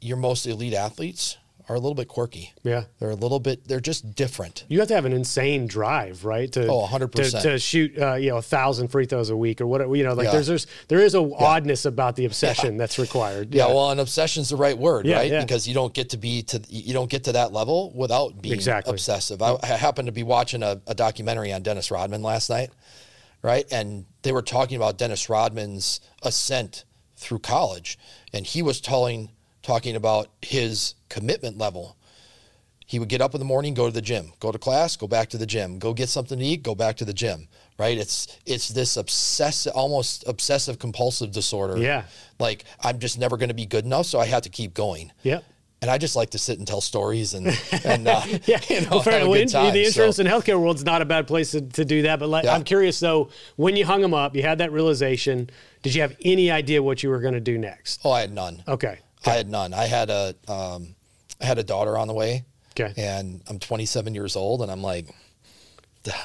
your 0.00 0.16
most 0.16 0.46
elite 0.46 0.74
athletes 0.74 1.36
are 1.70 1.76
a 1.76 1.78
little 1.78 1.94
bit 1.94 2.08
quirky. 2.08 2.52
yeah. 2.64 2.84
They're 2.98 3.10
a 3.10 3.14
little 3.14 3.38
bit, 3.38 3.68
they're 3.68 3.78
just 3.78 4.16
different. 4.16 4.64
You 4.68 4.80
have 4.80 4.88
to 4.88 4.94
have 4.94 5.04
an 5.04 5.12
insane 5.12 5.68
drive, 5.68 6.24
right? 6.24 6.50
To, 6.52 6.66
Oh, 6.66 6.84
100%. 6.84 7.12
To, 7.12 7.40
to 7.42 7.58
shoot, 7.60 7.96
uh, 7.96 8.14
you 8.14 8.30
know, 8.30 8.38
a 8.38 8.42
thousand 8.42 8.88
free 8.88 9.06
throws 9.06 9.30
a 9.30 9.36
week 9.36 9.60
or 9.60 9.68
whatever. 9.68 9.94
You 9.94 10.02
know, 10.02 10.14
like 10.14 10.24
Yeah. 10.24 10.32
there's, 10.32 10.48
there's 10.48 10.66
there 10.88 10.98
is 10.98 11.14
a 11.14 11.20
oddness 11.20 11.84
about 11.84 12.16
the 12.16 12.24
obsession 12.24 12.76
that's 12.76 12.98
required. 12.98 13.54
Yeah. 13.54 13.66
Well, 13.68 13.92
and 13.92 14.00
obsession's 14.00 14.48
the 14.48 14.56
right 14.56 14.76
word, 14.76 15.06
Yeah, 15.06 15.18
right? 15.18 15.30
yeah. 15.30 15.42
Because 15.42 15.68
you 15.68 15.74
don't 15.74 15.94
get 15.94 16.10
to 16.10 16.16
be 16.16 16.42
to, 16.42 16.60
you 16.68 16.92
don't 16.92 17.08
get 17.08 17.22
to 17.24 17.32
that 17.32 17.52
level 17.52 17.92
without 17.94 18.42
being 18.42 18.54
Exactly. 18.54 18.92
obsessive. 18.92 19.40
I, 19.40 19.56
I 19.62 19.66
happened 19.66 20.06
to 20.06 20.12
be 20.12 20.24
watching 20.24 20.64
a, 20.64 20.80
a 20.88 20.94
documentary 20.96 21.52
on 21.52 21.62
Dennis 21.62 21.92
Rodman 21.92 22.22
last 22.24 22.50
night, 22.50 22.70
right? 23.42 23.64
And 23.70 24.06
they 24.22 24.32
were 24.32 24.42
talking 24.42 24.76
about 24.76 24.98
Dennis 24.98 25.28
Rodman's 25.30 26.00
ascent 26.24 26.84
through 27.16 27.38
college, 27.38 27.96
and 28.32 28.44
he 28.44 28.60
was 28.60 28.80
telling, 28.80 29.30
talking 29.62 29.94
about 29.94 30.30
his 30.42 30.94
commitment 31.10 31.58
level. 31.58 31.96
He 32.86 32.98
would 32.98 33.08
get 33.08 33.20
up 33.20 33.34
in 33.34 33.38
the 33.38 33.44
morning, 33.44 33.74
go 33.74 33.86
to 33.86 33.92
the 33.92 34.02
gym, 34.02 34.32
go 34.40 34.50
to 34.50 34.58
class, 34.58 34.96
go 34.96 35.06
back 35.06 35.28
to 35.28 35.38
the 35.38 35.46
gym, 35.46 35.78
go 35.78 35.92
get 35.94 36.08
something 36.08 36.38
to 36.40 36.44
eat, 36.44 36.64
go 36.64 36.74
back 36.74 36.96
to 36.96 37.04
the 37.04 37.12
gym. 37.12 37.46
Right? 37.78 37.96
It's 37.96 38.36
it's 38.46 38.68
this 38.68 38.96
obsessive, 38.96 39.72
almost 39.74 40.26
obsessive 40.26 40.78
compulsive 40.80 41.30
disorder. 41.30 41.78
Yeah. 41.78 42.04
Like 42.40 42.64
I'm 42.82 42.98
just 42.98 43.18
never 43.18 43.36
going 43.36 43.48
to 43.50 43.54
be 43.54 43.64
good 43.66 43.84
enough, 43.84 44.06
so 44.06 44.18
I 44.18 44.26
have 44.26 44.42
to 44.42 44.48
keep 44.48 44.74
going. 44.74 45.12
Yep. 45.22 45.44
And 45.82 45.90
I 45.90 45.96
just 45.96 46.14
like 46.14 46.30
to 46.30 46.38
sit 46.38 46.58
and 46.58 46.66
tell 46.68 46.80
stories 46.82 47.32
and 47.32 47.46
and 47.84 48.06
uh, 48.08 48.20
Yeah, 48.44 48.58
you 48.68 48.80
know, 48.82 48.88
well, 48.90 49.02
fair 49.02 49.12
have 49.20 49.22
a 49.22 49.24
enough. 49.26 49.34
good 49.34 49.40
In- 49.42 49.48
time. 49.48 49.72
the 49.72 49.86
insurance 49.86 50.16
So- 50.16 50.20
and 50.24 50.28
healthcare 50.28 50.60
world's 50.60 50.84
not 50.84 51.00
a 51.00 51.04
bad 51.06 51.26
place 51.28 51.52
to, 51.52 51.60
to 51.62 51.84
do 51.86 52.02
that. 52.02 52.18
But 52.18 52.28
like, 52.28 52.44
Yeah. 52.44 52.54
I'm 52.54 52.64
curious 52.64 52.98
though, 52.98 53.30
when 53.56 53.76
you 53.76 53.86
hung 53.86 54.00
them 54.02 54.12
up, 54.14 54.34
you 54.34 54.42
had 54.42 54.58
that 54.58 54.72
realization. 54.72 55.48
Did 55.82 55.94
you 55.94 56.02
have 56.02 56.16
any 56.22 56.50
idea 56.50 56.82
what 56.82 57.02
you 57.04 57.08
were 57.08 57.20
going 57.20 57.34
to 57.34 57.40
do 57.40 57.56
next? 57.56 58.00
oh, 58.04 58.10
I 58.10 58.20
had 58.22 58.32
none. 58.34 58.62
Okay. 58.68 58.98
I 59.24 59.30
had 59.30 59.48
none. 59.48 59.72
I 59.72 59.84
had 59.86 60.10
a 60.10 60.34
um, 60.48 60.96
I 61.40 61.46
had 61.46 61.58
a 61.58 61.62
daughter 61.64 61.96
on 61.96 62.08
the 62.08 62.14
way, 62.14 62.44
Okay. 62.78 62.92
and 62.96 63.42
I'm 63.48 63.58
27 63.58 64.14
years 64.14 64.36
old, 64.36 64.62
and 64.62 64.70
I'm 64.70 64.82
like, 64.82 65.06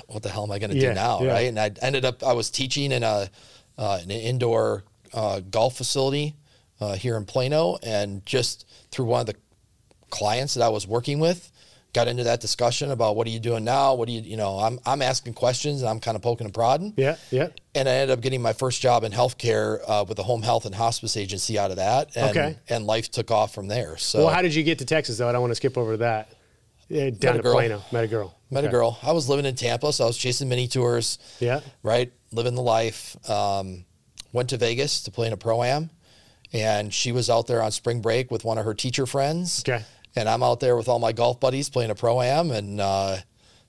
what 0.07 0.23
the 0.23 0.29
hell 0.29 0.43
am 0.43 0.51
I 0.51 0.59
going 0.59 0.71
to 0.71 0.75
Yeah, 0.77 0.89
do 0.89 0.95
now, 0.95 1.21
yeah. 1.21 1.31
right? 1.31 1.47
And 1.47 1.59
I 1.59 1.71
ended 1.81 2.05
up 2.05 2.23
I 2.23 2.33
was 2.33 2.49
teaching 2.49 2.91
in 2.91 3.03
a 3.03 3.29
uh, 3.77 3.99
an 4.01 4.09
indoor 4.11 4.83
uh, 5.13 5.41
golf 5.41 5.75
facility 5.75 6.35
uh, 6.79 6.95
here 6.95 7.17
in 7.17 7.25
Plano, 7.25 7.77
and 7.83 8.25
just 8.25 8.65
through 8.91 9.05
one 9.05 9.21
of 9.21 9.27
the 9.27 9.35
clients 10.09 10.53
that 10.53 10.63
I 10.63 10.69
was 10.69 10.87
working 10.87 11.19
with, 11.19 11.51
got 11.95 12.07
into 12.09 12.25
that 12.25 12.41
discussion 12.41 12.91
about 12.91 13.15
what 13.15 13.25
are 13.25 13.29
you 13.31 13.39
doing 13.39 13.63
now? 13.63 13.95
What 13.95 14.07
do 14.07 14.13
you 14.13 14.21
you 14.21 14.37
know? 14.37 14.59
I'm 14.59 14.79
I'm 14.85 15.01
asking 15.01 15.33
questions, 15.33 15.81
and 15.81 15.89
I'm 15.89 15.99
kind 15.99 16.15
of 16.15 16.21
poking 16.21 16.45
and 16.45 16.53
prodding. 16.53 16.93
Yeah. 16.97 17.15
Yeah. 17.31 17.47
and 17.73 17.87
I 17.89 17.93
ended 17.93 18.11
up 18.17 18.21
getting 18.21 18.41
my 18.41 18.53
first 18.53 18.81
job 18.81 19.03
in 19.03 19.11
healthcare 19.11 19.79
uh, 19.87 20.05
with 20.07 20.19
a 20.19 20.23
home 20.23 20.43
health 20.43 20.65
and 20.65 20.75
hospice 20.75 21.17
agency 21.17 21.57
out 21.57 21.71
of 21.71 21.77
that. 21.77 22.15
And, 22.15 22.29
Okay. 22.29 22.57
And 22.69 22.85
life 22.85 23.09
took 23.09 23.31
off 23.31 23.53
from 23.53 23.67
there. 23.67 23.97
So 23.97 24.19
Well, 24.25 24.33
how 24.33 24.41
did 24.41 24.53
you 24.53 24.61
get 24.63 24.79
to 24.79 24.85
Texas 24.85 25.17
though? 25.17 25.29
I 25.29 25.31
don't 25.31 25.41
want 25.41 25.51
to 25.51 25.55
skip 25.55 25.77
over 25.77 25.97
that. 25.97 26.33
Yeah, 26.87 27.09
down 27.09 27.35
a 27.35 27.37
to 27.37 27.43
girl. 27.43 27.53
Plano. 27.53 27.81
Met 27.91 28.03
a 28.03 28.07
girl. 28.07 28.37
met 28.51 28.63
a 28.65 28.67
girl. 28.69 28.99
I 29.01 29.11
was 29.13 29.27
living 29.27 29.45
in 29.45 29.55
Tampa, 29.55 29.91
so 29.91 30.03
I 30.03 30.07
was 30.07 30.17
chasing 30.17 30.47
mini 30.49 30.67
tours. 30.67 31.17
Yeah. 31.39 31.61
Right, 31.81 32.11
living 32.31 32.53
the 32.53 32.61
life. 32.61 33.17
Um, 33.27 33.85
went 34.33 34.49
to 34.49 34.57
Vegas 34.57 35.01
to 35.03 35.11
play 35.11 35.25
in 35.27 35.33
a 35.33 35.37
pro 35.37 35.63
am, 35.63 35.89
and 36.53 36.93
she 36.93 37.11
was 37.11 37.27
out 37.29 37.47
there 37.47 37.63
on 37.63 37.71
spring 37.71 38.01
break 38.01 38.29
with 38.29 38.43
one 38.45 38.57
of 38.59 38.65
her 38.65 38.73
teacher 38.75 39.05
friends. 39.07 39.63
Okay. 39.67 39.83
And 40.15 40.29
I'm 40.29 40.43
out 40.43 40.59
there 40.59 40.75
with 40.77 40.87
all 40.87 40.99
my 40.99 41.11
golf 41.11 41.39
buddies 41.39 41.69
playing 41.69 41.91
a 41.91 41.95
pro 41.95 42.21
am, 42.21 42.51
and 42.51 42.79
uh, 42.79 43.17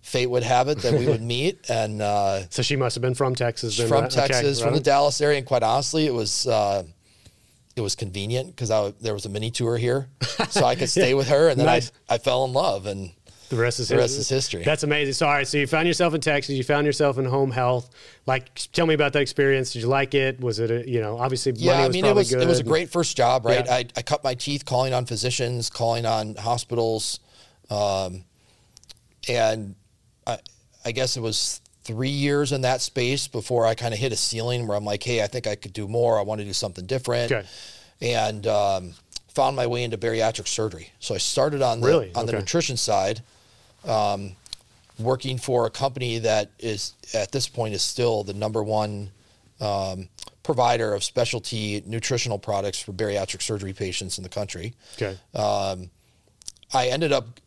fate 0.00 0.26
would 0.26 0.44
have 0.44 0.68
it 0.68 0.78
that 0.78 0.94
we 0.94 1.06
would 1.06 1.22
meet, 1.36 1.68
and 1.68 2.00
uh, 2.00 2.48
So 2.50 2.62
she 2.62 2.76
must 2.76 2.94
have 2.94 3.02
been 3.02 3.14
from 3.14 3.34
Texas. 3.34 3.76
Then, 3.76 3.88
from 3.88 4.02
right? 4.02 4.16
Okay, 4.16 4.28
Texas, 4.28 4.60
right 4.60 4.68
from 4.68 4.74
the. 4.74 4.80
Dallas 4.80 5.20
area, 5.20 5.38
and 5.38 5.46
quite 5.46 5.62
honestly, 5.64 6.06
it 6.06 6.14
was 6.14 6.46
uh, 6.46 6.84
it 7.74 7.80
was 7.80 7.96
convenient 7.96 8.54
because 8.54 8.68
there 9.00 9.12
was 9.12 9.26
a 9.26 9.28
mini 9.28 9.50
tour 9.50 9.76
here, 9.76 10.08
so 10.48 10.64
I 10.64 10.76
could 10.76 10.88
stay 10.98 11.14
with 11.14 11.28
her, 11.28 11.48
and 11.48 11.58
then 11.58 11.66
Nice. 11.66 11.90
I 12.08 12.14
I 12.14 12.18
fell 12.18 12.44
in 12.44 12.52
love, 12.52 12.86
and 12.86 13.10
The 13.48 13.56
rest 13.56 13.78
is 13.78 13.88
the 13.88 13.96
rest 13.96 14.18
is 14.18 14.28
history. 14.28 14.64
That's 14.64 14.82
amazing. 14.82 15.14
So, 15.14 15.26
all 15.26 15.32
right. 15.32 15.46
So 15.46 15.56
you 15.58 15.66
found 15.68 15.86
yourself 15.86 16.14
in 16.14 16.20
Texas. 16.20 16.56
You 16.56 16.64
found 16.64 16.84
yourself 16.84 17.16
in 17.18 17.24
home 17.24 17.52
health. 17.52 17.88
Like, 18.26 18.52
tell 18.72 18.86
me 18.86 18.94
about 18.94 19.12
that 19.12 19.22
experience. 19.22 19.72
Did 19.72 19.82
you 19.82 19.88
like 19.88 20.14
it? 20.14 20.40
Was 20.40 20.58
it, 20.58 20.70
a, 20.70 20.88
you 20.88 21.00
know, 21.00 21.16
obviously 21.18 21.52
money 21.52 21.64
yeah, 21.64 21.84
I 21.84 21.88
mean, 21.88 22.04
it 22.04 22.14
was 22.14 22.30
good. 22.32 22.42
it 22.42 22.48
was 22.48 22.58
a 22.58 22.64
great 22.64 22.90
first 22.90 23.16
job, 23.16 23.44
right? 23.46 23.64
Yeah. 23.64 23.72
I, 23.74 23.84
I 23.96 24.02
cut 24.02 24.24
my 24.24 24.34
teeth 24.34 24.64
calling 24.64 24.92
on 24.92 25.06
physicians, 25.06 25.70
calling 25.70 26.06
on 26.06 26.34
hospitals, 26.34 27.20
um, 27.70 28.24
and 29.28 29.74
I, 30.26 30.38
I 30.84 30.92
guess 30.92 31.16
it 31.16 31.20
was 31.20 31.60
three 31.84 32.08
years 32.08 32.50
in 32.50 32.62
that 32.62 32.80
space 32.80 33.28
before 33.28 33.64
I 33.64 33.74
kind 33.76 33.94
of 33.94 34.00
hit 34.00 34.12
a 34.12 34.16
ceiling 34.16 34.66
where 34.66 34.76
I'm 34.76 34.84
like, 34.84 35.04
hey, 35.04 35.22
I 35.22 35.28
think 35.28 35.46
I 35.46 35.54
could 35.54 35.72
do 35.72 35.86
more. 35.86 36.18
I 36.18 36.22
want 36.22 36.40
to 36.40 36.44
do 36.44 36.52
something 36.52 36.84
different, 36.86 37.30
Okay. 37.30 37.46
and 38.00 38.44
um, 38.48 38.94
found 39.28 39.54
my 39.54 39.68
way 39.68 39.84
into 39.84 39.96
bariatric 39.98 40.48
surgery. 40.48 40.90
So 40.98 41.14
I 41.14 41.18
started 41.18 41.62
on 41.62 41.80
the 41.80 41.86
Really? 41.86 42.12
on 42.16 42.26
the 42.26 42.32
nutrition 42.32 42.76
side. 42.76 43.22
Um, 43.86 44.32
working 44.98 45.38
for 45.38 45.66
a 45.66 45.70
company 45.70 46.18
that 46.18 46.50
is 46.58 46.94
at 47.14 47.30
this 47.32 47.48
point 47.48 47.74
is 47.74 47.82
still 47.82 48.24
the 48.24 48.32
number 48.34 48.62
one 48.62 49.10
um, 49.60 50.08
provider 50.42 50.94
of 50.94 51.04
specialty 51.04 51.82
nutritional 51.86 52.38
products 52.38 52.80
for 52.80 52.92
bariatric 52.92 53.42
surgery 53.42 53.72
patients 53.72 54.16
in 54.18 54.22
the 54.22 54.30
country. 54.30 54.74
Okay. 54.94 55.16
Um, 55.34 55.90
I 56.72 56.88
ended 56.88 57.12
up 57.12 57.40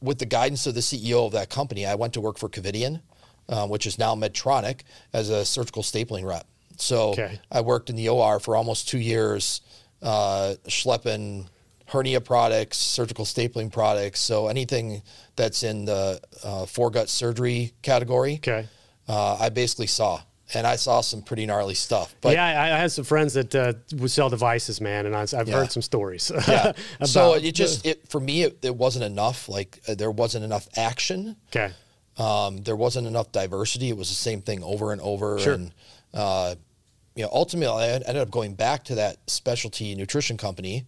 with 0.00 0.18
the 0.18 0.26
guidance 0.26 0.66
of 0.66 0.74
the 0.74 0.80
CEO 0.80 1.26
of 1.26 1.32
that 1.32 1.50
company. 1.50 1.86
I 1.86 1.94
went 1.94 2.14
to 2.14 2.20
work 2.20 2.38
for 2.38 2.48
Covidien, 2.48 3.00
um, 3.48 3.68
which 3.68 3.86
is 3.86 3.98
now 3.98 4.14
Medtronic, 4.14 4.80
as 5.12 5.28
a 5.30 5.44
surgical 5.44 5.82
stapling 5.82 6.24
rep. 6.24 6.46
So 6.76 7.10
Okay. 7.10 7.38
I 7.50 7.60
worked 7.60 7.90
in 7.90 7.96
the 7.96 8.08
OR 8.08 8.40
for 8.40 8.56
almost 8.56 8.88
two 8.88 8.98
years, 8.98 9.60
uh, 10.02 10.54
schlepping 10.66 11.46
hernia 11.90 12.20
products, 12.20 12.78
surgical 12.78 13.24
stapling 13.24 13.70
products. 13.72 14.20
So 14.20 14.46
anything 14.48 15.02
that's 15.36 15.62
in 15.62 15.84
the 15.84 16.20
uh, 16.44 16.64
foregut 16.66 17.08
surgery 17.08 17.72
category, 17.82 18.34
Okay. 18.36 18.66
uh, 19.08 19.36
I 19.40 19.48
basically 19.48 19.86
saw. 19.88 20.20
And 20.52 20.66
I 20.66 20.74
saw 20.74 21.00
some 21.00 21.22
pretty 21.22 21.46
gnarly 21.46 21.74
stuff. 21.74 22.12
But 22.20 22.32
yeah, 22.32 22.44
I, 22.44 22.74
I 22.74 22.78
had 22.78 22.90
some 22.90 23.04
friends 23.04 23.34
that 23.34 23.54
uh, 23.54 23.72
would 23.98 24.10
sell 24.10 24.28
devices, 24.28 24.80
man, 24.80 25.06
and 25.06 25.14
I, 25.14 25.20
have 25.20 25.46
Yeah. 25.48 25.54
heard 25.58 25.70
some 25.70 25.82
stories. 25.82 26.32
yeah. 26.48 26.72
so 27.04 27.34
it 27.34 27.52
just 27.54 27.86
it 27.86 28.08
for 28.08 28.18
me 28.20 28.42
it, 28.42 28.58
it 28.64 28.74
wasn't 28.74 29.04
enough. 29.04 29.48
Like 29.48 29.78
uh, 29.88 29.94
there 29.94 30.10
wasn't 30.10 30.44
enough 30.44 30.66
action. 30.76 31.36
okay. 31.54 31.72
Um, 32.18 32.58
there 32.64 32.74
wasn't 32.74 33.06
enough 33.06 33.30
diversity. 33.30 33.90
It 33.90 33.96
was 33.96 34.08
the 34.08 34.16
same 34.16 34.42
thing 34.42 34.62
over 34.64 34.90
and 34.92 35.00
over. 35.00 35.38
Sure. 35.38 35.54
And 35.54 35.72
uh, 36.12 36.56
you 37.14 37.22
know, 37.22 37.30
ultimately, 37.32 37.84
I 37.84 37.88
ended 37.90 38.16
up 38.16 38.30
going 38.32 38.54
back 38.54 38.82
to 38.86 38.96
that 38.96 39.18
specialty 39.30 39.94
nutrition 39.94 40.36
company, 40.36 40.84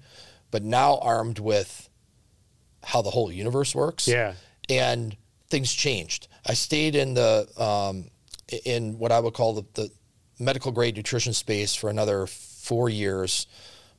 but 0.52 0.62
now 0.62 0.98
armed 0.98 1.40
with 1.40 1.88
how 2.84 3.02
the 3.02 3.10
whole 3.10 3.32
universe 3.32 3.74
works. 3.74 4.06
Yeah. 4.06 4.34
And 4.68 5.16
things 5.48 5.72
changed. 5.72 6.28
I 6.46 6.54
stayed 6.54 6.94
in 6.94 7.14
the 7.14 7.48
um, 7.60 8.10
in 8.64 8.98
what 8.98 9.10
I 9.10 9.18
would 9.18 9.34
call 9.34 9.54
the, 9.54 9.64
the 9.74 9.90
medical 10.38 10.70
grade 10.72 10.96
nutrition 10.96 11.32
space 11.32 11.74
for 11.74 11.90
another 11.90 12.26
four 12.26 12.88
years 12.88 13.46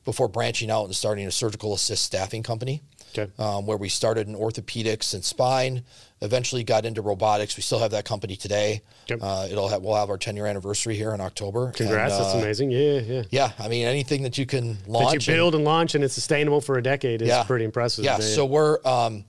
before 0.04 0.28
branching 0.28 0.70
out 0.70 0.84
and 0.84 0.94
starting 0.94 1.26
a 1.26 1.30
surgical 1.30 1.74
assist 1.74 2.04
staffing 2.04 2.42
company 2.42 2.82
Okay. 3.16 3.30
um, 3.38 3.64
where 3.66 3.76
we 3.78 3.88
started 3.88 4.28
in 4.28 4.34
orthopedics 4.34 5.14
and 5.14 5.24
spine. 5.24 5.82
Eventually 6.24 6.64
got 6.64 6.86
into 6.86 7.02
robotics. 7.02 7.56
We 7.56 7.62
still 7.62 7.78
have 7.80 7.90
that 7.90 8.04
company 8.06 8.34
today. 8.34 8.80
Yep. 9.08 9.18
Uh, 9.22 9.46
it'll 9.50 9.68
have 9.68 9.82
we'll 9.82 9.94
have 9.94 10.08
our 10.08 10.16
10 10.16 10.36
year 10.36 10.46
anniversary 10.46 10.96
here 10.96 11.12
in 11.12 11.20
October. 11.20 11.70
Congrats. 11.72 12.14
And, 12.14 12.24
That's 12.24 12.34
uh, 12.34 12.38
amazing. 12.38 12.70
Yeah, 12.70 13.00
yeah. 13.00 13.22
Yeah, 13.30 13.52
I 13.58 13.68
mean 13.68 13.86
anything 13.86 14.22
that 14.22 14.38
you 14.38 14.46
can 14.46 14.78
launch. 14.86 15.12
That 15.12 15.26
you 15.26 15.32
and- 15.34 15.38
build 15.38 15.54
and 15.54 15.64
launch 15.64 15.94
and 15.94 16.02
it's 16.02 16.14
sustainable 16.14 16.60
for 16.62 16.78
a 16.78 16.82
decade 16.82 17.20
is 17.20 17.28
Yeah. 17.28 17.44
pretty 17.44 17.66
impressive. 17.66 18.04
yeah, 18.04 18.12
man. 18.18 18.22
so 18.22 18.46
we're 18.46 18.78
um, 18.86 19.24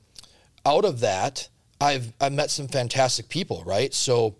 out 0.65 0.85
of 0.85 1.01
that. 1.01 1.49
I've 1.81 2.13
I've 2.21 2.31
met 2.31 2.49
some 2.49 2.69
fantastic 2.69 3.27
people, 3.27 3.61
right? 3.65 3.93
So 3.93 4.35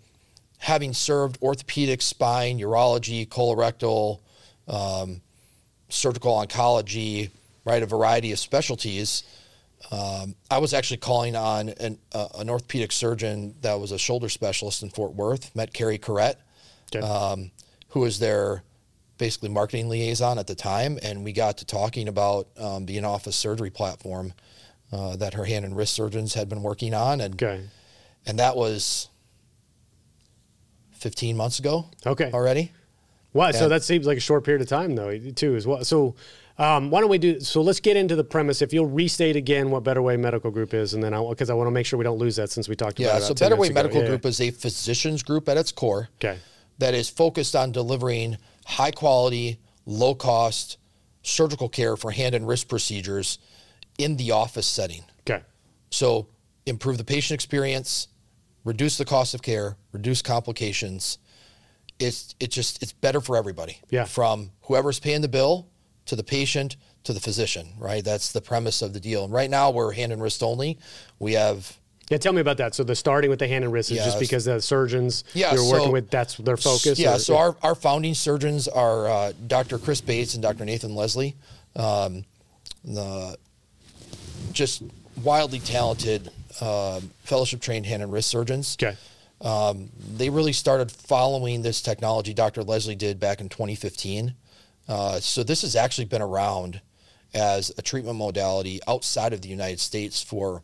having 0.58 0.94
served 0.94 1.38
orthopedic, 1.42 2.00
spine, 2.00 2.58
urology, 2.58 3.28
colorectal, 3.28 4.20
um, 4.66 5.20
surgical 5.90 6.32
oncology, 6.34 7.30
right, 7.66 7.82
a 7.82 7.86
variety 7.86 8.32
of 8.32 8.38
specialties. 8.38 9.22
Um, 9.90 10.34
I 10.50 10.58
was 10.58 10.74
actually 10.74 10.96
calling 10.98 11.36
on 11.36 11.68
an, 11.68 11.98
uh, 12.12 12.28
an 12.38 12.50
orthopedic 12.50 12.90
surgeon 12.92 13.54
that 13.62 13.74
was 13.78 13.92
a 13.92 13.98
shoulder 13.98 14.28
specialist 14.28 14.82
in 14.82 14.90
Fort 14.90 15.14
Worth. 15.14 15.54
Met 15.54 15.72
Carrie 15.72 15.98
Corrette, 15.98 16.36
Okay. 16.94 17.06
um, 17.06 17.50
who 17.90 18.00
was 18.00 18.18
their 18.18 18.62
basically 19.18 19.48
marketing 19.48 19.88
liaison 19.88 20.38
at 20.38 20.46
the 20.46 20.54
time, 20.54 20.98
and 21.02 21.24
we 21.24 21.32
got 21.32 21.58
to 21.58 21.64
talking 21.64 22.08
about 22.08 22.48
um, 22.58 22.84
the 22.86 22.98
in-office 22.98 23.36
surgery 23.36 23.70
platform 23.70 24.32
uh, 24.92 25.16
that 25.16 25.34
her 25.34 25.44
hand 25.44 25.64
and 25.64 25.76
wrist 25.76 25.94
surgeons 25.94 26.34
had 26.34 26.48
been 26.48 26.62
working 26.62 26.92
on, 26.92 27.20
and 27.20 27.34
okay. 27.40 27.62
and 28.26 28.38
that 28.38 28.56
was 28.56 29.08
15 30.92 31.36
months 31.36 31.58
ago 31.58 31.86
Okay. 32.04 32.30
already. 32.32 32.72
Wow. 33.32 33.50
So 33.52 33.68
that 33.68 33.82
seems 33.82 34.06
like 34.06 34.16
a 34.16 34.20
short 34.20 34.44
period 34.44 34.62
of 34.62 34.68
time, 34.68 34.94
though, 34.96 35.16
too, 35.18 35.56
as 35.56 35.66
well. 35.66 35.84
So, 35.84 36.14
um, 36.58 36.90
why 36.90 37.00
don't 37.00 37.10
we 37.10 37.18
do? 37.18 37.40
So 37.40 37.60
let's 37.60 37.80
get 37.80 37.96
into 37.96 38.16
the 38.16 38.24
premise. 38.24 38.62
If 38.62 38.72
you'll 38.72 38.86
restate 38.86 39.36
again 39.36 39.70
what 39.70 39.84
Better 39.84 40.00
Way 40.02 40.16
Medical 40.16 40.50
Group 40.50 40.72
is, 40.74 40.94
and 40.94 41.02
then 41.02 41.12
I 41.12 41.22
because 41.28 41.50
I 41.50 41.54
want 41.54 41.66
to 41.66 41.70
make 41.72 41.84
sure 41.86 41.98
we 41.98 42.04
don't 42.04 42.18
lose 42.18 42.36
that 42.36 42.50
since 42.50 42.68
we 42.68 42.74
talked 42.76 42.98
about 42.98 43.08
Yeah, 43.08 43.16
it. 43.18 43.20
so 43.22 43.26
about 43.32 43.38
Better 43.40 43.56
Way 43.56 43.66
ago. 43.68 43.74
Medical 43.74 44.00
Yeah. 44.02 44.08
Group 44.08 44.24
is 44.26 44.40
a 44.40 44.50
physicians 44.50 45.22
group 45.22 45.48
at 45.48 45.56
its 45.56 45.70
core 45.72 46.08
Okay. 46.22 46.38
that 46.78 46.94
is 46.94 47.10
focused 47.10 47.54
on 47.54 47.72
delivering 47.72 48.38
high 48.64 48.90
quality, 48.90 49.58
low 49.84 50.14
cost 50.14 50.78
surgical 51.22 51.68
care 51.68 51.96
for 51.96 52.10
hand 52.12 52.34
and 52.34 52.46
wrist 52.46 52.68
procedures 52.68 53.38
in 53.98 54.16
the 54.16 54.30
office 54.30 54.66
setting. 54.66 55.02
Okay. 55.28 55.42
So 55.90 56.28
improve 56.66 56.98
the 56.98 57.04
patient 57.04 57.34
experience, 57.34 58.08
reduce 58.64 58.96
the 58.96 59.04
cost 59.04 59.34
of 59.34 59.42
care, 59.42 59.76
reduce 59.92 60.22
complications. 60.22 61.18
It's 61.98 62.34
it 62.40 62.50
just 62.50 62.82
it's 62.82 62.92
better 62.92 63.20
for 63.20 63.36
everybody. 63.36 63.80
Yeah. 63.90 64.04
From 64.04 64.52
whoever's 64.62 65.00
paying 65.00 65.20
the 65.22 65.28
bill 65.28 65.68
to 66.06 66.16
the 66.16 66.24
patient 66.24 66.76
to 67.04 67.12
the 67.12 67.20
physician, 67.20 67.68
right? 67.78 68.04
That's 68.04 68.32
the 68.32 68.40
premise 68.40 68.82
of 68.82 68.92
the 68.92 69.00
deal. 69.00 69.24
And 69.24 69.32
right 69.32 69.50
now 69.50 69.70
we're 69.70 69.92
hand 69.92 70.12
and 70.12 70.20
wrist 70.22 70.42
only. 70.42 70.78
We 71.18 71.34
have 71.34 71.76
Yeah. 72.10 72.18
Tell 72.18 72.32
me 72.32 72.40
about 72.40 72.56
that. 72.58 72.74
So 72.74 72.82
the 72.84 72.94
starting 72.96 73.30
with 73.30 73.38
the 73.40 73.48
hand 73.48 73.64
and 73.64 73.72
wrist 73.72 73.90
is 73.90 73.98
Yeah, 73.98 74.04
just 74.06 74.18
because 74.20 74.44
the 74.44 74.60
surgeons 74.60 75.24
Yeah, 75.34 75.54
you're 75.54 75.64
working 75.70 75.88
so- 75.88 75.92
with, 75.92 76.10
that's 76.10 76.36
their 76.36 76.56
focus. 76.56 76.98
Yeah, 76.98 77.16
or- 77.16 77.18
so 77.18 77.36
our, 77.36 77.56
our 77.62 77.74
founding 77.74 78.14
surgeons 78.14 78.66
are 78.68 79.08
uh, 79.08 79.32
Dr. 79.46 79.78
Chris 79.78 80.00
Bates 80.00 80.34
and 80.34 80.42
Dr. 80.42 80.64
Nathan 80.64 80.94
Leslie, 80.94 81.34
um, 81.76 82.24
the 82.84 83.36
just 84.52 84.82
wildly 85.22 85.58
talented 85.60 86.30
um 86.60 87.10
fellowship 87.24 87.60
trained 87.60 87.84
hand 87.86 88.02
and 88.02 88.12
wrist 88.12 88.28
surgeons. 88.30 88.76
Okay. 88.82 88.96
Um, 89.42 89.90
they 90.16 90.30
really 90.30 90.52
started 90.54 90.90
following 90.90 91.60
this 91.62 91.82
technology 91.82 92.32
Dr. 92.32 92.62
Leslie 92.62 92.94
did 92.96 93.20
back 93.20 93.40
in 93.40 93.48
2015. 93.50 94.34
Uh, 94.88 95.18
so 95.20 95.42
this 95.42 95.62
has 95.62 95.74
actually 95.76 96.04
been 96.04 96.22
around 96.22 96.80
as 97.34 97.72
a 97.76 97.82
treatment 97.82 98.16
modality 98.16 98.80
outside 98.86 99.32
of 99.32 99.42
the 99.42 99.48
United 99.48 99.80
States 99.80 100.22
for 100.22 100.62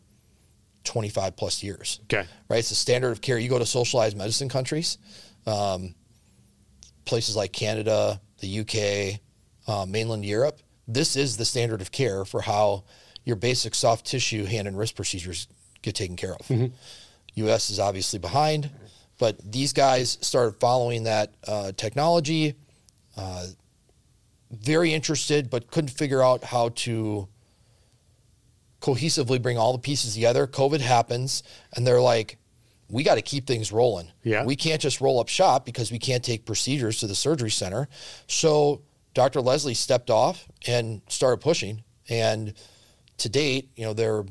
25 0.85 1.35
plus 1.35 1.63
years 1.63 1.99
Okay. 2.05 2.27
right? 2.49 2.59
It's 2.59 2.69
the 2.69 2.75
standard 2.75 3.11
of 3.11 3.21
care. 3.21 3.37
You 3.37 3.49
go 3.49 3.59
to 3.59 3.65
socialized 3.65 4.17
medicine 4.17 4.49
countries, 4.49 4.97
um, 5.45 5.93
places 7.05 7.35
like 7.35 7.51
Canada, 7.53 8.19
the 8.39 8.59
UK, 8.61 9.19
uh, 9.67 9.85
mainland 9.85 10.25
Europe. 10.25 10.59
This 10.87 11.15
is 11.15 11.37
the 11.37 11.45
standard 11.45 11.81
of 11.81 11.91
care 11.91 12.25
for 12.25 12.41
how 12.41 12.83
your 13.25 13.35
basic 13.37 13.75
soft 13.75 14.05
tissue 14.05 14.43
hand 14.45 14.67
and 14.67 14.77
wrist 14.77 14.95
procedures 14.95 15.47
get 15.81 15.95
taken 15.95 16.15
care 16.17 16.33
of. 16.35 16.71
U.S. 17.35 17.69
is 17.69 17.79
obviously 17.79 18.19
behind, 18.19 18.69
but 19.17 19.37
these 19.49 19.73
guys 19.73 20.17
started 20.21 20.59
following 20.59 21.03
that 21.03 21.33
uh, 21.47 21.71
technology. 21.77 22.55
Uh, 23.17 23.45
very 24.55 24.93
interested, 24.93 25.49
but 25.49 25.69
couldn't 25.69 25.89
figure 25.89 26.21
out 26.23 26.43
how 26.43 26.69
to 26.69 27.27
cohesively 28.81 29.41
bring 29.41 29.57
all 29.57 29.71
the 29.71 29.79
pieces 29.79 30.13
together. 30.13 30.45
COVID 30.45 30.81
happens, 30.81 31.43
and 31.75 31.87
they're 31.87 32.01
like, 32.01 32.37
we 32.89 33.03
got 33.03 33.15
to 33.15 33.21
keep 33.21 33.47
things 33.47 33.71
rolling. 33.71 34.11
Yeah. 34.23 34.45
We 34.45 34.55
can't 34.55 34.81
just 34.81 35.01
roll 35.01 35.19
up 35.19 35.29
shop 35.29 35.65
because 35.65 35.91
we 35.91 35.99
can't 35.99 36.23
take 36.23 36.45
procedures 36.45 36.99
to 36.99 37.07
the 37.07 37.15
surgery 37.15 37.49
center. 37.49 37.87
So 38.27 38.81
Dr. 39.13 39.41
Leslie 39.41 39.73
stepped 39.73 40.09
off 40.09 40.47
and 40.67 41.01
started 41.07 41.41
pushing. 41.41 41.83
And 42.09 42.53
to 43.17 43.29
date, 43.29 43.69
you 43.75 43.85
know, 43.85 43.93
they're 43.93 44.25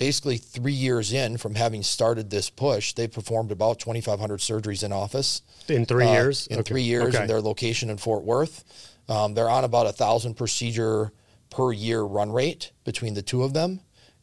basically 0.00 0.38
three 0.38 0.72
years 0.72 1.12
in 1.12 1.36
from 1.36 1.54
having 1.54 1.82
started 1.82 2.30
this 2.30 2.48
push. 2.50 2.94
They 2.94 3.06
performed 3.06 3.52
about 3.52 3.78
2,500 3.78 4.40
surgeries 4.40 4.82
in 4.82 4.92
office 4.92 5.42
In 5.68 5.84
three 5.84 6.06
uh, 6.06 6.12
years. 6.14 6.46
In 6.48 6.58
Okay. 6.58 6.68
three 6.68 6.82
years, 6.82 7.14
Okay. 7.14 7.22
in 7.22 7.28
their 7.28 7.40
location 7.42 7.90
in 7.90 7.98
Fort 7.98 8.24
Worth, 8.24 8.64
um, 9.08 9.34
they're 9.34 9.50
on 9.50 9.62
about 9.62 9.86
a 9.86 9.92
thousand 9.92 10.34
procedure 10.34 11.12
per 11.50 11.70
year 11.72 12.00
run 12.00 12.32
rate 12.32 12.72
between 12.84 13.12
the 13.12 13.20
two 13.22 13.42
of 13.42 13.52
them, 13.52 13.80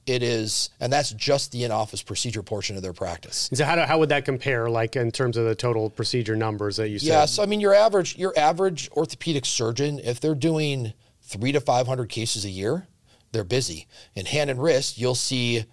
it 0.07 0.23
is, 0.23 0.71
and 0.79 0.91
that's 0.91 1.11
just 1.11 1.51
the 1.51 1.63
in-office 1.65 2.01
procedure 2.01 2.41
portion 2.41 2.75
of 2.75 2.81
their 2.81 2.93
practice. 2.93 3.47
So 3.53 3.63
how, 3.63 3.75
do, 3.75 3.81
how 3.81 3.99
would 3.99 4.09
that 4.09 4.25
compare, 4.25 4.69
like 4.69 4.95
in 4.95 5.11
terms 5.11 5.37
of 5.37 5.45
the 5.45 5.53
total 5.53 5.89
procedure 5.91 6.35
numbers 6.35 6.77
that 6.77 6.89
you 6.89 6.97
said? 6.97 7.07
Yeah, 7.07 7.25
so 7.25 7.43
I 7.43 7.45
mean, 7.45 7.59
your 7.59 7.75
average 7.75 8.17
your 8.17 8.33
average 8.35 8.89
orthopedic 8.93 9.45
surgeon, 9.45 9.99
if 9.99 10.19
they're 10.21 10.33
doing 10.33 10.93
three 11.21 11.51
to 11.51 11.59
five 11.61 11.85
hundred 11.85 12.09
cases 12.09 12.45
a 12.45 12.49
year, 12.49 12.87
they're 13.31 13.43
busy. 13.43 13.87
In 14.15 14.25
hand 14.25 14.49
and 14.49 14.61
wrist, 14.61 14.97
you'll 14.97 15.15
see 15.15 15.65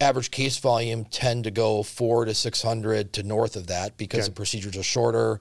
average 0.00 0.30
case 0.30 0.58
volume 0.58 1.04
tend 1.06 1.44
to 1.44 1.50
go 1.50 1.82
four 1.82 2.24
to 2.24 2.34
six 2.34 2.62
hundred 2.62 3.12
to 3.14 3.22
north 3.22 3.56
of 3.56 3.66
that 3.68 3.96
because 3.96 4.20
Okay. 4.20 4.28
the 4.28 4.34
procedures 4.34 4.76
are 4.76 4.82
shorter, 4.82 5.40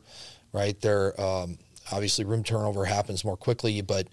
right? 0.53 0.79
They're 0.79 1.19
um, 1.19 1.57
obviously 1.91 2.23
room 2.25 2.43
turnover 2.43 2.85
happens 2.85 3.25
more 3.25 3.37
quickly, 3.37 3.81
but 3.81 4.07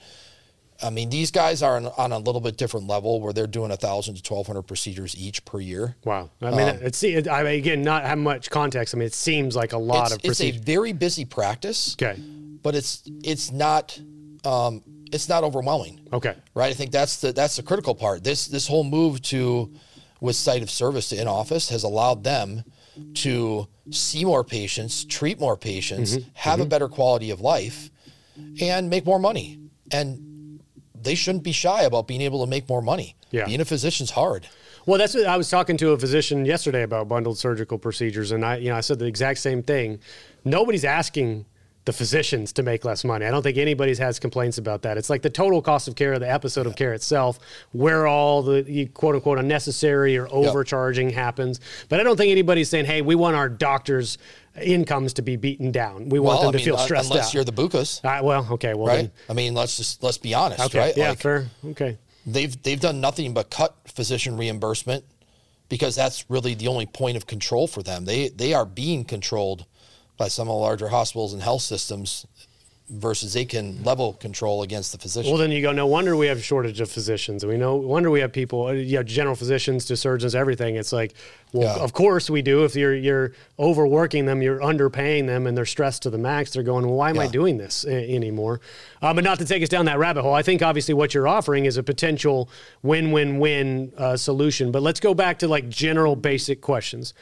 I 0.83 0.91
mean, 0.91 1.11
these 1.11 1.31
guys 1.31 1.63
are 1.63 1.77
on, 1.77 1.87
on 1.87 2.11
a 2.11 2.19
little 2.19 2.41
bit 2.41 2.57
different 2.57 2.89
level 2.89 3.21
where 3.21 3.33
they're 3.33 3.47
doing 3.47 3.71
a 3.71 3.77
thousand 3.77 4.17
to 4.17 4.23
twelve 4.23 4.49
hundred 4.49 4.63
procedures 4.63 5.15
each 5.17 5.45
per 5.45 5.61
year. 5.61 5.95
Wow. 6.05 6.31
I 6.41 6.51
mean, 6.51 6.69
Um, 6.71 6.79
it's 6.83 7.01
it, 7.05 7.29
I 7.29 7.45
mean, 7.45 7.55
again, 7.55 7.83
not 7.83 8.03
have 8.05 8.19
much 8.19 8.51
context. 8.51 8.93
I 8.95 8.99
mean, 8.99 9.07
it 9.07 9.15
seems 9.15 9.55
like 9.55 9.73
a 9.75 9.79
lot 9.79 10.11
of 10.11 10.19
it's 10.25 10.41
a 10.41 10.51
very 10.51 10.93
busy 10.93 11.25
practice, 11.25 11.95
Okay. 11.95 12.21
but 12.63 12.75
it's 12.75 13.05
it's 13.23 13.53
not 13.53 13.97
um, 14.45 14.83
it's 15.13 15.29
not 15.29 15.45
overwhelming. 15.45 16.01
Okay. 16.13 16.35
right? 16.55 16.71
I 16.71 16.75
think 16.75 16.91
that's 16.91 17.21
the 17.21 17.33
that's 17.33 17.57
the 17.57 17.63
critical 17.63 17.95
part. 17.95 18.25
This 18.25 18.47
this 18.47 18.67
whole 18.67 18.85
move 18.85 19.23
to 19.23 19.71
with 20.21 20.37
site 20.37 20.63
of 20.63 20.71
service 20.71 21.09
to 21.11 21.21
in 21.21 21.29
office 21.29 21.69
has 21.69 21.83
allowed 21.85 22.25
them 22.25 22.65
to 23.15 23.67
see 23.91 24.25
more 24.25 24.45
patients, 24.45 25.05
treat 25.05 25.41
more 25.41 25.57
patients, 25.57 26.17
Mm-hmm. 26.17 26.29
have 26.35 26.61
a 26.61 26.67
better 26.67 26.89
quality 26.89 27.31
of 27.31 27.41
life, 27.41 27.91
and 28.61 28.89
make 28.91 29.05
more 29.07 29.19
money. 29.19 29.59
And 29.91 30.61
they 31.01 31.15
shouldn't 31.15 31.43
be 31.45 31.53
shy 31.53 31.83
about 31.83 32.07
being 32.07 32.21
able 32.21 32.45
to 32.45 32.51
make 32.51 32.69
more 32.69 32.83
money. 32.83 33.17
Yeah. 33.31 33.47
Being 33.47 33.61
a 33.61 33.65
physician's 33.65 34.11
hard. 34.11 34.47
Well, 34.87 34.99
that's 34.99 35.15
what 35.15 35.27
I 35.27 35.37
was 35.37 35.49
talking 35.49 35.77
to 35.79 35.91
a 35.93 35.99
physician 35.99 36.45
yesterday 36.45 36.83
about 36.83 37.09
bundled 37.09 37.39
surgical 37.39 37.79
procedures, 37.79 38.31
and 38.33 38.45
I, 38.45 38.57
you 38.57 38.69
know, 38.69 38.77
I 38.77 38.81
said 38.83 38.99
the 38.99 39.07
exact 39.07 39.39
same 39.39 39.63
thing. 39.63 40.01
Nobody's 40.45 40.85
asking 40.85 41.47
the 41.85 41.93
physicians 41.93 42.53
to 42.53 42.63
make 42.63 42.85
less 42.85 43.03
money. 43.03 43.27
I 43.27 43.31
don't 43.31 43.43
think 43.43 43.59
anybody's 43.59 43.99
has 43.99 44.21
complaints 44.21 44.57
about 44.59 44.83
that. 44.83 44.97
It's 44.97 45.11
like 45.11 45.23
the 45.23 45.31
total 45.31 45.61
cost 45.61 45.89
of 45.89 45.97
care, 45.97 46.17
the 46.19 46.31
episode 46.31 46.67
of 46.67 46.77
care 46.77 46.93
itself, 46.95 47.41
where 47.73 48.07
all 48.07 48.43
the 48.43 48.87
quote 48.95 49.17
unquote 49.17 49.39
unnecessary 49.39 50.17
or 50.17 50.29
overcharging 50.33 51.11
happens. 51.11 51.59
But 51.89 51.99
I 51.99 52.05
don't 52.05 52.17
think 52.17 52.31
anybody's 52.31 52.69
saying, 52.69 52.85
"Hey, 52.85 53.03
we 53.03 53.15
want 53.17 53.35
our 53.35 53.49
doctors' 53.49 54.17
incomes 54.63 55.13
to 55.15 55.23
be 55.23 55.37
beaten 55.37 55.73
down. 55.73 56.09
We 56.09 56.21
want 56.21 56.41
them 56.41 56.49
I 56.51 56.53
to 56.53 56.57
mean, 56.59 56.65
feel 56.67 56.79
stressed 56.79 57.11
unless 57.11 57.29
out." 57.29 57.35
you're 57.35 57.45
the 57.45 57.53
Bucas, 57.53 58.01
Uh, 58.05 58.21
well, 58.23 58.47
okay, 58.53 58.75
well 58.75 58.87
right? 58.87 58.97
then, 58.97 59.11
I 59.29 59.33
mean, 59.33 59.55
let's 59.55 59.77
just 59.77 60.03
let's 60.03 60.19
be 60.19 60.35
honest, 60.35 60.61
okay, 60.67 60.79
right? 60.79 60.97
yeah, 60.97 61.09
Like, 61.11 61.19
fair, 61.19 61.49
okay, 61.71 61.99
they've 62.27 62.63
they've 62.63 62.81
done 62.81 63.01
nothing 63.01 63.35
but 63.35 63.51
cut 63.51 63.75
physician 63.87 64.37
reimbursement 64.37 65.05
because 65.69 65.97
that's 65.97 66.25
really 66.31 66.55
the 66.55 66.69
only 66.69 66.87
point 66.87 67.17
of 67.17 67.27
control 67.27 67.67
for 67.67 67.83
them. 67.83 68.05
They 68.05 68.29
they 68.29 68.55
are 68.55 68.67
being 68.67 69.05
controlled 69.05 69.65
by 70.17 70.29
some 70.29 70.49
of 70.49 70.53
the 70.53 70.59
larger 70.59 70.89
hospitals 70.89 71.33
and 71.33 71.43
health 71.43 71.63
systems 71.63 72.27
versus 72.91 73.33
they 73.33 73.45
can 73.47 73.83
level 73.85 74.13
control 74.15 74.63
against 74.63 74.93
the 74.93 74.99
physician. 74.99 75.31
Well, 75.33 75.39
then 75.41 75.51
you 75.51 75.63
go. 75.63 75.73
No 75.73 75.87
wonder 75.87 76.15
we 76.15 76.27
have 76.27 76.37
a 76.39 76.43
shortage 76.43 76.79
of 76.81 76.91
physicians. 76.91 77.47
We 77.47 77.57
know. 77.57 77.77
Wonder 77.77 78.11
we 78.11 78.21
have 78.21 78.33
people. 78.35 78.67
uh, 78.67 78.73
You 78.73 78.99
know, 78.99 79.03
general 79.03 79.35
physicians 79.35 79.87
to 79.87 79.97
surgeons, 79.97 80.35
everything. 80.35 80.77
It's 80.77 80.93
like, 80.93 81.15
well, 81.55 81.75
Yeah. 81.75 81.83
of 81.83 81.95
course 81.95 82.29
we 82.29 82.43
do. 82.43 82.65
If 82.65 82.77
you're 82.77 82.95
you're 82.95 83.33
overworking 83.59 84.27
them, 84.27 84.43
you're 84.43 84.59
underpaying 84.61 85.27
them, 85.27 85.47
and 85.47 85.57
they're 85.57 85.65
stressed 85.65 86.03
to 86.03 86.11
the 86.11 86.19
max. 86.19 86.51
They're 86.51 86.63
going, 86.63 86.85
well, 86.85 86.97
why 86.97 87.09
am 87.11 87.19
I 87.19 87.29
doing 87.29 87.57
this 87.57 87.87
a- 87.87 88.15
anymore? 88.15 88.61
Uh, 89.01 89.15
but 89.15 89.25
not 89.25 89.39
to 89.39 89.47
take 89.47 89.63
us 89.63 89.71
down 89.71 89.87
that 89.87 89.99
rabbit 89.99 90.21
hole. 90.23 90.35
I 90.35 90.43
think 90.43 90.61
obviously 90.61 90.93
what 90.93 91.15
you're 91.15 91.29
offering 91.29 91.65
is 91.65 91.79
a 91.79 91.83
potential 91.83 92.51
win-win-win 92.83 93.93
uh, 93.97 94.17
solution. 94.17 94.71
But 94.71 94.83
let's 94.83 95.01
go 95.01 95.15
back 95.15 95.39
to 95.39 95.49
like 95.49 95.69
general 95.71 96.15
basic 96.15 96.61
questions. 96.61 97.15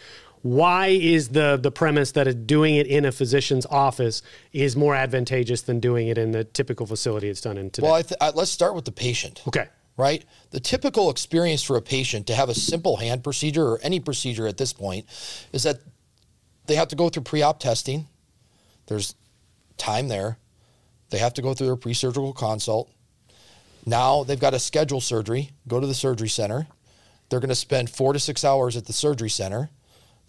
Why 0.43 0.89
is 0.89 1.29
the 1.29 1.59
the 1.61 1.71
premise 1.71 2.13
that 2.13 2.47
doing 2.47 2.77
it 2.77 2.87
in 2.87 3.05
a 3.05 3.13
physician's 3.13 3.67
office 3.67 4.23
is 4.53 4.75
more 4.75 4.95
advantageous 4.95 5.63
than 5.63 5.81
doing 5.81 6.09
it 6.09 6.17
in 6.17 6.33
the 6.33 6.45
typical 6.45 6.87
facility 6.87 7.29
it's 7.29 7.41
done 7.43 7.59
in 7.59 7.71
today? 7.71 7.87
well, 7.87 7.95
I 7.95 8.03
th- 8.03 8.19
I, 8.21 8.31
let's 8.31 8.51
start 8.51 8.75
with 8.75 8.87
the 8.87 8.93
patient. 8.93 9.43
Okay. 9.47 9.67
right? 9.97 10.25
The 10.51 10.61
typical 10.61 11.11
experience 11.11 11.63
for 11.63 11.77
a 11.77 11.83
patient 11.83 12.27
to 12.29 12.35
have 12.35 12.49
a 12.49 12.55
simple 12.55 12.97
hand 12.97 13.23
procedure 13.23 13.67
or 13.67 13.81
any 13.83 14.01
procedure 14.01 14.47
at 14.47 14.57
this 14.57 14.73
point 14.73 15.07
is 15.53 15.65
that 15.65 15.81
they 16.67 16.77
have 16.77 16.89
to 16.89 16.97
go 16.97 17.11
through 17.11 17.25
pre 17.25 17.43
op 17.43 17.61
testing. 17.61 18.07
There's 18.87 19.15
time 19.77 20.09
there. 20.09 20.39
They 21.11 21.19
have 21.19 21.35
to 21.35 21.43
go 21.43 21.53
through 21.53 21.67
their 21.67 21.77
pre 21.77 21.93
surgical 21.93 22.33
consult. 22.33 22.91
Now 23.85 24.25
they've 24.25 24.41
got 24.41 24.51
to 24.51 24.59
schedule 24.59 25.01
surgery, 25.01 25.51
go 25.69 25.81
to 25.81 25.87
the 25.87 25.95
surgery 25.95 26.29
center. 26.29 26.67
They're 27.29 27.41
going 27.41 27.51
to 27.51 27.55
spend 27.55 27.91
four 27.91 28.13
to 28.13 28.19
six 28.19 28.45
hours 28.45 28.77
at 28.77 28.87
the 28.87 28.93
surgery 28.93 29.31
center. 29.31 29.71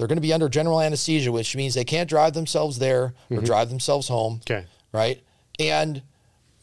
They're 0.01 0.07
going 0.07 0.17
to 0.17 0.21
be 0.21 0.33
under 0.33 0.49
general 0.49 0.81
anesthesia, 0.81 1.31
which 1.31 1.55
means 1.55 1.75
they 1.75 1.83
can't 1.83 2.09
drive 2.09 2.33
themselves 2.33 2.79
there 2.79 3.13
or 3.29 3.39
drive 3.39 3.69
themselves 3.69 4.07
home 4.07 4.39
Okay. 4.49 4.65
right? 4.91 5.21
And 5.59 6.01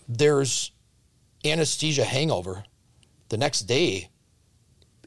there's 0.09 0.73
anesthesia 1.45 2.03
hangover. 2.03 2.65
The 3.29 3.37
next 3.37 3.61
day 3.61 4.09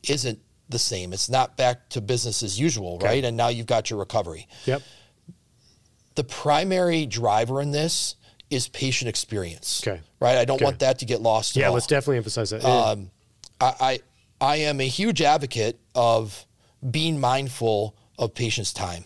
isn't 0.08 0.40
the 0.70 0.80
same. 0.80 1.12
It's 1.12 1.30
not 1.30 1.58
back 1.58 1.90
to 1.90 2.00
business 2.00 2.42
as 2.42 2.58
usual, 2.58 3.00
right? 3.00 3.22
And 3.26 3.36
now 3.36 3.50
you've 3.50 3.66
got 3.68 3.90
your 3.90 4.00
recovery. 4.00 4.48
Yep. 4.64 4.82
The 6.16 6.24
primary 6.24 7.06
driver 7.08 7.62
in 7.62 7.72
this 7.72 8.16
is 8.50 8.70
patient 8.70 9.10
experience. 9.10 9.86
Okay. 9.86 10.00
Right? 10.22 10.38
I 10.38 10.46
don't 10.46 10.56
Okay. 10.56 10.64
want 10.64 10.80
that 10.80 11.00
to 11.00 11.06
get 11.06 11.22
lost. 11.22 11.58
Yeah, 11.58 11.68
let's 11.68 11.86
definitely 11.86 12.16
emphasize 12.20 12.52
that. 12.52 12.64
Um, 12.64 13.12
I, 13.60 13.74
I 13.82 14.00
I 14.40 14.56
am 14.56 14.80
a 14.80 14.88
huge 14.88 15.22
advocate 15.22 15.82
of 15.96 16.46
being 16.90 17.20
mindful 17.20 17.98
of 18.22 18.34
patients' 18.34 18.72
time. 18.72 19.04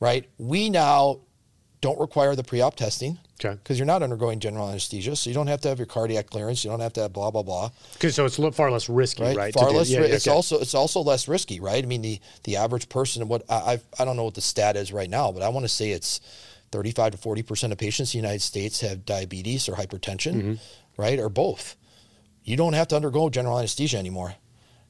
Right? 0.00 0.28
We 0.38 0.68
now 0.70 1.20
don't 1.80 1.98
require 2.00 2.34
the 2.34 2.42
pre-op 2.44 2.74
testing 2.76 3.18
okay. 3.42 3.54
because 3.54 3.78
you're 3.78 3.86
not 3.86 4.02
undergoing 4.02 4.38
general 4.40 4.68
anesthesia, 4.68 5.14
so 5.16 5.28
you 5.30 5.34
don't 5.34 5.46
have 5.46 5.60
to 5.62 5.68
have 5.68 5.78
your 5.78 5.86
cardiac 5.86 6.26
clearance. 6.28 6.62
You 6.64 6.70
don't 6.70 6.80
have 6.80 6.92
to 6.94 7.02
have 7.02 7.12
blah 7.12 7.30
blah 7.30 7.42
blah. 7.42 7.70
'Cause 7.98 8.14
so 8.14 8.24
it's 8.26 8.36
far 8.56 8.70
less 8.70 8.88
risky, 8.88 9.22
Right? 9.22 9.36
right? 9.36 9.54
Far 9.54 9.70
less. 9.72 9.88
yeah, 9.90 10.00
it's 10.00 10.26
okay. 10.26 10.34
also 10.34 10.58
it's 10.58 10.74
also 10.74 11.00
less 11.00 11.28
risky, 11.28 11.60
right? 11.60 11.82
I 11.82 11.86
mean 11.86 12.02
the 12.02 12.20
the 12.44 12.56
average 12.56 12.88
person. 12.88 13.28
What 13.28 13.42
I 13.48 13.72
I've, 13.72 13.84
I 13.98 14.04
don't 14.04 14.16
know 14.16 14.24
what 14.24 14.34
the 14.34 14.40
stat 14.42 14.76
is 14.76 14.92
right 14.92 15.08
now, 15.08 15.32
but 15.32 15.42
I 15.42 15.48
want 15.50 15.64
to 15.64 15.68
say 15.68 15.90
it's 15.90 16.20
35 16.72 17.12
to 17.12 17.18
40 17.18 17.42
percent 17.42 17.72
of 17.72 17.78
patients 17.78 18.14
in 18.14 18.20
the 18.20 18.26
United 18.26 18.42
States 18.42 18.80
have 18.80 19.04
diabetes 19.06 19.68
or 19.68 19.74
hypertension, 19.74 20.34
Mm-hmm. 20.34 20.54
right, 20.96 21.18
or 21.18 21.28
both. 21.28 21.76
You 22.44 22.56
don't 22.56 22.72
have 22.72 22.88
to 22.88 22.96
undergo 22.96 23.28
general 23.28 23.58
anesthesia 23.58 23.98
anymore. 23.98 24.34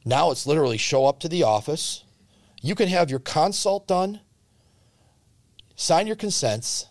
Now 0.04 0.30
it's 0.30 0.46
literally 0.46 0.78
show 0.78 1.06
up 1.06 1.18
to 1.20 1.28
the 1.28 1.42
office. 1.42 2.04
You 2.60 2.74
can 2.74 2.88
have 2.88 3.10
your 3.10 3.20
consult 3.20 3.86
done, 3.86 4.20
sign 5.76 6.06
your 6.06 6.16
consents, 6.16 6.86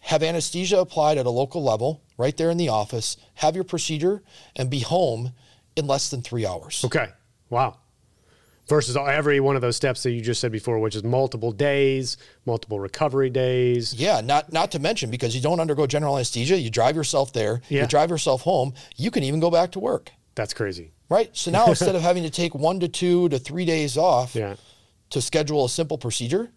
have 0.00 0.22
anesthesia 0.22 0.78
applied 0.78 1.18
at 1.18 1.26
a 1.26 1.30
local 1.30 1.62
level 1.62 2.02
right 2.16 2.36
there 2.36 2.50
in 2.50 2.56
the 2.56 2.68
office, 2.68 3.16
have 3.34 3.54
your 3.54 3.64
procedure, 3.64 4.22
and 4.56 4.70
be 4.70 4.80
home 4.80 5.32
in 5.76 5.86
less 5.86 6.08
than 6.10 6.22
three 6.22 6.46
hours. 6.46 6.82
Okay. 6.84 7.08
Wow. 7.50 7.78
Versus 8.68 8.96
every 8.96 9.40
one 9.40 9.56
of 9.56 9.62
those 9.62 9.76
steps 9.76 10.02
that 10.02 10.10
you 10.10 10.20
just 10.20 10.40
said 10.40 10.52
before, 10.52 10.78
which 10.78 10.94
is 10.94 11.02
multiple 11.02 11.52
days, 11.52 12.18
multiple 12.44 12.78
recovery 12.78 13.30
days. 13.30 13.94
Yeah, 13.94 14.20
not 14.20 14.52
not 14.52 14.70
to 14.72 14.78
mention 14.78 15.10
because 15.10 15.34
you 15.34 15.40
don't 15.40 15.58
undergo 15.58 15.86
general 15.86 16.16
anesthesia, 16.16 16.58
you 16.58 16.68
drive 16.70 16.94
yourself 16.94 17.32
there, 17.32 17.62
Yeah. 17.70 17.82
you 17.82 17.88
drive 17.88 18.10
yourself 18.10 18.42
home, 18.42 18.74
you 18.96 19.10
can 19.10 19.22
even 19.24 19.40
go 19.40 19.50
back 19.50 19.72
to 19.72 19.78
work. 19.80 20.12
That's 20.38 20.54
crazy. 20.54 20.92
Right? 21.08 21.36
So 21.36 21.50
now 21.50 21.66
instead 21.74 21.96
of 21.96 22.00
having 22.02 22.22
to 22.22 22.30
take 22.30 22.54
one 22.54 22.78
to 22.80 22.86
two 22.88 23.28
to 23.30 23.38
three 23.40 23.64
days 23.64 23.96
off 23.98 24.36
Yeah. 24.36 24.54
to 25.10 25.20
schedule 25.20 25.64
a 25.64 25.68
simple 25.68 25.98
procedure, 25.98 26.52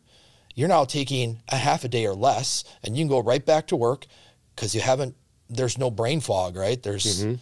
you're 0.53 0.67
now 0.69 0.85
taking 0.85 1.41
a 1.49 1.55
half 1.57 1.83
a 1.83 1.87
day 1.87 2.05
or 2.05 2.13
less 2.13 2.63
and 2.83 2.95
you 2.95 3.01
can 3.03 3.09
go 3.09 3.19
right 3.23 3.43
back 3.43 3.65
to 3.67 3.75
work 3.75 4.05
because 4.55 4.75
you 4.75 4.81
haven't 4.81 5.15
there's 5.49 5.77
no 5.79 5.89
brain 5.91 6.21
fog, 6.21 6.55
right? 6.55 6.81
There's 6.81 7.25
uh, 7.25 7.35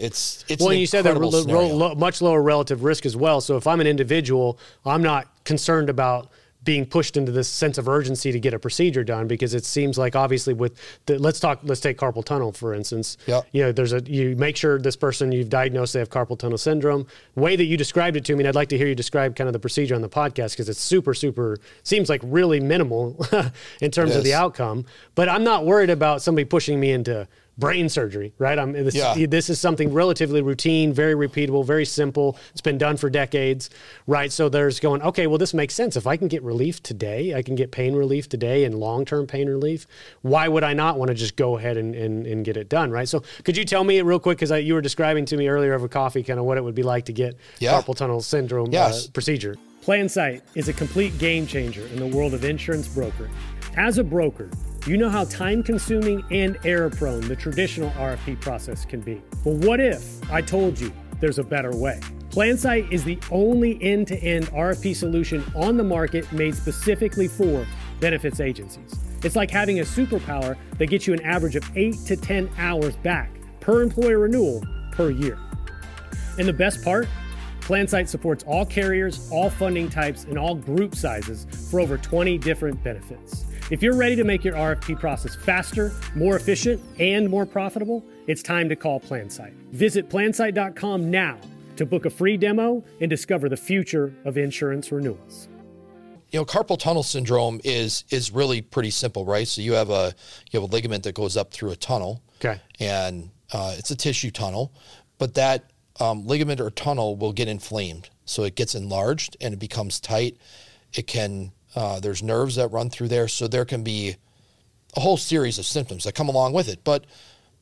it's 0.00 0.44
it's 0.48 0.62
Mm-hmm, 0.62 0.64
Well, 0.64 0.72
you 0.74 0.86
said 0.86 1.04
that 1.04 1.10
incredible 1.16 1.42
lo- 1.44 1.68
ro- 1.68 1.76
lo- 1.90 1.94
much 1.94 2.20
lower 2.22 2.42
relative 2.42 2.82
risk 2.82 3.04
as 3.06 3.14
well. 3.16 3.40
So 3.42 3.56
if 3.58 3.66
I'm 3.66 3.80
an 3.80 3.86
individual, 3.86 4.58
I'm 4.84 5.02
not 5.02 5.28
concerned 5.44 5.90
about 5.90 6.30
being 6.62 6.84
pushed 6.84 7.16
into 7.16 7.32
this 7.32 7.48
sense 7.48 7.78
of 7.78 7.88
urgency 7.88 8.32
to 8.32 8.38
get 8.38 8.52
a 8.52 8.58
procedure 8.58 9.02
done 9.02 9.26
because 9.26 9.54
it 9.54 9.64
seems 9.64 9.96
like 9.96 10.14
obviously 10.14 10.52
with 10.52 10.78
the, 11.06 11.18
let's 11.18 11.40
talk 11.40 11.60
let's 11.62 11.80
take 11.80 11.98
carpal 11.98 12.24
tunnel 12.24 12.52
for 12.52 12.74
instance. 12.74 13.16
Yep. 13.26 13.46
you 13.52 13.62
know 13.62 13.72
there's 13.72 13.92
a 13.92 14.02
you 14.04 14.36
make 14.36 14.56
sure 14.56 14.78
this 14.78 14.96
person 14.96 15.32
you've 15.32 15.48
diagnosed 15.48 15.94
they 15.94 15.98
have 15.98 16.10
carpal 16.10 16.38
tunnel 16.38 16.58
syndrome. 16.58 17.06
Way 17.34 17.56
that 17.56 17.64
you 17.64 17.76
described 17.76 18.16
it 18.16 18.24
to 18.26 18.34
me 18.34 18.40
and 18.40 18.48
i'd 18.48 18.54
like 18.54 18.68
to 18.68 18.78
hear 18.78 18.88
you 18.88 18.94
describe 18.94 19.36
kind 19.36 19.48
of 19.48 19.52
the 19.52 19.58
procedure 19.58 19.94
on 19.94 20.02
the 20.02 20.08
podcast 20.08 20.52
because 20.52 20.68
it's 20.68 20.80
super 20.80 21.14
super 21.14 21.58
seems 21.82 22.08
like 22.08 22.20
really 22.24 22.60
minimal 22.60 23.16
in 23.80 23.90
terms 23.90 24.12
It 24.12 24.18
of 24.18 24.24
the 24.24 24.34
outcome. 24.34 24.84
But 25.14 25.28
i'm 25.28 25.44
not 25.44 25.64
worried 25.64 25.90
about 25.90 26.22
somebody 26.22 26.44
pushing 26.44 26.78
me 26.78 26.92
into 26.92 27.26
brain 27.60 27.88
surgery, 27.88 28.32
right? 28.38 28.58
I'm, 28.58 28.72
this, 28.72 28.94
Yeah. 28.94 29.26
this 29.28 29.48
is 29.50 29.60
something 29.60 29.92
relatively 29.92 30.42
routine, 30.42 30.92
very 30.92 31.14
repeatable, 31.14 31.64
very 31.64 31.84
simple. 31.84 32.36
It's 32.52 32.60
been 32.60 32.78
done 32.78 32.96
for 32.96 33.10
decades, 33.10 33.70
right? 34.06 34.32
So 34.32 34.48
there's 34.48 34.80
going, 34.80 35.02
okay, 35.02 35.26
well, 35.26 35.38
this 35.38 35.54
makes 35.54 35.74
sense. 35.74 35.94
If 35.96 36.06
I 36.06 36.16
can 36.16 36.26
get 36.26 36.42
relief 36.42 36.82
today, 36.82 37.34
I 37.34 37.42
can 37.42 37.54
get 37.54 37.70
pain 37.70 37.94
relief 37.94 38.28
today 38.28 38.64
and 38.64 38.74
long 38.74 39.04
term 39.04 39.26
pain 39.26 39.48
relief. 39.48 39.86
Why 40.22 40.48
would 40.48 40.64
I 40.64 40.72
not 40.72 40.98
want 40.98 41.10
to 41.10 41.14
just 41.14 41.36
go 41.36 41.58
ahead 41.58 41.76
and, 41.76 41.94
and, 41.94 42.26
and 42.26 42.44
get 42.44 42.56
it 42.56 42.68
done, 42.68 42.90
right? 42.90 43.08
So 43.08 43.22
could 43.44 43.56
you 43.56 43.64
tell 43.64 43.84
me 43.84 44.00
real 44.00 44.18
quick, 44.18 44.38
because 44.38 44.50
you 44.64 44.74
were 44.74 44.80
describing 44.80 45.26
to 45.26 45.36
me 45.36 45.48
earlier 45.48 45.74
over 45.74 45.86
coffee, 45.86 46.22
kind 46.22 46.38
of 46.40 46.46
what 46.46 46.56
it 46.56 46.64
would 46.64 46.74
be 46.74 46.82
like 46.82 47.04
to 47.04 47.12
get 47.12 47.36
Yeah. 47.58 47.72
carpal 47.80 47.94
tunnel 47.94 48.22
syndrome 48.22 48.72
Yes. 48.72 49.06
uh, 49.06 49.10
procedure? 49.12 49.56
PlanSight 49.84 50.40
is 50.54 50.68
a 50.68 50.72
complete 50.72 51.16
game 51.18 51.46
changer 51.46 51.86
in 51.88 51.98
the 51.98 52.06
world 52.06 52.34
of 52.34 52.44
insurance 52.44 52.88
brokering. 52.88 53.30
As 53.76 53.98
a 53.98 54.04
broker, 54.04 54.48
you 54.86 54.96
know 54.96 55.10
how 55.10 55.24
time 55.24 55.62
consuming 55.62 56.24
and 56.30 56.58
error 56.64 56.88
prone 56.88 57.20
the 57.20 57.36
traditional 57.36 57.90
RFP 57.90 58.40
process 58.40 58.84
can 58.84 59.00
be. 59.00 59.20
But 59.44 59.54
what 59.56 59.78
if 59.78 60.30
I 60.32 60.40
told 60.40 60.80
you 60.80 60.92
there's 61.20 61.38
a 61.38 61.44
better 61.44 61.74
way? 61.76 62.00
PlanSight 62.30 62.90
is 62.90 63.04
the 63.04 63.18
only 63.30 63.82
end 63.82 64.06
to 64.08 64.16
end 64.18 64.46
RFP 64.46 64.96
solution 64.96 65.44
on 65.54 65.76
the 65.76 65.84
market 65.84 66.30
made 66.32 66.54
specifically 66.54 67.28
for 67.28 67.66
benefits 67.98 68.40
agencies. 68.40 68.94
It's 69.22 69.36
like 69.36 69.50
having 69.50 69.80
a 69.80 69.82
superpower 69.82 70.56
that 70.78 70.86
gets 70.86 71.06
you 71.06 71.12
an 71.12 71.20
average 71.22 71.56
of 71.56 71.76
8 71.76 71.94
to 72.06 72.16
10 72.16 72.48
hours 72.56 72.96
back 72.96 73.30
per 73.60 73.82
employer 73.82 74.20
renewal 74.20 74.64
per 74.92 75.10
year. 75.10 75.38
And 76.38 76.48
the 76.48 76.54
best 76.54 76.82
part? 76.82 77.06
PlanSight 77.60 78.08
supports 78.08 78.44
all 78.44 78.64
carriers, 78.64 79.28
all 79.30 79.50
funding 79.50 79.90
types, 79.90 80.24
and 80.24 80.38
all 80.38 80.54
group 80.54 80.94
sizes 80.94 81.46
for 81.70 81.80
over 81.80 81.98
20 81.98 82.38
different 82.38 82.82
benefits. 82.82 83.44
If 83.70 83.82
you're 83.82 83.94
ready 83.94 84.16
to 84.16 84.24
make 84.24 84.42
your 84.44 84.54
RFP 84.54 84.98
process 84.98 85.36
faster, 85.36 85.92
more 86.16 86.34
efficient, 86.36 86.82
and 86.98 87.28
more 87.30 87.46
profitable, 87.46 88.04
it's 88.26 88.42
time 88.42 88.68
to 88.68 88.74
call 88.76 88.98
PlanSight. 89.00 89.52
Visit 89.70 90.08
plansight.com 90.10 91.08
now 91.10 91.38
to 91.76 91.86
book 91.86 92.04
a 92.04 92.10
free 92.10 92.36
demo 92.36 92.82
and 93.00 93.08
discover 93.08 93.48
the 93.48 93.56
future 93.56 94.12
of 94.24 94.36
insurance 94.36 94.90
renewals. 94.90 95.48
you 96.30 96.38
know 96.38 96.44
carpal 96.44 96.78
tunnel 96.78 97.02
syndrome 97.02 97.60
is 97.64 98.04
is 98.10 98.30
really 98.30 98.60
pretty 98.60 98.90
simple 98.90 99.24
right 99.24 99.48
so 99.48 99.60
you 99.62 99.72
have 99.72 99.88
a 99.90 100.14
you 100.50 100.60
have 100.60 100.68
a 100.68 100.72
ligament 100.72 101.02
that 101.04 101.14
goes 101.14 101.36
up 101.36 101.50
through 101.52 101.70
a 101.70 101.76
tunnel 101.76 102.22
Okay. 102.44 102.60
and 102.78 103.30
uh, 103.52 103.74
it's 103.78 103.90
a 103.90 103.96
tissue 103.96 104.30
tunnel 104.30 104.72
but 105.18 105.34
that 105.34 105.70
um, 106.00 106.26
ligament 106.26 106.60
or 106.60 106.70
tunnel 106.70 107.16
will 107.16 107.32
get 107.32 107.48
inflamed 107.48 108.10
so 108.26 108.44
it 108.44 108.54
gets 108.56 108.74
enlarged 108.74 109.36
and 109.40 109.54
it 109.54 109.58
becomes 109.58 109.98
tight 110.00 110.36
it 110.92 111.06
can 111.06 111.50
uh, 111.74 112.00
there's 112.00 112.22
nerves 112.22 112.56
that 112.56 112.68
run 112.68 112.90
through 112.90 113.08
there 113.08 113.28
so 113.28 113.46
there 113.46 113.64
can 113.64 113.82
be 113.82 114.16
a 114.96 115.00
whole 115.00 115.16
series 115.16 115.58
of 115.58 115.64
symptoms 115.66 116.04
that 116.04 116.14
come 116.14 116.28
along 116.28 116.52
with 116.52 116.68
it 116.68 116.82
but 116.84 117.04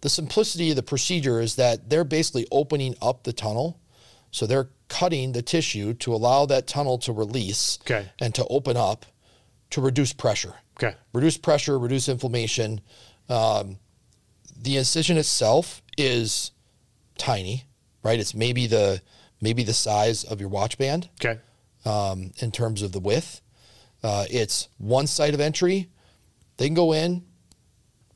the 0.01 0.09
simplicity 0.09 0.71
of 0.71 0.77
the 0.77 0.83
procedure 0.83 1.41
is 1.41 1.57
that 1.57 1.91
they're 1.91 2.05
basically 2.05 2.47
opening 2.51 2.95
up 3.03 3.25
the 3.25 3.33
tunnel 3.33 3.79
so 4.31 4.47
they're 4.47 4.69
cutting 4.89 5.33
the 5.33 5.43
tissue 5.43 5.93
to 5.95 6.15
allow 6.15 6.47
that 6.47 6.67
tunnel 6.67 6.99
to 6.99 7.13
release 7.13 7.79
Okay. 7.83 8.09
and 8.21 8.35
to 8.35 8.47
open 8.47 8.77
up 8.77 9.05
to 9.71 9.81
reduce 9.83 10.13
pressure. 10.15 10.55
Okay. 10.79 10.97
Reduce 11.13 11.37
pressure, 11.37 11.79
reduce 11.79 12.09
inflammation. 12.09 12.81
Um, 13.29 13.79
the 14.57 14.77
incision 14.79 15.19
itself 15.19 15.83
is 15.99 16.53
tiny, 17.19 17.65
right? 18.03 18.19
It's 18.19 18.35
maybe 18.35 18.67
the 18.67 19.03
maybe 19.43 19.63
the 19.63 19.75
size 19.75 20.25
of 20.25 20.41
your 20.41 20.49
watch 20.49 20.79
band 20.79 21.09
Okay. 21.23 21.39
um, 21.85 22.33
in 22.39 22.51
terms 22.51 22.81
of 22.83 22.93
the 22.93 23.01
width. 23.01 23.41
Uh, 24.03 24.25
it's 24.31 24.69
one 24.79 25.07
site 25.07 25.35
of 25.35 25.41
entry. 25.41 25.89
They 26.57 26.67
can 26.67 26.75
go 26.75 26.93
in, 26.93 27.25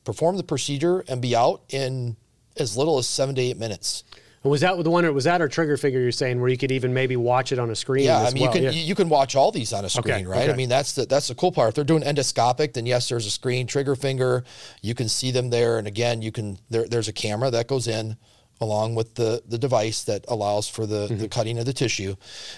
perform 0.03 0.37
the 0.37 0.43
procedure, 0.43 1.03
and 1.07 1.21
be 1.21 1.35
out 1.35 1.63
in 1.69 2.17
as 2.57 2.77
little 2.77 2.97
as 2.97 3.07
seven 3.07 3.35
to 3.35 3.41
eight 3.41 3.57
minutes. 3.57 4.03
Was 4.43 4.59
that 4.59 4.75
with 4.75 4.83
the 4.83 4.89
one? 4.89 5.11
Was 5.13 5.23
that 5.23 5.39
our 5.39 5.47
trigger 5.47 5.77
finger 5.77 6.01
you're 6.01 6.11
saying 6.11 6.41
where 6.41 6.49
you 6.49 6.57
could 6.57 6.71
even 6.71 6.93
maybe 6.93 7.15
watch 7.15 7.53
it 7.53 7.59
on 7.59 7.69
a 7.69 7.75
screen? 7.75 8.03
Yeah, 8.03 8.19
I 8.21 8.31
mean, 8.31 8.43
well? 8.43 8.53
you 8.53 8.61
can 8.61 8.63
Yeah. 8.63 8.69
you 8.71 8.93
can 8.93 9.07
watch 9.07 9.37
all 9.37 9.51
these 9.53 9.71
on 9.71 9.85
a 9.85 9.89
screen, 9.89 10.13
Okay, 10.15 10.25
right? 10.25 10.49
I 10.49 10.53
mean, 10.53 10.67
that's 10.67 10.91
the 10.93 11.05
that's 11.05 11.29
the 11.29 11.35
cool 11.35 11.53
part. 11.53 11.69
If 11.69 11.75
they're 11.75 11.85
doing 11.85 12.03
endoscopic, 12.03 12.73
then 12.73 12.85
yes, 12.85 13.07
there's 13.07 13.25
a 13.25 13.31
screen, 13.31 13.67
trigger 13.67 13.95
finger, 13.95 14.43
you 14.81 14.95
can 14.95 15.07
see 15.07 15.31
them 15.31 15.49
there, 15.49 15.77
and 15.77 15.87
again, 15.87 16.21
you 16.21 16.33
can 16.33 16.59
there, 16.69 16.85
there's 16.85 17.07
a 17.07 17.13
camera 17.13 17.51
that 17.51 17.67
goes 17.69 17.87
in 17.87 18.17
along 18.59 18.95
with 18.95 19.15
the 19.15 19.41
the 19.47 19.57
device 19.57 20.03
that 20.03 20.25
allows 20.27 20.67
for 20.67 20.85
the 20.85 21.07
Mm-hmm. 21.07 21.17
the 21.19 21.29
cutting 21.29 21.57
of 21.57 21.65
the 21.65 21.71
tissue, 21.73 22.15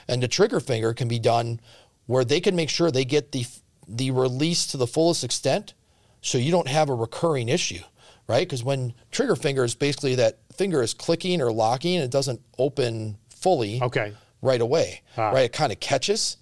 and 0.07 0.23
the 0.23 0.27
trigger 0.27 0.59
finger 0.59 0.91
can 0.95 1.07
be 1.07 1.19
done 1.19 1.59
where 2.05 2.23
they 2.25 2.39
can 2.39 2.55
make 2.55 2.69
sure 2.69 2.91
they 2.91 3.05
get 3.05 3.31
the 3.31 3.45
the 3.87 4.09
release 4.11 4.65
to 4.67 4.77
the 4.77 4.87
fullest 4.87 5.23
extent, 5.23 5.73
so 6.21 6.37
you 6.39 6.51
don't 6.51 6.67
have 6.67 6.89
a 6.89 6.93
recurring 6.95 7.49
issue, 7.49 7.81
right? 8.27 8.47
Because 8.47 8.63
when 8.63 8.93
trigger 9.11 9.35
finger 9.35 9.63
is 9.63 9.75
basically 9.75 10.15
that 10.15 10.39
finger 10.55 10.81
is 10.81 10.93
clicking 10.93 11.39
or 11.41 11.51
locking, 11.51 11.95
it 11.99 12.09
doesn't 12.09 12.41
open 12.57 13.17
fully 13.29 13.79
Okay. 13.83 14.13
right 14.41 14.59
away, 14.61 15.01
Ah. 15.17 15.29
right? 15.29 15.45
It 15.45 15.53
kind 15.53 15.71
of 15.71 15.79
catches. 15.79 16.37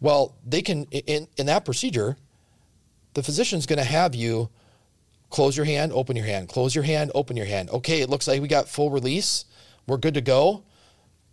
Well, 0.00 0.36
they 0.46 0.62
can 0.62 0.84
in 0.84 1.26
in 1.36 1.46
that 1.46 1.64
procedure, 1.64 2.16
the 3.14 3.22
physician's 3.22 3.66
going 3.66 3.78
to 3.78 3.84
have 3.84 4.14
you 4.14 4.50
close 5.30 5.56
your 5.56 5.66
hand, 5.66 5.92
open 5.92 6.14
your 6.14 6.26
hand, 6.26 6.48
close 6.48 6.76
your 6.76 6.84
hand, 6.84 7.10
open 7.14 7.36
your 7.36 7.46
hand. 7.46 7.70
Okay, 7.70 8.02
it 8.02 8.08
looks 8.08 8.28
like 8.28 8.40
we 8.40 8.46
got 8.46 8.68
full 8.68 8.90
release. 8.90 9.46
We're 9.88 9.96
good 9.96 10.14
to 10.14 10.20
go. 10.20 10.62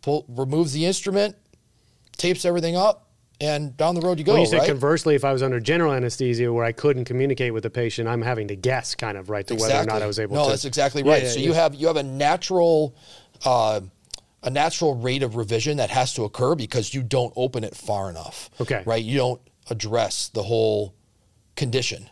Pull, 0.01 0.25
removes 0.27 0.73
the 0.73 0.85
instrument, 0.87 1.35
tapes 2.17 2.45
everything 2.45 2.75
up, 2.75 3.10
and 3.41 3.75
down 3.75 3.95
the 3.95 4.01
road 4.01 4.19
you 4.19 4.23
go. 4.23 4.33
When 4.33 4.41
you 4.41 4.47
said 4.47 4.59
right? 4.59 4.67
conversely, 4.67 5.15
if 5.15 5.25
I 5.25 5.33
was 5.33 5.41
under 5.41 5.59
general 5.59 5.91
anesthesia 5.91 6.53
where 6.53 6.63
I 6.63 6.71
couldn't 6.71 7.05
communicate 7.05 7.53
with 7.53 7.63
the 7.63 7.69
patient, 7.69 8.07
I'm 8.07 8.21
having 8.21 8.47
to 8.49 8.55
guess 8.55 8.93
kind 8.95 9.17
of 9.17 9.29
right 9.29 9.45
to 9.47 9.55
whether 9.55 9.75
or 9.75 9.85
not 9.85 10.01
I 10.01 10.07
was 10.07 10.19
able 10.19 10.35
no, 10.35 10.41
to. 10.41 10.45
No, 10.45 10.49
that's 10.51 10.65
exactly 10.65 11.03
right. 11.03 11.23
yeah, 11.23 11.29
so 11.29 11.39
yeah. 11.39 11.45
you 11.47 11.53
have 11.53 11.75
you 11.75 11.87
have 11.87 11.97
a 11.97 12.03
natural 12.03 12.95
uh, 13.43 13.81
a 14.43 14.49
natural 14.49 14.95
rate 14.95 15.23
of 15.23 15.35
revision 15.35 15.77
that 15.77 15.89
has 15.89 16.13
to 16.13 16.23
occur 16.23 16.55
because 16.55 16.93
you 16.93 17.01
don't 17.01 17.33
open 17.35 17.63
it 17.63 17.75
far 17.75 18.09
enough. 18.09 18.49
Okay. 18.61 18.83
Right? 18.85 19.03
You 19.03 19.17
don't 19.17 19.41
address 19.69 20.29
the 20.29 20.43
whole 20.43 20.95
condition. 21.55 22.09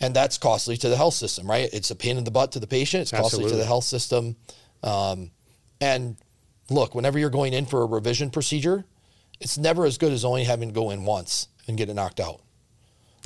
And 0.00 0.14
that's 0.14 0.38
costly 0.38 0.76
to 0.78 0.88
the 0.88 0.96
health 0.96 1.14
system, 1.14 1.48
right? 1.48 1.68
It's 1.72 1.90
a 1.90 1.96
pain 1.96 2.16
in 2.18 2.24
the 2.24 2.30
butt 2.30 2.52
to 2.52 2.60
the 2.60 2.66
patient. 2.66 3.02
It's 3.02 3.10
costly 3.12 3.48
to 3.48 3.56
the 3.56 3.64
health 3.64 3.84
system. 3.84 4.36
Um, 4.82 5.30
and 5.80 6.16
look, 6.68 6.94
whenever 6.94 7.18
you're 7.18 7.30
going 7.30 7.52
in 7.52 7.66
for 7.66 7.82
a 7.82 7.86
revision 7.86 8.30
procedure, 8.30 8.84
it's 9.40 9.58
never 9.58 9.84
as 9.84 9.98
good 9.98 10.12
as 10.12 10.24
only 10.24 10.44
having 10.44 10.68
to 10.68 10.74
go 10.74 10.90
in 10.90 11.04
once 11.04 11.48
and 11.66 11.76
get 11.76 11.88
it 11.88 11.94
knocked 11.94 12.20
out 12.20 12.40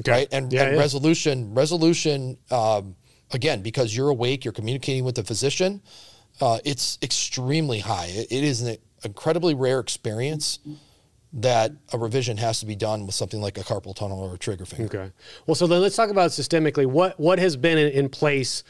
Okay. 0.01 0.11
right? 0.13 0.29
And, 0.33 0.53
Yeah, 0.53 0.65
and 0.65 0.75
yeah. 0.75 0.81
resolution, 0.81 1.55
resolution, 1.55 2.39
um, 2.51 2.95
again, 3.33 3.63
because 3.63 3.97
you're 3.97 4.09
awake, 4.11 4.45
you're 4.45 4.53
communicating 4.53 5.05
with 5.05 5.17
the 5.17 5.25
physician. 5.25 5.83
Uh, 6.41 6.59
it's 6.65 6.99
extremely 7.03 7.81
high. 7.81 8.07
It, 8.07 8.29
it 8.31 8.45
is 8.45 8.63
an 8.63 8.77
incredibly 9.05 9.55
rare 9.55 9.81
experience 9.81 10.61
that 11.33 11.73
a 11.93 11.99
revision 11.99 12.37
has 12.39 12.61
to 12.61 12.67
be 12.67 12.75
done 12.77 13.05
with 13.07 13.15
something 13.15 13.41
like 13.41 13.59
a 13.59 13.63
carpal 13.63 13.95
tunnel 13.95 14.21
or 14.21 14.35
a 14.35 14.39
trigger 14.39 14.65
finger. 14.65 14.99
Okay. 15.01 15.13
Well, 15.47 15.55
so 15.57 15.67
then 15.67 15.83
let's 15.83 15.97
talk 15.97 16.11
about 16.11 16.31
systemically. 16.31 16.87
What 16.87 17.19
what 17.21 17.39
has 17.39 17.57
been 17.57 17.77
in, 17.77 17.89
in 17.93 18.09
place 18.09 18.65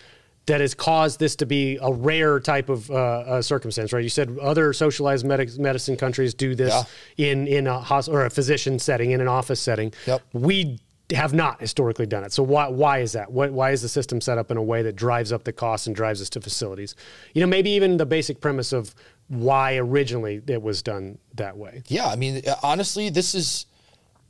that 0.48 0.60
has 0.60 0.74
caused 0.74 1.20
this 1.20 1.36
to 1.36 1.46
be 1.46 1.78
a 1.80 1.92
rare 1.92 2.40
type 2.40 2.68
of 2.68 2.90
uh, 2.90 2.94
uh, 2.94 3.42
circumstance, 3.42 3.92
right? 3.92 4.02
You 4.02 4.10
said 4.10 4.36
other 4.40 4.72
socialized 4.72 5.24
medic- 5.24 5.58
medicine 5.58 5.96
countries 5.96 6.34
do 6.34 6.54
this 6.54 6.74
in 7.16 7.46
in 7.46 7.66
a 7.66 7.80
hos- 7.80 8.08
or 8.08 8.26
a 8.26 8.30
physician 8.30 8.78
setting, 8.78 9.12
in 9.12 9.20
an 9.20 9.28
office 9.28 9.60
setting. 9.60 9.92
Yep. 10.06 10.22
We 10.32 10.80
have 11.14 11.32
not 11.32 11.60
historically 11.60 12.06
done 12.06 12.24
it. 12.24 12.32
So 12.32 12.42
why 12.42 12.68
why 12.68 12.98
is 12.98 13.12
that? 13.12 13.30
What, 13.30 13.52
why 13.52 13.70
is 13.70 13.80
the 13.80 13.88
system 13.88 14.20
set 14.20 14.36
up 14.36 14.50
in 14.50 14.56
a 14.56 14.62
way 14.62 14.82
that 14.82 14.96
drives 14.96 15.32
up 15.32 15.44
the 15.44 15.52
cost 15.52 15.86
and 15.86 15.96
drives 15.96 16.20
us 16.20 16.28
to 16.30 16.40
facilities? 16.40 16.94
You 17.34 17.40
know, 17.40 17.46
maybe 17.46 17.70
even 17.70 17.96
the 17.96 18.06
basic 18.06 18.40
premise 18.40 18.72
of 18.72 18.94
why 19.28 19.76
originally 19.76 20.42
it 20.46 20.62
was 20.62 20.82
done 20.82 21.18
that 21.34 21.56
way. 21.56 21.82
Yeah, 21.88 22.08
I 22.08 22.16
mean, 22.16 22.42
honestly, 22.62 23.10
this 23.10 23.34
is 23.34 23.66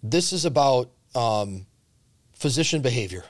this 0.02 0.32
is 0.32 0.44
about 0.44 0.90
um, 1.14 1.66
physician 2.32 2.82
behavior. 2.82 3.24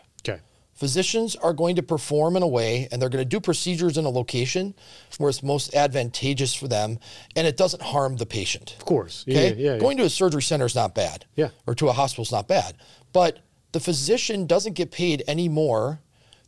Physicians 0.79 1.35
are 1.35 1.53
going 1.53 1.75
to 1.75 1.83
perform 1.83 2.37
in 2.37 2.43
a 2.45 2.47
way 2.47 2.87
and 2.93 3.03
they're 3.03 3.09
going 3.09 3.25
to 3.25 3.29
do 3.29 3.41
procedures 3.41 3.99
in 3.99 4.05
a 4.05 4.11
location 4.11 4.75
where 5.19 5.29
it's 5.29 5.43
most 5.43 5.75
advantageous 5.75 6.55
for 6.55 6.69
them 6.69 7.01
and 7.35 7.49
it 7.49 7.57
doesn't 7.57 7.83
harm 7.83 8.17
the 8.17 8.25
patient. 8.27 8.77
Of 8.79 8.85
course. 8.85 9.25
Yeah, 9.27 9.39
Okay. 9.39 9.55
Yeah. 9.57 9.73
yeah. 9.73 9.79
Going 9.81 9.97
to 9.97 10.05
a 10.05 10.09
surgery 10.09 10.41
center 10.43 10.67
is 10.67 10.77
not 10.77 10.95
bad. 10.95 11.25
Yeah. 11.35 11.49
Or 11.67 11.75
to 11.75 11.89
a 11.89 11.93
hospital 11.93 12.23
is 12.23 12.31
not 12.31 12.47
bad. 12.47 12.77
But 13.13 13.41
the 13.73 13.81
physician 13.81 14.47
doesn't 14.47 14.75
get 14.75 14.93
paid 14.93 15.25
any 15.27 15.49
more 15.49 15.99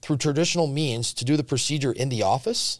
through 0.00 0.18
traditional 0.18 0.68
means 0.68 1.12
to 1.14 1.24
do 1.24 1.36
the 1.36 1.42
procedure 1.42 1.90
in 1.90 2.08
the 2.08 2.22
office 2.22 2.78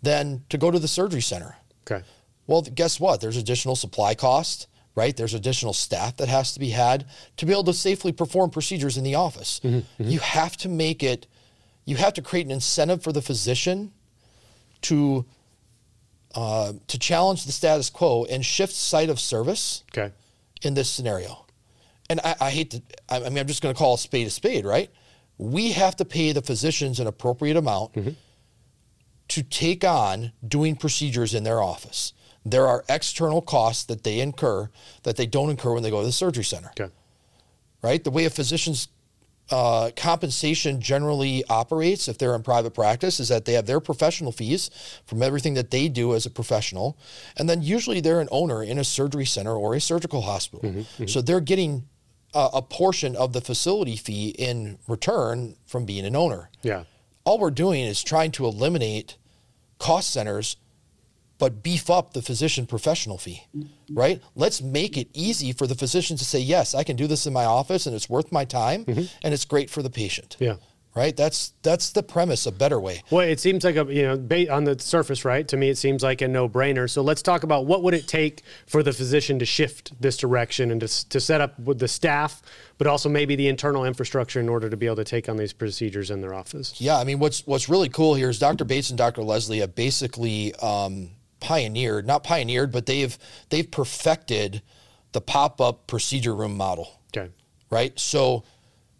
than 0.00 0.44
to 0.48 0.56
go 0.58 0.70
to 0.70 0.78
the 0.78 0.88
surgery 0.88 1.20
center. 1.22 1.56
okay. 1.90 2.04
Well, 2.46 2.62
guess 2.62 2.98
what? 3.00 3.20
There's 3.20 3.36
additional 3.36 3.74
supply 3.76 4.14
cost, 4.14 4.66
right? 4.94 5.16
There's 5.16 5.34
additional 5.34 5.72
staff 5.72 6.16
that 6.16 6.28
has 6.28 6.52
to 6.54 6.60
be 6.60 6.70
had 6.70 7.06
to 7.36 7.46
be 7.46 7.52
able 7.52 7.64
to 7.64 7.72
safely 7.74 8.12
perform 8.12 8.50
procedures 8.50 8.96
in 8.96 9.04
the 9.04 9.14
office. 9.14 9.60
Mm-hmm, 9.62 9.76
mm-hmm. 9.78 10.10
You 10.10 10.18
have 10.20 10.56
to 10.58 10.68
make 10.68 11.02
it, 11.02 11.26
you 11.84 11.96
have 11.96 12.14
to 12.14 12.22
create 12.22 12.46
an 12.46 12.52
incentive 12.52 13.02
for 13.02 13.12
the 13.12 13.22
physician 13.22 13.92
to 14.82 15.24
uh, 16.34 16.72
to 16.86 16.98
challenge 16.98 17.44
the 17.44 17.52
status 17.52 17.90
quo 17.90 18.24
and 18.30 18.44
shift 18.46 18.72
site 18.72 19.10
of 19.10 19.18
service 19.18 19.82
Okay. 19.92 20.12
in 20.62 20.74
this 20.74 20.88
scenario. 20.88 21.44
And 22.08 22.20
I, 22.22 22.36
I 22.40 22.50
hate 22.50 22.70
to, 22.70 22.82
I 23.08 23.16
I 23.16 23.28
mean, 23.28 23.38
I'm 23.38 23.46
just 23.48 23.62
going 23.62 23.74
to 23.74 23.78
call 23.78 23.94
a 23.94 23.98
spade 23.98 24.26
a 24.26 24.30
spade, 24.30 24.64
right? 24.64 24.90
we 25.40 25.72
have 25.72 25.96
to 25.96 26.04
pay 26.04 26.32
the 26.32 26.42
physicians 26.42 27.00
an 27.00 27.06
appropriate 27.06 27.56
amount 27.56 27.94
mm-hmm. 27.94 28.10
to 29.28 29.42
take 29.42 29.82
on 29.84 30.32
doing 30.46 30.76
procedures 30.76 31.32
in 31.34 31.44
their 31.44 31.62
office. 31.62 32.12
There 32.50 32.66
are 32.66 32.84
external 32.88 33.40
costs 33.42 33.84
that 33.84 34.04
they 34.04 34.20
incur 34.20 34.70
that 35.02 35.16
they 35.16 35.26
don't 35.26 35.50
incur 35.50 35.74
when 35.74 35.82
they 35.82 35.90
go 35.90 36.00
to 36.00 36.06
the 36.06 36.12
surgery 36.12 36.44
center 36.44 36.70
Okay. 36.78 36.92
right? 37.82 38.02
The 38.02 38.10
way 38.10 38.24
a 38.24 38.30
physician's 38.30 38.88
uh, 39.50 39.90
compensation 39.96 40.80
generally 40.80 41.42
operates, 41.48 42.06
if 42.06 42.18
they're 42.18 42.36
in 42.36 42.42
private 42.42 42.72
practice, 42.72 43.18
is 43.18 43.28
that 43.28 43.44
they 43.46 43.54
have 43.54 43.66
their 43.66 43.80
professional 43.80 44.30
fees 44.30 44.70
from 45.06 45.22
everything 45.22 45.54
that 45.54 45.70
they 45.70 45.88
do 45.88 46.14
as 46.14 46.24
a 46.24 46.30
professional, 46.30 46.96
and 47.36 47.48
then 47.48 47.60
usually 47.60 48.00
they're 48.00 48.20
an 48.20 48.28
owner 48.30 48.62
in 48.62 48.78
a 48.78 48.84
surgery 48.84 49.26
center 49.26 49.54
or 49.54 49.74
a 49.74 49.80
surgical 49.80 50.22
hospital, 50.22 50.68
mm-hmm, 50.68 50.80
mm-hmm. 50.80 51.06
so 51.06 51.20
they're 51.20 51.40
getting 51.40 51.84
a, 52.32 52.48
a 52.54 52.62
portion 52.62 53.16
of 53.16 53.32
the 53.32 53.40
facility 53.40 53.96
fee 53.96 54.28
in 54.38 54.78
return 54.86 55.56
from 55.66 55.84
being 55.84 56.06
an 56.06 56.14
owner. 56.14 56.48
Yeah. 56.62 56.84
All 57.24 57.38
we're 57.38 57.50
doing 57.50 57.82
is 57.82 58.04
trying 58.04 58.30
to 58.32 58.46
eliminate 58.46 59.16
cost 59.78 60.12
centers 60.12 60.56
but 61.40 61.62
beef 61.64 61.90
up 61.90 62.12
the 62.12 62.22
physician 62.22 62.66
professional 62.66 63.18
fee, 63.18 63.42
right? 63.90 64.22
Let's 64.36 64.62
make 64.62 64.96
it 64.96 65.08
easy 65.12 65.52
for 65.52 65.66
the 65.66 65.74
physician 65.74 66.16
to 66.18 66.24
say, 66.24 66.38
yes, 66.38 66.74
I 66.74 66.84
can 66.84 66.94
do 66.94 67.06
this 67.08 67.26
in 67.26 67.32
my 67.32 67.44
office 67.46 67.86
and 67.86 67.96
it's 67.96 68.08
worth 68.08 68.30
my 68.30 68.44
time 68.44 68.84
and 68.86 69.34
it's 69.34 69.44
great 69.44 69.70
for 69.70 69.82
the 69.82 69.90
patient, 69.90 70.36
Yeah. 70.38 70.56
right? 70.94 71.16
That's 71.16 71.52
that's 71.62 71.90
the 71.92 72.02
premise, 72.02 72.46
a 72.46 72.52
better 72.52 72.78
way. 72.78 73.02
Well, 73.10 73.26
it 73.26 73.40
seems 73.40 73.64
like 73.64 73.76
a 73.76 73.84
you 73.92 74.02
know 74.02 74.46
on 74.54 74.64
the 74.64 74.78
surface, 74.78 75.24
right? 75.24 75.46
To 75.48 75.56
me, 75.56 75.70
it 75.70 75.78
seems 75.78 76.02
like 76.02 76.20
a 76.20 76.28
no-brainer. 76.28 76.88
So 76.90 77.00
let's 77.02 77.22
talk 77.22 77.42
about 77.42 77.64
what 77.66 77.82
would 77.82 77.94
it 77.94 78.06
take 78.06 78.42
for 78.66 78.82
the 78.82 78.92
physician 78.92 79.38
to 79.38 79.46
shift 79.46 79.92
this 80.00 80.16
direction 80.18 80.70
and 80.70 80.80
to, 80.82 81.08
to 81.08 81.20
set 81.20 81.40
up 81.40 81.58
with 81.58 81.78
the 81.78 81.88
staff, 81.88 82.42
but 82.78 82.86
also 82.86 83.08
maybe 83.08 83.34
the 83.36 83.48
internal 83.48 83.84
infrastructure 83.86 84.40
in 84.40 84.48
order 84.48 84.68
to 84.68 84.76
be 84.76 84.86
able 84.86 84.96
to 84.96 85.04
take 85.04 85.28
on 85.28 85.36
these 85.38 85.52
procedures 85.54 86.10
in 86.10 86.20
their 86.20 86.34
office. 86.34 86.74
Yeah, 86.80 86.98
I 86.98 87.04
mean, 87.04 87.18
what's 87.18 87.46
what's 87.46 87.68
really 87.68 87.88
cool 87.88 88.14
here 88.14 88.28
is 88.28 88.38
Dr. 88.38 88.64
Bates 88.64 88.90
and 88.90 88.98
Dr. 88.98 89.22
Leslie 89.22 89.60
have 89.60 89.74
basically 89.74 90.54
um, 90.56 91.10
pioneered, 91.40 92.06
not 92.06 92.22
pioneered, 92.24 92.72
but 92.72 92.86
they've 92.86 93.16
they've 93.48 93.70
perfected 93.70 94.62
the 95.12 95.20
pop-up 95.20 95.86
procedure 95.86 96.34
room 96.34 96.56
model. 96.56 97.00
Okay. 97.16 97.30
right? 97.70 97.98
So 97.98 98.44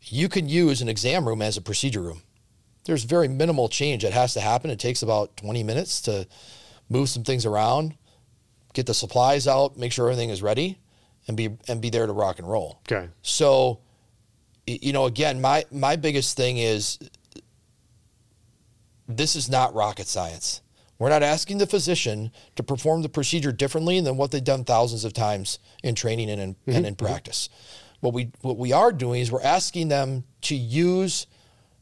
you 0.03 0.29
can 0.29 0.49
use 0.49 0.83
an 0.83 0.89
exam 0.89 1.27
room 1.29 1.41
as 1.43 1.57
a 1.57 1.61
procedure 1.63 2.01
room. 2.01 2.23
There's 2.85 3.05
very 3.05 3.29
minimal 3.29 3.69
change 3.69 4.03
that 4.03 4.13
has 4.13 4.35
to 4.35 4.41
happen. 4.41 4.71
It 4.71 4.79
takes 4.81 5.03
about 5.03 5.37
20 5.37 5.63
minutes 5.63 6.01
to 6.03 6.27
move 6.89 7.09
some 7.09 7.23
things 7.23 7.47
around, 7.47 7.95
get 8.73 8.87
the 8.87 8.95
supplies 8.95 9.47
out, 9.47 9.77
make 9.77 9.93
sure 9.93 10.07
everything 10.11 10.31
is 10.31 10.43
ready, 10.43 10.79
and 11.29 11.37
be 11.37 11.51
and 11.69 11.81
be 11.81 11.91
there 11.91 12.07
to 12.07 12.13
rock 12.13 12.39
and 12.39 12.49
roll. 12.49 12.81
Okay. 12.91 13.09
So, 13.23 13.81
you 14.67 14.93
know, 14.93 15.05
again, 15.05 15.41
my 15.41 15.65
my 15.71 15.95
biggest 15.97 16.37
thing 16.37 16.57
is 16.59 16.99
this 19.07 19.37
is 19.37 19.49
not 19.49 19.75
rocket 19.75 20.07
science. 20.07 20.63
We're 21.01 21.09
not 21.09 21.23
asking 21.23 21.59
the 21.59 21.67
physician 21.67 22.31
to 22.57 22.63
perform 22.63 23.01
the 23.01 23.09
procedure 23.09 23.53
differently 23.53 24.01
than 24.03 24.19
what 24.19 24.31
they've 24.31 24.45
done 24.45 24.65
thousands 24.65 25.05
of 25.05 25.15
times 25.15 25.59
in 25.83 25.95
training 25.95 26.29
and 26.29 26.41
in, 26.41 26.57
and 26.67 26.87
in 26.87 26.95
practice. 26.95 27.49
What 28.01 28.13
we 28.13 28.31
what 28.43 28.59
we 28.59 28.73
are 28.73 28.93
doing 28.93 29.23
is 29.23 29.33
we're 29.33 29.43
asking 29.43 29.89
them 29.89 30.25
to 30.43 30.55
use 30.55 31.27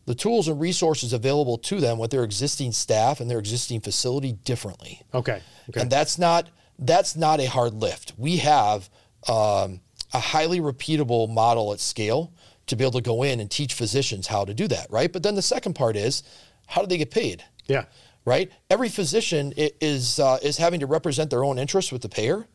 the 0.07 0.15
tools 0.15 0.47
and 0.49 0.61
resources 0.61 1.13
available 1.13 1.59
to 1.59 1.81
them 1.81 1.99
with 1.99 2.13
their 2.13 2.23
existing 2.23 2.73
staff 2.73 3.21
and 3.21 3.29
their 3.31 3.41
existing 3.41 3.81
facility 3.81 4.33
differently 4.33 5.03
Okay. 5.13 5.43
Okay. 5.69 5.81
and 5.81 5.91
that's 5.91 6.17
not 6.17 6.49
that's 6.79 7.17
not 7.17 7.41
a 7.41 7.47
hard 7.47 7.75
lift. 7.75 8.13
We 8.17 8.37
have 8.37 8.89
um, 9.29 9.81
a 10.15 10.21
highly 10.21 10.61
repeatable 10.61 11.29
model 11.29 11.73
at 11.73 11.81
scale 11.81 12.33
to 12.67 12.77
be 12.77 12.85
able 12.85 12.93
to 12.93 13.01
go 13.01 13.25
in 13.25 13.41
and 13.41 13.51
teach 13.51 13.75
physicians 13.75 14.29
how 14.29 14.45
to 14.45 14.55
do 14.55 14.69
that, 14.69 14.87
right? 14.91 15.13
But 15.13 15.25
then 15.25 15.35
the 15.35 15.43
second 15.43 15.75
part 15.75 15.97
is 15.97 16.23
how 16.67 16.83
do 16.83 16.87
they 16.87 16.99
get 16.99 17.11
paid, 17.11 17.43
yeah. 17.67 17.87
Right? 18.29 18.51
Every 18.71 18.89
physician 18.89 19.53
is 19.57 20.21
uh, 20.21 20.39
is 20.43 20.59
having 20.59 20.81
to 20.81 20.87
represent 20.87 21.31
their 21.31 21.43
own 21.43 21.59
interests 21.59 21.91
with 21.91 22.03
the 22.03 22.09
payer. 22.09 22.47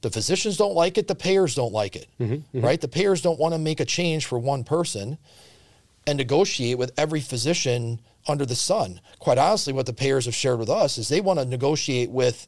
The 0.00 0.10
physicians 0.10 0.56
don't 0.56 0.74
like 0.74 0.96
it. 0.96 1.08
The 1.08 1.16
payers 1.16 1.54
don't 1.56 1.72
like 1.72 1.96
it, 1.96 2.06
right? 2.54 2.80
The 2.80 2.88
payers 2.88 3.20
don't 3.20 3.38
want 3.38 3.52
to 3.54 3.58
make 3.58 3.80
a 3.80 3.84
change 3.84 4.26
for 4.26 4.38
one 4.38 4.62
person 4.62 5.18
and 6.06 6.16
negotiate 6.16 6.78
with 6.78 6.92
every 6.96 7.20
physician 7.20 8.00
under 8.28 8.46
the 8.46 8.54
sun. 8.54 9.00
Quite 9.18 9.38
honestly, 9.38 9.72
what 9.72 9.86
the 9.86 9.92
payers 9.92 10.24
have 10.26 10.34
shared 10.34 10.58
with 10.60 10.70
us 10.70 10.98
is 10.98 11.08
they 11.08 11.20
want 11.20 11.40
to 11.40 11.44
negotiate 11.44 12.10
with 12.10 12.46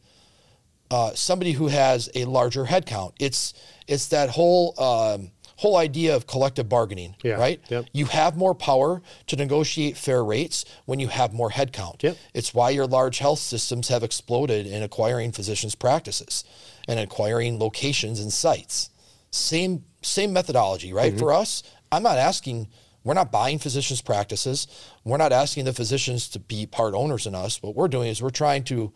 uh, 0.91 1.13
somebody 1.15 1.53
who 1.53 1.69
has 1.69 2.09
a 2.15 2.25
larger 2.25 2.65
headcount. 2.67 3.13
It's 3.19 3.55
it's 3.89 4.07
that 4.09 4.31
whole 4.31 4.81
um, 4.81 5.33
whole 5.61 5.77
idea 5.77 6.17
of 6.17 6.27
collective 6.27 6.71
bargaining, 6.71 7.15
Yeah, 7.23 7.35
right? 7.35 7.61
yep. 7.69 7.85
You 7.93 8.07
have 8.07 8.35
more 8.35 8.55
power 8.55 9.03
to 9.27 9.37
negotiate 9.37 9.99
fair 9.99 10.25
rates 10.25 10.65
when 10.87 10.99
you 10.99 11.09
have 11.09 11.35
more 11.35 11.51
headcount. 11.51 12.03
Yep. 12.03 12.17
It's 12.33 12.55
why 12.55 12.71
your 12.71 12.87
large 12.87 13.19
health 13.19 13.41
systems 13.41 13.89
have 13.89 14.03
exploded 14.03 14.67
in 14.67 14.83
acquiring 14.83 15.33
physicians' 15.33 15.75
practices 15.75 16.45
and 16.89 16.99
acquiring 16.99 17.59
locations 17.59 18.21
and 18.21 18.33
sites. 18.33 18.89
Same 19.33 19.85
same 20.01 20.33
methodology, 20.33 20.95
right? 20.95 21.11
Mm-hmm. 21.11 21.19
For 21.19 21.35
us, 21.35 21.63
I'm 21.93 22.03
not 22.03 22.17
asking. 22.17 22.69
We're 23.05 23.13
not 23.13 23.31
buying 23.31 23.59
physicians' 23.59 24.01
practices. 24.01 24.67
We're 25.05 25.19
not 25.19 25.33
asking 25.33 25.67
the 25.67 25.75
physicians 25.75 26.29
to 26.31 26.39
be 26.39 26.65
part 26.65 26.95
owners 26.95 27.27
in 27.27 27.35
us. 27.35 27.63
What 27.63 27.75
we're 27.75 27.89
doing 27.89 28.09
is 28.09 28.23
we're 28.23 28.31
trying 28.31 28.65
to 28.65 28.95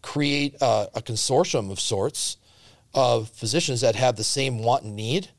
create 0.00 0.54
a, 0.60 0.88
a 0.94 1.02
consortium 1.02 1.72
of 1.72 1.80
sorts 1.80 2.36
of 2.94 3.30
physicians 3.30 3.80
that 3.80 3.96
have 3.96 4.14
the 4.14 4.22
same 4.24 4.58
want 4.62 4.84
and 4.84 4.94
need, 4.94 5.30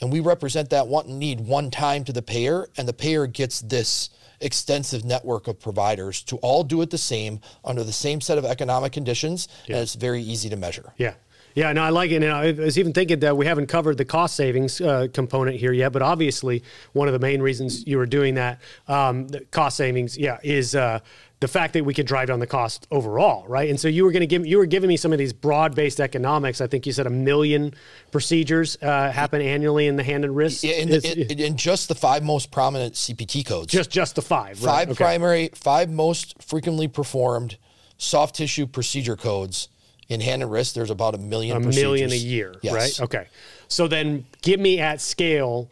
and 0.00 0.12
we 0.12 0.20
represent 0.20 0.70
that 0.70 0.86
want 0.86 1.06
and 1.06 1.18
need 1.18 1.40
one 1.40 1.70
time 1.70 2.04
to 2.04 2.12
the 2.12 2.22
payer, 2.22 2.68
and 2.76 2.88
the 2.88 2.92
payer 2.92 3.26
gets 3.26 3.60
this 3.60 4.10
extensive 4.40 5.04
network 5.04 5.48
of 5.48 5.58
providers 5.58 6.22
to 6.22 6.36
all 6.36 6.62
do 6.62 6.80
it 6.82 6.90
the 6.90 6.98
same 6.98 7.40
under 7.64 7.82
the 7.82 7.92
same 7.92 8.20
set 8.20 8.38
of 8.38 8.44
economic 8.44 8.92
conditions, 8.92 9.48
and 9.66 9.76
it's 9.76 9.94
very 9.94 10.22
easy 10.22 10.48
to 10.48 10.56
measure. 10.56 10.92
Yeah. 10.96 11.14
Yeah, 11.54 11.72
no, 11.72 11.82
I 11.82 11.88
like 11.88 12.12
it. 12.12 12.22
And 12.22 12.30
I 12.30 12.52
was 12.52 12.78
even 12.78 12.92
thinking 12.92 13.18
that 13.20 13.36
we 13.36 13.44
haven't 13.44 13.66
covered 13.66 13.96
the 13.96 14.04
cost 14.04 14.36
savings 14.36 14.80
uh, 14.80 15.08
component 15.12 15.56
here 15.56 15.72
yet, 15.72 15.92
but 15.92 16.02
obviously 16.02 16.62
one 16.92 17.08
of 17.08 17.12
the 17.14 17.18
main 17.18 17.42
reasons 17.42 17.84
you 17.84 17.96
were 17.96 18.06
doing 18.06 18.34
that 18.34 18.60
um, 18.86 19.26
the 19.26 19.40
cost 19.50 19.76
savings, 19.76 20.16
yeah, 20.16 20.38
is 20.44 20.76
uh, 20.76 21.00
the 21.40 21.48
fact 21.48 21.72
that 21.74 21.84
we 21.84 21.94
could 21.94 22.06
drive 22.06 22.28
down 22.28 22.40
the 22.40 22.46
cost 22.48 22.86
overall, 22.90 23.46
right? 23.46 23.70
And 23.70 23.78
so 23.78 23.86
you 23.86 24.04
were 24.04 24.10
going 24.10 24.20
to 24.22 24.26
give 24.26 24.44
you 24.44 24.58
were 24.58 24.66
giving 24.66 24.88
me 24.88 24.96
some 24.96 25.12
of 25.12 25.18
these 25.18 25.32
broad-based 25.32 26.00
economics. 26.00 26.60
I 26.60 26.66
think 26.66 26.84
you 26.86 26.92
said 26.92 27.06
a 27.06 27.10
million 27.10 27.74
procedures 28.10 28.76
uh, 28.82 29.10
happen 29.12 29.40
annually 29.40 29.86
in 29.86 29.96
the 29.96 30.02
hand 30.02 30.24
and 30.24 30.34
wrist. 30.34 30.64
Yeah, 30.64 30.74
in, 30.74 30.88
Is- 30.88 31.02
the, 31.04 31.30
in, 31.32 31.38
in 31.38 31.56
just 31.56 31.88
the 31.88 31.94
five 31.94 32.24
most 32.24 32.50
prominent 32.50 32.94
CPT 32.94 33.46
codes. 33.46 33.72
just 33.72 33.90
just 33.90 34.16
the 34.16 34.22
five, 34.22 34.62
right? 34.64 34.72
five 34.78 34.88
Okay. 34.90 35.04
primary, 35.04 35.50
five 35.54 35.90
most 35.90 36.42
frequently 36.42 36.88
performed 36.88 37.56
soft 37.98 38.34
tissue 38.34 38.66
procedure 38.66 39.16
codes 39.16 39.68
in 40.08 40.20
hand 40.20 40.42
and 40.42 40.50
wrist. 40.50 40.74
There's 40.74 40.90
about 40.90 41.14
a 41.14 41.18
million. 41.18 41.56
a 41.56 41.60
million 41.60 42.10
a 42.10 42.16
year, 42.16 42.54
Yes. 42.62 42.74
right? 42.74 43.00
Okay. 43.02 43.26
So 43.68 43.86
then 43.86 44.26
give 44.42 44.58
me 44.58 44.80
at 44.80 45.00
scale 45.00 45.70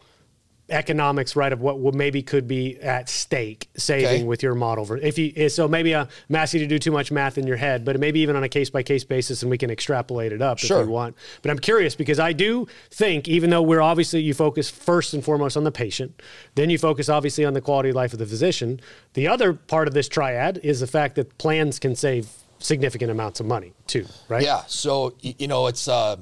economics, 0.69 1.35
right, 1.35 1.53
of 1.53 1.61
what 1.61 1.93
maybe 1.93 2.21
could 2.21 2.47
be 2.47 2.77
at 2.81 3.09
stake 3.09 3.69
saving 3.77 4.07
Okay. 4.07 4.23
with 4.23 4.43
your 4.43 4.53
model. 4.55 4.91
If 5.01 5.17
you 5.17 5.49
so 5.49 5.67
maybe 5.67 5.95
I'm 5.95 6.07
asking 6.33 6.61
you 6.61 6.67
to 6.67 6.75
do 6.75 6.79
too 6.79 6.91
much 6.91 7.11
math 7.11 7.37
in 7.37 7.47
your 7.47 7.57
head, 7.57 7.85
but 7.85 7.99
maybe 7.99 8.19
even 8.19 8.35
on 8.35 8.43
a 8.43 8.49
case 8.49 8.69
by 8.69 8.83
case 8.83 9.03
basis, 9.03 9.41
and 9.41 9.49
we 9.49 9.57
can 9.57 9.69
extrapolate 9.69 10.31
it 10.33 10.41
up 10.41 10.59
Sure. 10.59 10.81
if 10.81 10.87
you 10.87 10.91
want. 10.91 11.15
But 11.41 11.51
I'm 11.51 11.59
curious 11.59 11.95
because 11.95 12.19
I 12.19 12.33
do 12.33 12.67
think, 12.91 13.27
even 13.27 13.49
though 13.49 13.61
we're 13.61 13.81
obviously 13.81 14.21
you 14.21 14.33
focus 14.33 14.69
first 14.69 15.13
and 15.13 15.23
foremost 15.23 15.55
on 15.57 15.63
the 15.63 15.71
patient, 15.71 16.21
then 16.55 16.69
you 16.69 16.77
focus 16.77 17.07
obviously 17.09 17.45
on 17.45 17.53
the 17.53 17.61
quality 17.61 17.89
of 17.89 17.95
life 17.95 18.13
of 18.13 18.19
the 18.19 18.25
physician. 18.25 18.79
The 19.13 19.27
other 19.27 19.53
part 19.53 19.87
of 19.87 19.93
this 19.93 20.07
triad 20.07 20.59
is 20.63 20.79
the 20.81 20.87
fact 20.87 21.15
that 21.15 21.37
plans 21.37 21.79
can 21.79 21.95
save 21.95 22.27
significant 22.59 23.11
amounts 23.11 23.39
of 23.39 23.45
money 23.45 23.73
too, 23.85 24.05
right? 24.27 24.43
Yeah. 24.43 24.63
So 24.67 25.13
you 25.21 25.47
know, 25.47 25.67
it's 25.67 25.87
uh, 25.87 26.17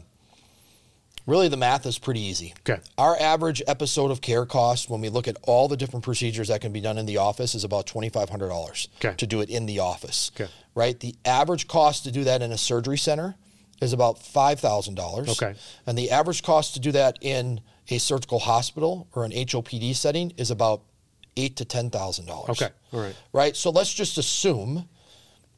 really 1.26 1.48
the 1.48 1.58
math 1.58 1.86
is 1.86 1.98
pretty 1.98 2.22
easy. 2.22 2.54
Okay. 2.68 2.82
Our 2.98 3.18
average 3.20 3.62
episode 3.68 4.12
of 4.12 4.22
care 4.22 4.46
cost, 4.46 4.90
when 4.90 5.02
we 5.02 5.10
look 5.10 5.28
at 5.28 5.38
all 5.44 5.68
the 5.68 5.78
different 5.78 6.04
procedures 6.04 6.48
that 6.50 6.62
can 6.62 6.72
be 6.72 6.82
done 6.82 6.98
in 6.98 7.06
the 7.06 7.18
office, 7.18 7.56
is 7.56 7.64
about 7.64 7.86
twenty 7.88 8.10
five 8.10 8.30
hundred 8.30 8.50
dollars 8.50 8.88
Okay. 9.04 9.16
to 9.18 9.28
do 9.28 9.42
it 9.42 9.50
in 9.50 9.66
the 9.66 9.80
office. 9.80 10.32
Okay. 10.36 10.50
Right. 10.76 11.00
The 11.00 11.16
average 11.26 11.68
cost 11.68 12.04
to 12.04 12.12
do 12.12 12.24
that 12.26 12.42
in 12.42 12.52
a 12.52 12.58
surgery 12.58 12.98
center 12.98 13.36
is 13.82 13.92
about 13.94 14.20
five 14.20 14.60
thousand 14.60 14.96
dollars. 14.96 15.30
Okay. 15.30 15.56
And 15.86 15.98
the 15.98 16.12
average 16.12 16.44
cost 16.44 16.74
to 16.76 16.80
do 16.80 16.92
that 16.94 17.18
in 17.22 17.62
a 17.90 17.98
surgical 17.98 18.40
hospital 18.40 19.08
or 19.14 19.26
an 19.26 19.32
HOPD 19.32 19.96
setting 19.96 20.32
is 20.38 20.50
about 20.52 20.82
eight 21.38 21.56
to 21.58 21.66
ten 21.66 21.90
thousand 21.90 22.26
dollars. 22.28 22.62
Okay. 22.62 22.74
All 22.94 23.02
right. 23.02 23.16
Right. 23.34 23.56
So 23.56 23.70
let's 23.70 23.94
just 23.94 24.18
assume 24.18 24.88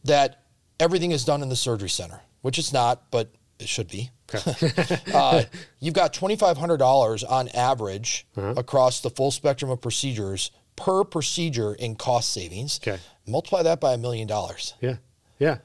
that 0.04 0.44
everything 0.80 1.12
is 1.12 1.26
done 1.26 1.42
in 1.42 1.50
the 1.50 1.56
surgery 1.56 1.90
center, 1.90 2.22
which 2.42 2.58
it's 2.60 2.72
not, 2.74 3.10
but 3.12 3.32
it 3.60 3.68
should 3.68 3.88
be. 3.90 4.10
uh, 5.14 5.44
you've 5.80 5.94
got 5.94 6.14
$2,500 6.14 7.24
on 7.30 7.48
average 7.50 8.26
Uh-huh. 8.36 8.54
across 8.58 9.02
the 9.02 9.10
full 9.10 9.32
spectrum 9.32 9.72
of 9.72 9.82
procedures 9.82 10.52
per 10.76 11.04
procedure 11.04 11.74
in 11.74 11.96
cost 11.96 12.32
savings. 12.32 12.80
Okay. 12.82 13.00
Multiply 13.26 13.64
that 13.64 13.80
by 13.80 13.94
a 13.94 13.98
million 13.98 14.28
dollars. 14.28 14.74
Yeah. 14.82 14.98
Yeah. 15.40 15.58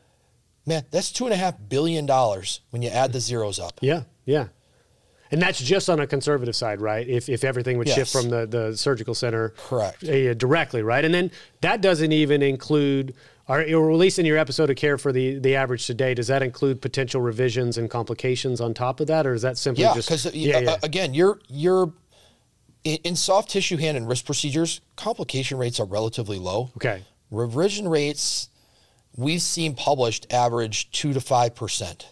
Man, 0.67 0.85
that's 0.91 1.11
two 1.11 1.25
and 1.25 1.35
a 1.35 1.37
half 1.37 1.55
billion 1.69 2.07
dollars 2.07 2.61
when 2.71 2.83
you 2.83 2.89
add 2.89 3.13
the 3.13 3.21
zeros 3.21 3.59
up. 3.59 3.79
Yeah, 3.83 4.03
yeah. 4.25 4.47
And 5.33 5.41
that's 5.43 5.59
just 5.61 5.89
on 5.91 5.99
a 5.99 6.07
conservative 6.07 6.55
side, 6.55 6.81
right? 6.81 7.09
If, 7.09 7.29
if 7.31 7.43
everything 7.43 7.79
would 7.79 7.89
shift 7.89 8.13
from 8.13 8.29
the, 8.29 8.47
the 8.47 8.77
surgical 8.77 9.15
center 9.15 9.55
Correct. 9.57 10.05
uh, 10.05 10.35
directly, 10.35 10.83
right? 10.83 11.05
And 11.05 11.13
then 11.13 11.31
that 11.63 11.81
doesn't 11.81 12.13
even 12.13 12.43
include, 12.43 13.15
at 13.61 13.69
least 13.77 14.19
in 14.19 14.27
your 14.27 14.39
episode 14.39 14.71
of 14.71 14.77
care 14.77 14.97
for 14.99 15.13
the, 15.13 15.39
the 15.39 15.57
average 15.57 15.87
today, 15.87 16.15
does 16.15 16.29
that 16.29 16.43
include 16.43 16.81
potential 16.81 17.21
revisions 17.21 17.77
and 17.79 17.91
complications 17.91 18.61
on 18.61 18.73
top 18.73 19.01
of 19.01 19.09
that? 19.09 19.27
Or 19.27 19.35
is 19.35 19.43
that 19.43 19.59
simply 19.59 19.85
Yeah, 19.85 19.95
just. 19.95 20.09
because 20.09 20.27
uh, 20.27 20.31
yeah, 20.33 20.57
uh, 20.57 20.61
yeah. 20.61 20.77
again, 20.83 21.15
you're 21.15 21.41
you're 21.49 21.93
in, 22.85 23.15
soft 23.17 23.51
tissue 23.51 23.77
hand 23.77 23.97
and 23.97 24.09
wrist 24.09 24.27
procedures, 24.27 24.81
complication 24.97 25.59
rates 25.59 25.79
are 25.81 25.87
relatively 25.87 26.39
low. 26.39 26.71
okay. 26.77 27.03
Revision 27.31 27.89
rates 27.89 28.49
we've 29.17 29.43
seen 29.43 29.75
published 29.75 30.33
average 30.33 30.91
two 30.91 31.13
to 31.13 31.21
five 31.21 31.55
percent. 31.55 32.09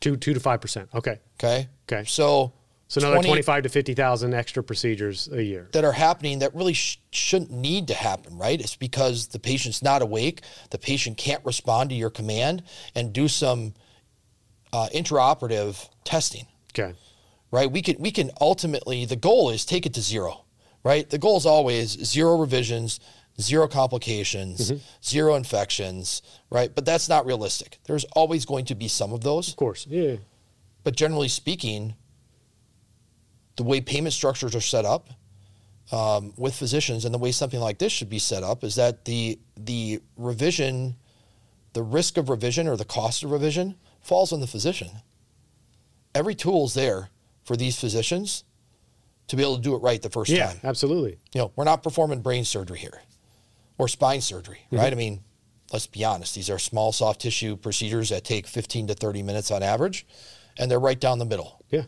Two, 0.00 0.16
two 0.18 0.34
to 0.34 0.40
5%. 0.40 0.88
Okay. 0.94 1.18
Okay. 1.40 1.66
Okay. 1.90 2.04
So 2.06 2.52
So 2.88 3.00
another 3.00 3.14
20 3.16 3.28
25 3.28 3.62
to 3.64 3.68
50,000 3.70 4.34
extra 4.34 4.62
procedures 4.62 5.28
a 5.32 5.42
year. 5.42 5.68
that 5.72 5.84
are 5.84 5.92
happening 5.92 6.40
that 6.40 6.54
really 6.54 6.74
sh- 6.74 7.00
shouldn't 7.10 7.50
need 7.50 7.88
to 7.88 7.94
happen, 7.94 8.36
right? 8.38 8.60
It's 8.60 8.76
because 8.76 9.28
the 9.28 9.38
patient's 9.38 9.82
not 9.82 10.02
awake, 10.02 10.42
the 10.70 10.78
patient 10.78 11.16
can't 11.16 11.44
respond 11.44 11.90
to 11.90 11.96
your 11.96 12.10
command, 12.10 12.62
and 12.94 13.12
do 13.12 13.26
some 13.26 13.74
uh, 14.72 14.88
intraoperative 14.94 15.88
testing. 16.04 16.46
Okay. 16.76 16.94
right? 17.50 17.70
We 17.70 17.80
can 17.82 17.96
we 18.00 18.10
can 18.10 18.30
ultimately 18.40 19.04
the 19.06 19.16
goal 19.16 19.50
is 19.50 19.64
take 19.64 19.86
it 19.86 19.94
to 19.94 20.00
zero, 20.00 20.44
right? 20.82 21.08
The 21.08 21.18
goal 21.18 21.36
is 21.36 21.46
always 21.46 21.90
zero 22.04 22.36
revisions, 22.36 22.98
zero 23.40 23.66
complications, 23.68 24.72
zero 25.02 25.36
infections, 25.36 26.20
right? 26.50 26.74
But 26.74 26.84
that's 26.84 27.08
not 27.08 27.24
realistic. 27.26 27.78
There's 27.84 28.04
always 28.16 28.44
going 28.44 28.64
to 28.66 28.74
be 28.74 28.88
some 28.88 29.12
of 29.12 29.22
those, 29.22 29.48
Of 29.48 29.56
course. 29.56 29.86
Yeah. 29.88 30.16
but 30.82 30.96
generally 30.96 31.28
speaking, 31.28 31.94
the 33.56 33.62
way 33.62 33.80
payment 33.80 34.12
structures 34.12 34.54
are 34.54 34.60
set 34.60 34.84
up 34.84 35.08
um, 35.92 36.32
with 36.36 36.54
physicians 36.54 37.04
and 37.04 37.14
the 37.14 37.18
way 37.18 37.30
something 37.32 37.60
like 37.60 37.78
this 37.78 37.92
should 37.92 38.08
be 38.10 38.18
set 38.18 38.42
up 38.42 38.64
is 38.64 38.74
that 38.76 39.04
the 39.04 39.38
the 39.56 40.00
revision, 40.16 40.96
the 41.72 41.82
risk 41.82 42.16
of 42.16 42.28
revision 42.28 42.66
or 42.68 42.76
the 42.76 42.84
cost 42.84 43.22
of 43.22 43.30
revision 43.30 43.76
falls 44.00 44.32
on 44.32 44.40
the 44.40 44.46
physician. 44.46 44.88
Every 46.14 46.34
tool 46.34 46.64
is 46.66 46.74
there 46.74 47.10
for 47.44 47.56
these 47.56 47.78
physicians 47.78 48.44
to 49.28 49.36
be 49.36 49.42
able 49.42 49.56
to 49.56 49.62
do 49.62 49.74
it 49.74 49.78
right 49.78 50.00
the 50.00 50.10
first 50.10 50.30
Yeah, 50.30 50.48
time. 50.48 50.60
absolutely. 50.64 51.18
You 51.34 51.40
know, 51.42 51.52
we're 51.56 51.64
not 51.64 51.82
performing 51.82 52.20
brain 52.20 52.44
surgery 52.44 52.78
here 52.78 53.02
or 53.78 53.88
spine 53.88 54.20
surgery, 54.20 54.60
right? 54.70 54.92
I 54.92 54.96
mean, 54.96 55.20
let's 55.72 55.86
be 55.86 56.04
honest, 56.04 56.34
these 56.34 56.48
are 56.50 56.58
small 56.58 56.92
soft 56.92 57.20
tissue 57.22 57.56
procedures 57.56 58.10
that 58.10 58.22
take 58.24 58.46
15 58.46 58.88
to 58.88 58.94
30 58.94 59.22
minutes 59.22 59.50
on 59.50 59.62
average, 59.62 60.06
and 60.56 60.70
they're 60.70 60.78
right 60.78 61.00
down 61.00 61.18
the 61.18 61.24
middle. 61.24 61.64
Yeah. 61.70 61.82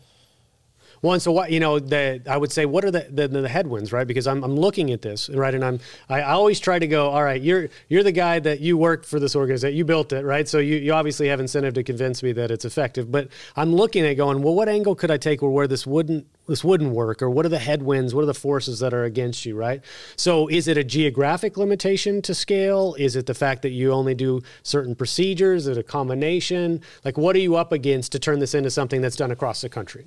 And 1.03 1.22
so 1.22 1.32
what 1.32 1.51
you 1.51 1.61
know, 1.61 1.78
the 1.78 2.20
I 2.28 2.36
would 2.36 2.53
say, 2.53 2.66
what 2.66 2.84
are 2.84 2.90
the, 2.90 3.07
the 3.11 3.28
the 3.28 3.49
headwinds, 3.49 3.92
right? 3.92 4.07
Because 4.07 4.26
I'm 4.26 4.42
I'm 4.42 4.57
looking 4.57 4.90
at 4.90 5.03
this, 5.03 5.28
right, 5.28 5.55
and 5.55 5.64
I'm 5.64 5.80
I 6.09 6.22
always 6.22 6.61
try 6.61 6.78
to 6.78 6.86
go, 6.86 7.11
all 7.11 7.22
right, 7.22 7.40
you're 7.40 7.68
you're 7.88 8.03
the 8.03 8.12
guy 8.12 8.38
that 8.40 8.61
you 8.61 8.76
worked 8.76 9.07
for 9.07 9.20
this 9.20 9.36
organization, 9.36 9.76
you 9.76 9.84
built 9.84 10.12
it, 10.12 10.24
right? 10.24 10.49
So 10.49 10.59
you 10.59 10.76
you 10.76 10.92
obviously 10.92 11.28
have 11.28 11.40
incentive 11.40 11.74
to 11.74 11.82
convince 11.82 12.22
me 12.22 12.32
that 12.32 12.51
it's 12.51 12.64
effective, 12.64 13.11
but 13.11 13.28
I'm 13.57 13.74
looking 13.74 14.05
at 14.05 14.14
going, 14.14 14.42
well, 14.42 14.55
what 14.55 14.68
angle 14.68 14.94
could 14.94 15.11
I 15.11 15.16
take 15.16 15.42
where, 15.42 15.51
where 15.51 15.68
this 15.68 15.86
wouldn't 15.86 16.26
this 16.47 16.62
wouldn't 16.62 16.92
work, 16.92 17.22
or 17.22 17.30
what 17.30 17.44
are 17.47 17.51
the 17.51 17.59
headwinds, 17.59 18.14
what 18.14 18.22
are 18.22 18.26
the 18.26 18.34
forces 18.34 18.78
that 18.80 18.94
are 18.94 19.05
against 19.05 19.47
you, 19.47 19.57
right? 19.57 19.82
So 20.16 20.49
is 20.49 20.68
it 20.68 20.76
a 20.76 20.84
geographic 20.84 21.57
limitation 21.57 22.22
to 22.22 22.34
scale? 22.34 22.94
Is 22.99 23.16
it 23.16 23.26
the 23.26 23.34
fact 23.34 23.62
that 23.62 23.70
you 23.70 23.92
only 23.92 24.14
do 24.14 24.42
certain 24.62 24.94
procedures? 24.94 25.66
Is 25.66 25.76
it 25.76 25.80
a 25.80 25.82
combination? 25.82 26.82
Like, 27.05 27.16
what 27.16 27.36
are 27.36 27.40
you 27.40 27.57
up 27.57 27.72
against 27.72 28.12
to 28.12 28.18
turn 28.18 28.38
this 28.38 28.55
into 28.55 28.70
something 28.70 29.01
that's 29.01 29.16
done 29.16 29.30
across 29.30 29.61
the 29.61 29.68
country? 29.68 30.07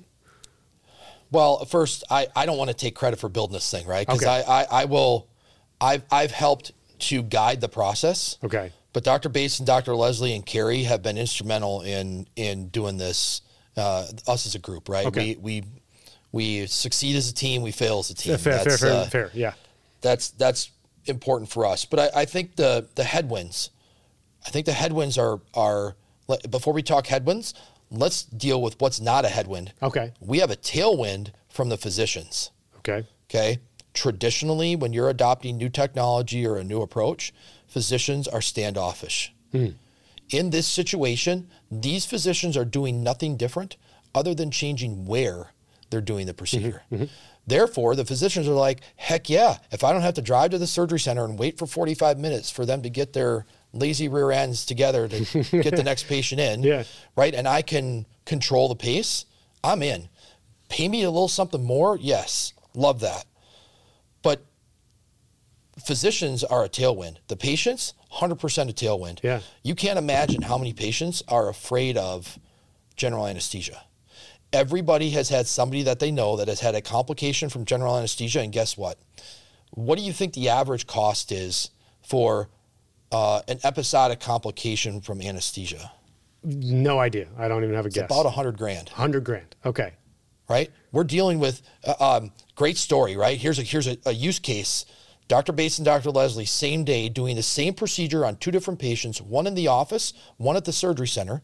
Well, 1.30 1.64
first, 1.64 2.04
I, 2.10 2.26
I 2.34 2.46
don't 2.46 2.58
want 2.58 2.70
to 2.70 2.76
take 2.76 2.94
credit 2.94 3.18
for 3.20 3.28
building 3.28 3.54
this 3.54 3.70
thing, 3.70 3.86
right? 3.86 4.06
Because 4.06 4.22
Okay. 4.22 4.44
I, 4.46 4.62
I, 4.62 4.66
I 4.70 4.84
will, 4.86 5.28
I've, 5.80 6.02
I've 6.10 6.32
helped 6.32 6.72
to 7.00 7.22
guide 7.22 7.60
the 7.60 7.68
process. 7.68 8.36
Okay. 8.44 8.72
But 8.92 9.04
Dr. 9.04 9.28
Bates 9.28 9.58
and 9.60 9.66
Dr. 9.66 9.94
Leslie 9.94 10.34
and 10.34 10.44
Carrie 10.44 10.82
have 10.82 11.02
been 11.02 11.16
instrumental 11.16 11.82
in 11.82 12.26
in 12.34 12.68
doing 12.68 12.96
this. 12.96 13.42
Uh, 13.76 14.06
us 14.26 14.46
as 14.46 14.56
a 14.56 14.58
group, 14.58 14.88
right? 14.88 15.06
Okay. 15.06 15.36
We 15.40 15.62
we 15.62 15.64
we 16.32 16.66
succeed 16.66 17.14
as 17.14 17.30
a 17.30 17.34
team. 17.34 17.62
We 17.62 17.70
fail 17.70 18.00
as 18.00 18.10
a 18.10 18.14
team. 18.14 18.36
Fair, 18.36 18.58
fair, 18.58 18.64
That's, 18.64 18.80
fair, 18.80 18.92
uh, 18.92 19.04
fair. 19.06 19.30
Yeah. 19.32 19.52
that's 20.00 20.30
that's 20.30 20.70
important 21.06 21.50
for 21.50 21.64
us. 21.66 21.84
But 21.84 22.00
I, 22.00 22.22
I 22.22 22.24
think 22.24 22.56
the 22.56 22.88
the 22.96 23.04
headwinds, 23.04 23.70
I 24.44 24.50
think 24.50 24.66
the 24.66 24.72
headwinds 24.72 25.16
are 25.16 25.40
are 25.54 25.94
before 26.50 26.72
we 26.72 26.82
talk 26.82 27.06
headwinds, 27.06 27.54
let's 27.90 28.22
deal 28.22 28.62
with 28.62 28.80
what's 28.80 29.00
not 29.00 29.24
a 29.24 29.28
headwind. 29.28 29.72
Okay. 29.82 30.12
We 30.20 30.38
have 30.38 30.50
a 30.50 30.56
tailwind 30.56 31.32
from 31.48 31.68
the 31.68 31.76
physicians. 31.76 32.50
Okay. 32.78 33.06
Okay. 33.28 33.58
Traditionally, 33.92 34.76
when 34.76 34.92
you're 34.92 35.08
adopting 35.08 35.56
new 35.56 35.68
technology 35.68 36.46
or 36.46 36.56
a 36.56 36.64
new 36.64 36.80
approach, 36.80 37.32
physicians 37.66 38.28
are 38.28 38.40
standoffish. 38.40 39.32
Hmm. 39.52 39.70
In 40.30 40.50
this 40.50 40.66
situation, 40.66 41.48
these 41.70 42.06
physicians 42.06 42.56
are 42.56 42.64
doing 42.64 43.02
nothing 43.02 43.36
different 43.36 43.76
other 44.14 44.34
than 44.34 44.50
changing 44.50 45.06
where 45.06 45.52
they're 45.90 46.00
doing 46.00 46.26
the 46.26 46.32
mm-hmm. 46.32 46.38
procedure. 46.38 46.82
Mm-hmm. 46.92 47.04
Therefore, 47.46 47.96
the 47.96 48.04
physicians 48.04 48.46
are 48.46 48.52
like, 48.52 48.80
heck 48.94 49.28
yeah, 49.28 49.58
if 49.72 49.82
I 49.82 49.92
don't 49.92 50.02
have 50.02 50.14
to 50.14 50.22
drive 50.22 50.52
to 50.52 50.58
the 50.58 50.66
surgery 50.66 51.00
center 51.00 51.24
and 51.24 51.38
wait 51.38 51.58
for 51.58 51.66
45 51.66 52.18
minutes 52.18 52.50
for 52.50 52.64
them 52.64 52.82
to 52.82 52.90
get 52.90 53.12
their 53.12 53.44
lazy 53.72 54.08
rear 54.08 54.30
ends 54.30 54.64
together 54.66 55.08
to 55.08 55.20
get 55.62 55.76
the 55.76 55.82
next 55.84 56.04
patient 56.04 56.40
in, 56.40 56.62
Yeah. 56.62 56.84
right? 57.16 57.34
And 57.34 57.46
I 57.46 57.62
can 57.62 58.06
control 58.24 58.68
the 58.68 58.74
pace, 58.76 59.24
I'm 59.62 59.82
in. 59.82 60.08
Pay 60.68 60.88
me 60.88 61.02
a 61.02 61.10
little 61.10 61.28
something 61.28 61.62
more, 61.62 61.96
yes, 62.00 62.52
love 62.74 63.00
that. 63.00 63.24
But 64.22 64.44
physicians 65.84 66.44
are 66.44 66.64
a 66.64 66.68
tailwind. 66.68 67.16
The 67.28 67.36
patients, 67.36 67.94
100% 68.12 68.34
a 68.68 68.72
tailwind. 68.72 69.20
Yeah. 69.22 69.40
You 69.62 69.74
can't 69.74 69.98
imagine 69.98 70.42
how 70.42 70.58
many 70.58 70.72
patients 70.72 71.22
are 71.28 71.48
afraid 71.48 71.96
of 71.96 72.38
general 72.96 73.26
anesthesia. 73.26 73.82
Everybody 74.52 75.10
has 75.10 75.28
had 75.28 75.46
somebody 75.46 75.82
that 75.84 76.00
they 76.00 76.10
know 76.10 76.36
that 76.36 76.48
has 76.48 76.60
had 76.60 76.74
a 76.74 76.80
complication 76.80 77.48
from 77.48 77.64
general 77.64 77.96
anesthesia, 77.96 78.40
and 78.40 78.52
guess 78.52 78.76
what? 78.76 78.98
What 79.70 79.96
do 79.96 80.04
you 80.04 80.12
think 80.12 80.34
the 80.34 80.48
average 80.48 80.86
cost 80.88 81.30
is 81.30 81.70
for 82.02 82.48
uh, 83.12 83.42
an 83.48 83.58
episodic 83.64 84.20
complication 84.20 85.00
from 85.00 85.20
anesthesia? 85.20 85.92
No 86.42 86.98
idea. 86.98 87.28
I 87.38 87.48
don't 87.48 87.62
even 87.64 87.74
have 87.74 87.86
a 87.86 87.90
guess. 87.90 88.06
About 88.06 88.26
a 88.26 88.30
hundred 88.30 88.56
grand. 88.56 88.88
hundred 88.88 89.24
grand. 89.24 89.56
Okay. 89.64 89.92
right? 90.48 90.70
We're 90.92 91.04
dealing 91.04 91.38
with 91.38 91.62
uh, 91.86 91.94
um, 92.18 92.32
great 92.54 92.76
story, 92.76 93.16
right? 93.16 93.38
Here's 93.38 93.58
a 93.58 93.62
here's 93.62 93.86
a, 93.86 93.98
a 94.06 94.12
use 94.12 94.38
case. 94.38 94.86
Dr. 95.28 95.52
Bates 95.52 95.78
and 95.78 95.84
Dr. 95.84 96.10
Leslie, 96.10 96.44
same 96.44 96.82
day, 96.82 97.08
doing 97.08 97.36
the 97.36 97.42
same 97.42 97.72
procedure 97.72 98.24
on 98.26 98.34
two 98.36 98.50
different 98.50 98.80
patients, 98.80 99.22
one 99.22 99.46
in 99.46 99.54
the 99.54 99.68
office, 99.68 100.12
one 100.38 100.56
at 100.56 100.64
the 100.64 100.72
surgery 100.72 101.06
center. 101.06 101.42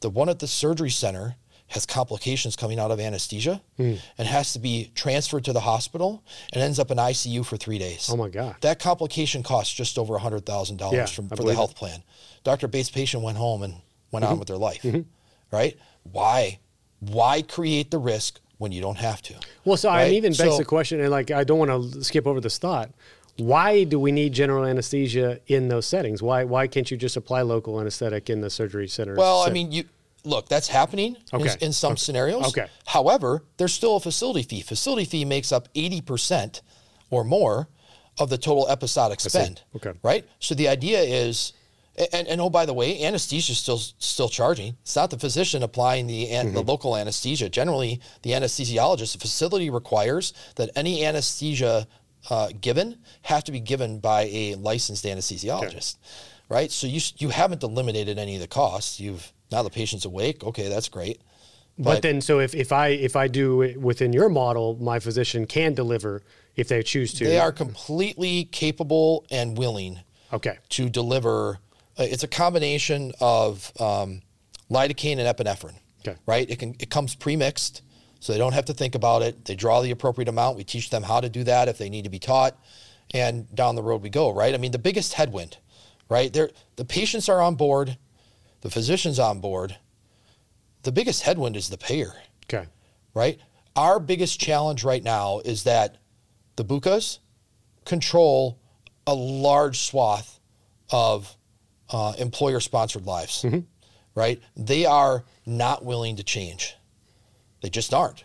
The 0.00 0.10
one 0.10 0.28
at 0.28 0.38
the 0.38 0.46
surgery 0.46 0.90
center 0.90 1.34
has 1.68 1.86
complications 1.86 2.56
coming 2.56 2.78
out 2.78 2.90
of 2.90 3.00
anesthesia 3.00 3.60
and 3.78 3.98
has 4.18 4.52
to 4.52 4.58
be 4.58 4.90
transferred 4.94 5.44
to 5.44 5.52
the 5.52 5.60
hospital 5.60 6.22
and 6.52 6.62
ends 6.62 6.78
up 6.78 6.90
in 6.90 6.98
ICU 6.98 7.44
for 7.44 7.56
three 7.56 7.78
days. 7.78 8.08
Oh 8.12 8.16
my 8.16 8.28
God. 8.28 8.56
That 8.60 8.78
complication 8.78 9.42
costs 9.42 9.72
just 9.74 9.98
over 9.98 10.16
$100,000 10.18 10.92
Yeah, 10.92 11.06
from, 11.06 11.28
for 11.28 11.36
the 11.42 11.54
health 11.54 11.74
plan. 11.74 12.02
Dr. 12.44 12.68
Bates' 12.68 12.90
patient 12.90 13.22
went 13.22 13.38
home 13.38 13.62
and 13.62 13.74
went 14.12 14.24
Mm-hmm. 14.24 14.32
on 14.34 14.38
with 14.38 14.48
their 14.48 14.56
life, 14.58 14.84
right? 15.50 15.76
Why? 16.04 16.58
Why 17.00 17.42
create 17.42 17.90
the 17.90 17.98
risk 17.98 18.40
when 18.58 18.70
you 18.70 18.80
don't 18.80 18.98
have 18.98 19.20
to? 19.22 19.34
Well, 19.64 19.76
so 19.76 19.88
I 19.88 20.02
Right? 20.04 20.12
even 20.12 20.30
begs 20.32 20.38
So- 20.38 20.58
the 20.58 20.64
question, 20.64 21.00
and 21.00 21.10
like 21.10 21.30
I 21.30 21.42
don't 21.44 21.58
want 21.58 21.92
to 21.94 22.04
skip 22.04 22.26
over 22.26 22.40
this 22.40 22.58
thought. 22.58 22.90
Why 23.36 23.82
do 23.82 23.98
we 23.98 24.12
need 24.12 24.32
general 24.32 24.64
anesthesia 24.64 25.40
in 25.48 25.66
those 25.68 25.86
settings? 25.86 26.22
Why 26.22 26.44
why 26.44 26.68
can't 26.68 26.88
you 26.90 26.96
just 26.96 27.16
apply 27.16 27.42
local 27.42 27.80
anesthetic 27.80 28.30
in 28.30 28.42
the 28.42 28.50
surgery 28.50 28.86
center? 28.86 29.16
Well, 29.16 29.40
I 29.40 29.50
mean, 29.50 29.72
you 29.72 29.84
look, 30.24 30.48
that's 30.48 30.68
happening 30.68 31.16
in- 31.32 31.40
Okay. 31.42 31.54
in, 31.60 31.72
some 31.72 31.96
scenarios. 31.96 32.46
Okay. 32.48 32.66
However, 32.86 33.44
there's 33.58 33.72
still 33.72 33.96
a 33.96 34.00
facility 34.00 34.42
fee. 34.42 34.62
Facility 34.62 35.04
fee 35.04 35.24
makes 35.24 35.52
up 35.52 35.68
80% 35.74 36.62
or 37.10 37.24
more 37.24 37.68
of 38.18 38.30
the 38.30 38.38
total 38.38 38.68
episodic 38.68 39.20
spend. 39.20 39.62
Okay. 39.76 39.92
Right? 40.02 40.24
So 40.40 40.54
the 40.54 40.68
idea 40.68 41.00
is 41.02 41.52
and, 42.12 42.26
and 42.26 42.40
oh 42.40 42.50
by 42.50 42.66
the 42.66 42.74
way, 42.74 43.04
anesthesia 43.04 43.52
is 43.52 43.58
still 43.58 43.78
still 43.98 44.28
charging. 44.28 44.76
It's 44.82 44.96
not 44.96 45.10
the 45.10 45.18
physician 45.18 45.62
applying 45.62 46.08
the 46.08 46.28
an, 46.30 46.46
Mm-hmm. 46.46 46.54
the 46.56 46.62
local 46.62 46.96
anesthesia. 46.96 47.48
Generally, 47.48 48.00
the 48.22 48.30
anesthesiologist, 48.32 49.12
the 49.12 49.18
facility 49.20 49.70
requires 49.70 50.32
that 50.56 50.70
any 50.74 51.04
anesthesia 51.06 51.86
uh, 52.30 52.48
given 52.60 52.98
have 53.22 53.44
to 53.44 53.52
be 53.52 53.60
given 53.60 54.00
by 54.00 54.22
a 54.32 54.56
licensed 54.56 55.04
anesthesiologist, 55.04 55.98
right? 56.48 56.72
So 56.72 56.88
you 56.88 57.00
you 57.18 57.28
haven't 57.28 57.62
eliminated 57.62 58.18
any 58.18 58.34
of 58.34 58.40
the 58.40 58.48
costs. 58.48 58.98
You've 58.98 59.32
now 59.54 59.62
the 59.62 59.70
patient's 59.70 60.04
awake. 60.04 60.42
Okay, 60.42 60.68
that's 60.68 60.88
great. 60.88 61.20
but 61.78 62.02
then 62.02 62.20
so 62.20 62.40
if, 62.40 62.54
if 62.54 62.72
I 62.72 62.88
if 62.88 63.16
I 63.16 63.28
do 63.28 63.62
it 63.62 63.80
within 63.80 64.12
your 64.12 64.28
model, 64.28 64.76
my 64.80 64.98
physician 64.98 65.46
can 65.46 65.74
deliver 65.74 66.22
if 66.56 66.68
they 66.68 66.82
choose 66.82 67.14
to. 67.14 67.24
They 67.24 67.38
are 67.38 67.52
completely 67.52 68.44
capable 68.44 69.24
and 69.30 69.56
willing 69.56 70.00
okay. 70.32 70.58
to 70.70 70.88
deliver. 70.88 71.58
Uh, 71.98 72.06
it's 72.10 72.24
a 72.24 72.28
combination 72.28 73.12
of 73.20 73.72
um, 73.80 74.22
lidocaine 74.70 75.18
and 75.18 75.36
epinephrine. 75.36 75.78
Okay. 76.06 76.18
Right. 76.26 76.48
It 76.50 76.58
can. 76.58 76.74
It 76.80 76.90
comes 76.90 77.14
pre-mixed, 77.14 77.82
so 78.20 78.32
they 78.32 78.38
don't 78.38 78.52
have 78.52 78.66
to 78.66 78.74
think 78.74 78.94
about 78.94 79.22
it. 79.22 79.44
They 79.44 79.54
draw 79.54 79.80
the 79.80 79.90
appropriate 79.90 80.28
amount. 80.28 80.56
We 80.56 80.64
teach 80.64 80.90
them 80.90 81.02
how 81.02 81.20
to 81.20 81.28
do 81.28 81.44
that 81.44 81.68
if 81.68 81.78
they 81.78 81.88
need 81.88 82.04
to 82.04 82.10
be 82.10 82.18
taught, 82.18 82.58
and 83.14 83.52
down 83.54 83.74
the 83.74 83.82
road 83.82 84.02
we 84.02 84.10
go. 84.10 84.30
Right? 84.30 84.52
I 84.52 84.58
mean, 84.58 84.72
the 84.72 84.78
biggest 84.78 85.14
headwind, 85.14 85.56
right? 86.08 86.32
There, 86.32 86.50
the 86.76 86.84
patients 86.84 87.28
are 87.28 87.40
on 87.40 87.54
board, 87.54 87.96
the 88.64 88.70
physician's 88.70 89.18
on 89.18 89.40
board. 89.40 89.76
The 90.84 90.90
biggest 90.90 91.22
headwind 91.22 91.54
is 91.54 91.68
the 91.68 91.76
payer 91.78 92.14
Okay. 92.46 92.66
right? 93.12 93.38
Our 93.76 94.00
biggest 94.00 94.40
challenge 94.40 94.84
right 94.84 95.02
now 95.04 95.40
is 95.44 95.64
that 95.64 95.98
the 96.56 96.64
BUCAs 96.64 97.18
control 97.84 98.58
a 99.06 99.14
large 99.14 99.80
swath 99.80 100.40
of 100.90 101.36
uh, 101.90 102.14
employer 102.18 102.58
sponsored 102.60 103.04
lives, 103.06 103.44
right? 104.14 104.40
They 104.56 104.86
are 104.86 105.24
not 105.44 105.84
willing 105.84 106.16
to 106.16 106.22
change. 106.22 106.74
They 107.60 107.68
just 107.68 107.92
aren't, 107.92 108.24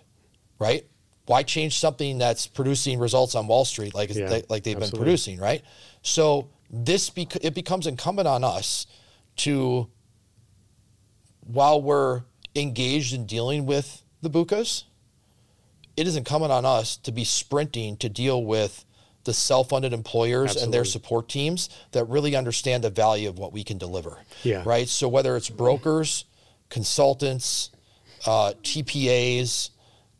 right? 0.58 0.86
Why 1.26 1.44
change 1.44 1.78
something 1.80 2.18
that's 2.18 2.48
producing 2.48 2.98
results 3.00 3.36
on 3.36 3.48
Wall 3.48 3.66
Street 3.66 3.94
like, 3.94 4.14
Yeah, 4.16 4.30
they, 4.30 4.44
like 4.48 4.64
they've 4.64 4.80
been 4.80 4.90
producing, 4.92 5.38
right? 5.40 5.64
So 6.02 6.50
this 6.70 7.10
bec- 7.10 7.44
it 7.44 7.54
becomes 7.54 7.88
incumbent 7.88 8.28
on 8.28 8.44
us 8.46 8.88
to 9.38 9.90
while 11.52 11.82
we're 11.82 12.22
engaged 12.56 13.14
in 13.14 13.26
dealing 13.26 13.66
with 13.66 14.04
the 14.22 14.30
BUCAs, 14.30 14.84
it 15.98 16.08
is 16.08 16.16
incumbent 16.16 16.52
on 16.52 16.66
us 16.66 16.96
to 16.98 17.12
be 17.12 17.24
sprinting 17.24 17.98
to 17.98 18.08
deal 18.08 18.44
with 18.44 18.86
the 19.24 19.34
self-funded 19.34 19.92
employers 19.92 20.56
and 20.56 20.74
their 20.74 20.86
support 20.86 21.28
teams 21.28 21.70
that 21.92 22.06
really 22.06 22.36
understand 22.36 22.84
the 22.84 22.90
value 22.90 23.28
of 23.28 23.38
what 23.38 23.52
we 23.52 23.64
can 23.64 23.78
deliver. 23.78 24.18
Yeah. 24.44 24.64
Right. 24.66 24.88
So 24.88 25.08
whether 25.10 25.36
it's 25.36 25.50
brokers, 25.50 26.26
consultants, 26.70 27.72
uh, 28.26 28.54
TPAs, 28.64 29.72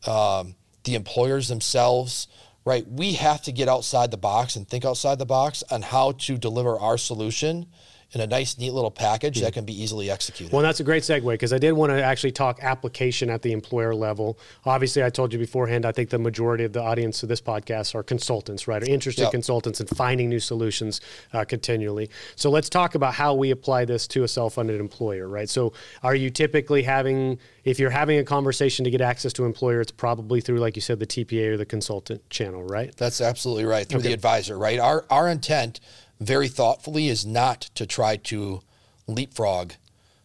um, 0.06 0.54
the 0.84 0.96
employers 0.96 1.48
themselves, 1.48 2.28
right? 2.64 2.86
We 2.88 3.14
have 3.14 3.42
to 3.42 3.52
get 3.52 3.68
outside 3.68 4.10
the 4.10 4.16
box 4.16 4.56
and 4.56 4.68
think 4.68 4.84
outside 4.84 5.18
the 5.18 5.26
box 5.26 5.62
on 5.70 5.82
how 5.82 6.12
to 6.12 6.36
deliver 6.36 6.78
our 6.78 6.98
solution 6.98 7.66
in 8.12 8.20
a 8.20 8.26
nice, 8.26 8.58
neat 8.58 8.72
little 8.72 8.90
package 8.90 9.40
that 9.40 9.52
can 9.52 9.64
be 9.64 9.82
easily 9.82 10.10
executed. 10.10 10.52
Well, 10.52 10.62
that's 10.62 10.80
a 10.80 10.84
great 10.84 11.04
segue 11.04 11.30
because 11.30 11.52
I 11.52 11.58
did 11.58 11.72
want 11.72 11.90
to 11.90 12.02
actually 12.02 12.32
talk 12.32 12.58
application 12.60 13.30
at 13.30 13.42
the 13.42 13.52
employer 13.52 13.94
level. 13.94 14.36
Obviously, 14.64 15.04
I 15.04 15.10
told 15.10 15.32
you 15.32 15.38
beforehand, 15.38 15.86
I 15.86 15.92
think 15.92 16.10
the 16.10 16.18
majority 16.18 16.64
of 16.64 16.72
the 16.72 16.82
audience 16.82 17.22
of 17.22 17.28
this 17.28 17.40
podcast 17.40 17.94
are 17.94 18.02
consultants, 18.02 18.66
right? 18.66 18.82
Are 18.82 18.90
interested 18.90 19.22
Yep. 19.22 19.32
consultants 19.32 19.80
in 19.80 19.86
finding 19.86 20.28
new 20.28 20.40
solutions 20.40 21.00
uh, 21.32 21.44
continually. 21.44 22.10
So 22.34 22.50
let's 22.50 22.68
talk 22.68 22.94
about 22.96 23.14
how 23.14 23.34
we 23.34 23.50
apply 23.52 23.84
this 23.84 24.08
to 24.08 24.24
a 24.24 24.28
self 24.28 24.54
funded 24.54 24.80
employer, 24.80 25.28
right? 25.28 25.48
So 25.48 25.72
are 26.02 26.14
you 26.14 26.30
typically 26.30 26.82
having, 26.82 27.38
if 27.64 27.78
you're 27.78 27.90
having 27.90 28.18
a 28.18 28.24
conversation 28.24 28.84
to 28.86 28.90
get 28.90 29.00
access 29.00 29.32
to 29.34 29.42
an 29.42 29.46
employer, 29.48 29.80
it's 29.80 29.92
probably 29.92 30.40
through, 30.40 30.58
like 30.58 30.74
you 30.74 30.82
said, 30.82 30.98
the 30.98 31.06
TPA 31.06 31.50
or 31.52 31.56
the 31.56 31.66
consultant 31.66 32.28
channel, 32.30 32.64
right? 32.64 32.92
That's 32.96 33.20
absolutely 33.20 33.66
right. 33.66 33.86
Through 33.86 34.02
the 34.02 34.12
advisor, 34.12 34.58
right? 34.58 34.78
Our 34.80 35.04
our 35.10 35.28
intent, 35.28 35.80
very 36.20 36.48
thoughtfully, 36.48 37.08
is 37.08 37.26
not 37.26 37.62
to 37.74 37.86
try 37.86 38.16
to 38.16 38.60
leapfrog 39.06 39.72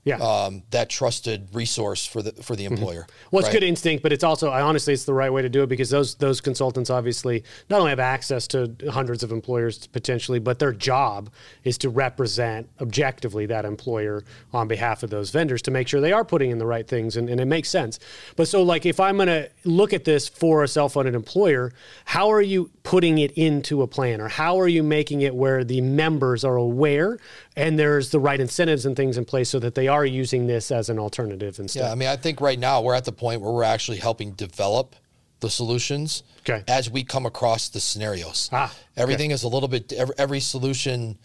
Yeah. 0.06 0.18
um, 0.18 0.62
that 0.70 0.92
trusted 0.92 1.50
resource 1.52 2.06
for 2.06 2.22
the 2.22 2.32
for 2.44 2.56
the 2.56 2.66
employer. 2.66 3.08
Well, 3.32 3.40
it's 3.40 3.48
right? 3.48 3.54
good 3.54 3.64
instinct, 3.64 4.04
but 4.04 4.14
it's 4.14 4.24
also, 4.24 4.52
I 4.52 4.62
honestly, 4.62 4.94
it's 4.94 5.06
the 5.06 5.16
right 5.16 5.34
way 5.34 5.42
to 5.42 5.50
do 5.50 5.64
it 5.64 5.68
because 5.68 5.90
those 5.90 6.14
those 6.16 6.42
consultants 6.42 6.92
obviously 6.92 7.44
not 7.72 7.80
only 7.80 7.90
have 7.90 8.00
access 8.00 8.46
to 8.50 8.76
hundreds 8.92 9.24
of 9.24 9.32
employers 9.32 9.88
potentially, 9.88 10.38
but 10.38 10.60
their 10.60 10.74
job 10.74 11.32
is 11.64 11.80
to 11.80 11.90
represent 11.90 12.70
objectively 12.80 13.48
that 13.48 13.66
employer 13.66 14.24
on 14.54 14.68
behalf 14.68 15.02
of 15.02 15.10
those 15.10 15.32
vendors 15.32 15.64
to 15.64 15.72
make 15.72 15.88
sure 15.88 16.00
they 16.00 16.14
are 16.14 16.24
putting 16.24 16.52
in 16.52 16.60
the 16.60 16.68
right 16.68 16.88
things, 16.88 17.18
and, 17.18 17.28
and 17.28 17.42
it 17.42 17.46
makes 17.46 17.70
sense. 17.70 17.98
But 18.36 18.48
so, 18.48 18.62
like, 18.62 18.86
if 18.86 19.00
I'm 19.00 19.16
going 19.16 19.28
to 19.28 19.50
look 19.64 19.92
at 19.92 20.04
this 20.04 20.28
for 20.28 20.62
a 20.62 20.68
self-funded 20.68 21.16
employer, 21.16 21.74
how 22.06 22.30
are 22.32 22.44
you 22.44 22.70
putting 22.84 23.18
it 23.18 23.32
into 23.32 23.82
a 23.82 23.88
plan, 23.88 24.22
or 24.22 24.28
how 24.28 24.60
are 24.60 24.68
you 24.68 24.84
making 24.84 25.22
it 25.22 25.34
where 25.34 25.64
the 25.64 25.82
members 25.82 26.46
are 26.46 26.58
aware 26.58 27.18
and 27.56 27.80
there's 27.80 28.12
the 28.12 28.20
right 28.20 28.40
incentives 28.40 28.86
and 28.86 28.96
things 28.96 29.18
in 29.18 29.26
place 29.26 29.50
so 29.50 29.60
that 29.60 29.76
they 29.76 29.88
are 29.88 29.95
using 30.04 30.48
this 30.48 30.72
as 30.72 30.90
an 30.90 31.00
alternative 31.00 31.60
instead? 31.60 31.82
Yeah, 31.84 31.92
I 31.92 31.96
mean, 31.96 32.10
I 32.10 32.18
think 32.18 32.42
right 32.42 32.60
now 32.60 32.82
we're 32.82 32.96
at 32.96 33.06
the 33.06 33.12
point 33.14 33.40
where 33.42 33.52
we're 33.54 33.64
actually 33.64 33.98
helping 33.98 34.32
develop 34.34 34.96
the 35.40 35.50
solutions 35.50 36.24
Okay. 36.42 36.64
as 36.68 36.90
we 36.90 37.04
come 37.04 37.26
across 37.26 37.70
the 37.70 37.80
scenarios. 37.80 38.50
Ah, 38.52 38.66
okay. 38.72 38.76
Everything 38.98 39.32
is 39.32 39.44
a 39.44 39.48
little 39.48 39.70
bit. 39.70 39.94
Every, 39.94 40.16
every 40.18 40.40
solution 40.40 41.18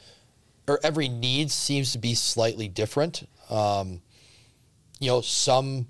or 0.69 0.79
every 0.85 1.09
need 1.09 1.51
seems 1.51 1.93
to 1.93 1.99
be 1.99 2.15
slightly 2.15 2.69
different. 2.69 3.27
Um, 3.49 4.03
you 5.01 5.09
know, 5.09 5.21
some 5.23 5.87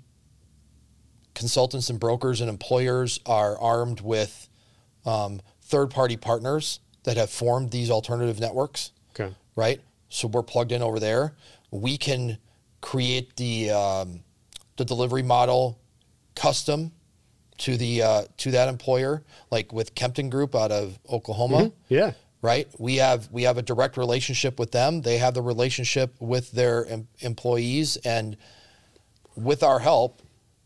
consultants 1.33 1.89
and 1.89 1.99
brokers 1.99 2.41
and 2.41 2.49
employers 2.49 3.19
are 3.25 3.57
armed 3.59 4.01
with 4.01 4.49
um, 5.05 5.41
third-party 5.61 6.17
partners 6.17 6.79
that 7.03 7.17
have 7.17 7.29
formed 7.29 7.71
these 7.71 7.89
alternative 7.89 8.39
networks 8.39 8.91
Okay. 9.19 9.33
right? 9.55 9.81
So 10.09 10.27
we're 10.27 10.43
plugged 10.43 10.71
in 10.71 10.81
over 10.81 10.99
there. 10.99 11.33
We 11.71 11.97
can 11.97 12.37
create 12.81 13.35
the 13.35 13.69
um, 13.71 14.21
the 14.77 14.85
delivery 14.85 15.23
model 15.23 15.79
custom 16.35 16.91
to 17.59 17.77
the 17.77 18.01
uh, 18.01 18.23
to 18.37 18.51
that 18.51 18.67
employer, 18.69 19.23
like 19.51 19.71
with 19.71 19.93
Kempton 19.95 20.29
Group 20.29 20.55
out 20.55 20.71
of 20.71 20.97
Oklahoma, 21.09 21.71
Yeah. 21.89 22.13
right? 22.41 22.67
We 22.79 22.95
have 22.97 23.29
we 23.31 23.43
have 23.43 23.57
a 23.57 23.61
direct 23.61 23.97
relationship 23.97 24.57
with 24.59 24.71
them. 24.71 25.01
They 25.01 25.17
have 25.17 25.33
the 25.35 25.41
relationship 25.43 26.15
with 26.19 26.51
their 26.51 26.85
em- 26.87 27.07
employees, 27.19 27.97
and 27.97 28.35
with 29.35 29.61
our 29.63 29.79
help, 29.79 30.21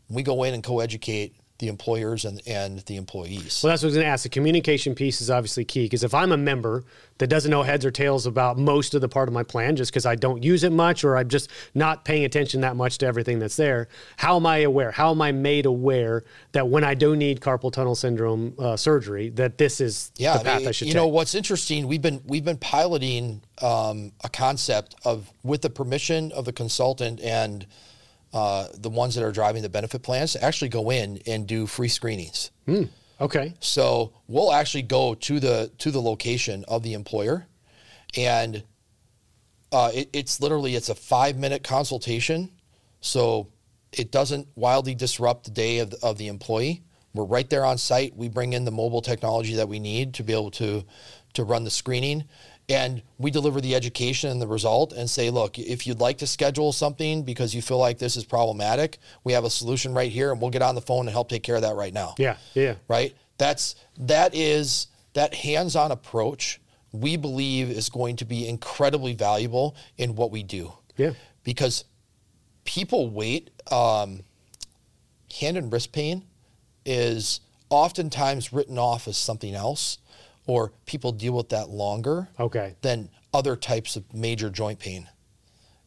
we 0.08 0.22
go 0.22 0.42
in 0.44 0.54
and 0.54 0.62
co-educate 0.62 1.36
the 1.58 1.68
employers 1.68 2.24
and, 2.24 2.40
and 2.46 2.80
the 2.80 2.96
employees. 2.96 3.60
Well, 3.62 3.70
that's 3.70 3.82
what 3.82 3.86
I 3.86 3.88
was 3.88 3.94
going 3.94 4.06
to 4.06 4.10
ask. 4.10 4.24
The 4.24 4.28
communication 4.28 4.94
piece 4.94 5.20
is 5.20 5.30
obviously 5.30 5.64
key 5.64 5.84
because 5.84 6.04
if 6.04 6.12
I'm 6.12 6.32
a 6.32 6.36
member 6.36 6.84
that 7.18 7.28
doesn't 7.28 7.50
know 7.50 7.62
heads 7.62 7.84
or 7.84 7.90
tails 7.90 8.26
about 8.26 8.58
most 8.58 8.94
of 8.94 9.00
the 9.00 9.08
part 9.08 9.28
of 9.28 9.32
my 9.32 9.42
plan 9.42 9.74
just 9.76 9.90
because 9.90 10.04
I 10.04 10.16
don't 10.16 10.42
use 10.42 10.64
it 10.64 10.72
much 10.72 11.02
or 11.02 11.16
I'm 11.16 11.28
just 11.28 11.50
not 11.74 12.04
paying 12.04 12.24
attention 12.24 12.60
that 12.60 12.76
much 12.76 12.98
to 12.98 13.06
everything 13.06 13.38
that's 13.38 13.56
there, 13.56 13.88
how 14.18 14.36
am 14.36 14.44
I 14.44 14.58
aware? 14.58 14.90
How 14.90 15.10
am 15.12 15.22
I 15.22 15.32
made 15.32 15.64
aware 15.64 16.24
that 16.52 16.68
when 16.68 16.84
I 16.84 16.94
do 16.94 17.16
need 17.16 17.40
carpal 17.40 17.72
tunnel 17.72 17.94
syndrome 17.94 18.54
uh, 18.58 18.76
surgery, 18.76 19.30
that 19.30 19.56
this 19.56 19.80
is 19.80 20.12
yeah, 20.16 20.36
the 20.36 20.44
path 20.44 20.60
I, 20.60 20.64
mean, 20.64 20.72
should 20.72 20.88
you 20.88 20.92
take? 20.92 21.00
You 21.00 21.00
know 21.00 21.08
what's 21.08 21.34
interesting? 21.34 21.86
We've 21.86 22.02
been 22.02 22.20
we've 22.26 22.44
been 22.44 22.58
piloting 22.58 23.42
um, 23.62 24.12
a 24.22 24.28
concept 24.28 24.94
of 25.04 25.32
with 25.42 25.62
the 25.62 25.70
permission 25.70 26.32
of 26.32 26.44
the 26.44 26.52
consultant 26.52 27.20
and 27.20 27.66
uh, 28.32 28.68
the 28.74 28.90
ones 28.90 29.14
that 29.14 29.24
are 29.24 29.32
driving 29.32 29.62
the 29.62 29.68
benefit 29.68 30.02
plans 30.02 30.32
to 30.32 30.44
actually 30.44 30.68
go 30.68 30.90
in 30.90 31.20
and 31.26 31.46
do 31.46 31.66
free 31.66 31.88
screenings. 31.88 32.50
okay. 33.20 33.54
So 33.60 34.12
we'll 34.26 34.52
actually 34.52 34.82
go 34.82 35.14
to 35.14 35.40
the 35.40 35.70
to 35.78 35.90
the 35.90 36.00
location 36.00 36.64
of 36.68 36.82
the 36.82 36.94
employer, 36.94 37.46
and 38.16 38.62
uh, 39.72 39.90
it, 39.94 40.10
it's 40.12 40.40
literally 40.40 40.74
it's 40.74 40.88
a 40.88 40.94
five 40.94 41.36
minute 41.36 41.62
consultation, 41.62 42.50
so 43.00 43.48
it 43.92 44.10
doesn't 44.10 44.48
wildly 44.54 44.94
disrupt 44.94 45.44
the 45.44 45.50
day 45.50 45.78
of 45.78 45.90
the, 45.90 45.98
of 46.02 46.18
the 46.18 46.28
employee. 46.28 46.82
We're 47.14 47.24
right 47.24 47.48
there 47.48 47.64
on 47.64 47.78
site. 47.78 48.14
We 48.14 48.28
bring 48.28 48.52
in 48.52 48.66
the 48.66 48.70
mobile 48.70 49.00
technology 49.00 49.54
that 49.54 49.68
we 49.68 49.78
need 49.78 50.14
to 50.14 50.22
be 50.22 50.32
able 50.32 50.50
to 50.52 50.84
to 51.34 51.44
run 51.44 51.64
the 51.64 51.70
screening, 51.70 52.24
and 52.68 53.02
we 53.18 53.30
deliver 53.30 53.60
the 53.60 53.74
education 53.74 54.30
and 54.30 54.42
the 54.42 54.46
result 54.46 54.92
and 54.92 55.08
say, 55.08 55.30
look, 55.30 55.58
if 55.58 55.86
you'd 55.86 56.00
like 56.00 56.18
to 56.18 56.26
schedule 56.26 56.72
something 56.72 57.22
because 57.22 57.54
you 57.54 57.62
feel 57.62 57.78
like 57.78 57.98
this 57.98 58.16
is 58.16 58.24
problematic, 58.24 58.98
we 59.22 59.32
have 59.32 59.44
a 59.44 59.50
solution 59.50 59.94
right 59.94 60.10
here, 60.10 60.32
and 60.32 60.40
we'll 60.40 60.50
get 60.50 60.62
on 60.62 60.74
the 60.74 60.80
phone 60.80 61.06
and 61.06 61.10
help 61.10 61.28
take 61.28 61.42
care 61.44 61.56
of 61.56 61.62
that 61.62 61.76
right 61.76 61.92
now 61.94 62.14
Yeah. 62.18 62.36
Yeah. 62.54 62.74
right? 62.88 63.14
That's 63.38 63.76
that 63.98 64.34
is 64.34 64.88
that 65.12 65.32
hands-on 65.34 65.92
approach 65.92 66.60
we 66.92 67.16
believe 67.16 67.70
is 67.70 67.88
going 67.88 68.16
to 68.16 68.24
be 68.24 68.48
incredibly 68.48 69.14
valuable 69.14 69.76
in 69.98 70.14
what 70.16 70.30
we 70.30 70.42
do 70.42 70.72
Yeah. 70.96 71.12
because 71.44 71.84
people 72.64 73.10
wait. 73.10 73.50
Um, 73.70 74.22
hand 75.40 75.56
and 75.56 75.72
wrist 75.72 75.92
pain 75.92 76.24
is 76.84 77.40
oftentimes 77.68 78.52
written 78.52 78.78
off 78.78 79.06
as 79.08 79.16
something 79.16 79.54
else, 79.54 79.98
or 80.46 80.72
people 80.86 81.12
deal 81.12 81.32
with 81.34 81.48
that 81.50 81.68
longer 81.68 82.28
Okay. 82.38 82.74
than 82.82 83.08
other 83.34 83.56
types 83.56 83.96
of 83.96 84.12
major 84.14 84.48
joint 84.50 84.78
pain. 84.78 85.08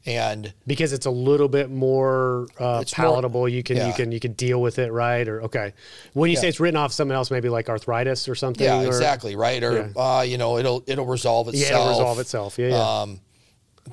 And 0.06 0.54
Because 0.66 0.94
it's 0.94 1.06
a 1.06 1.12
little 1.12 1.50
bit 1.50 1.70
more 1.70 2.48
uh, 2.60 2.80
It's 2.82 2.98
more- 2.98 3.08
palatable, 3.08 3.50
you 3.50 3.64
can 3.64 3.86
you 3.86 3.94
can 3.94 4.12
you 4.14 4.20
can 4.20 4.32
deal 4.34 4.62
with 4.62 4.80
it, 4.80 4.92
right? 4.94 5.28
Or 5.28 5.42
okay, 5.44 5.74
when 6.14 6.30
you 6.30 6.38
say 6.38 6.44
Yeah. 6.44 6.50
it's 6.50 6.60
written 6.60 6.78
off 6.78 6.94
something 6.94 7.14
else, 7.16 7.30
maybe 7.30 7.50
like 7.50 7.68
arthritis 7.70 8.28
or 8.30 8.34
something. 8.36 8.66
yeah, 8.66 8.82
or, 8.82 8.88
exactly 8.88 9.36
right. 9.36 9.62
Or 9.62 9.92
uh, 10.00 10.22
you 10.22 10.38
know, 10.38 10.58
it'll 10.58 10.84
it'll 10.88 11.06
resolve 11.06 11.50
itself. 11.50 11.70
Yeah, 11.70 11.76
it'll 11.80 11.90
resolve 11.90 12.20
itself. 12.20 12.58
Yeah, 12.58 12.68
yeah. 12.70 13.02
Um, 13.02 13.20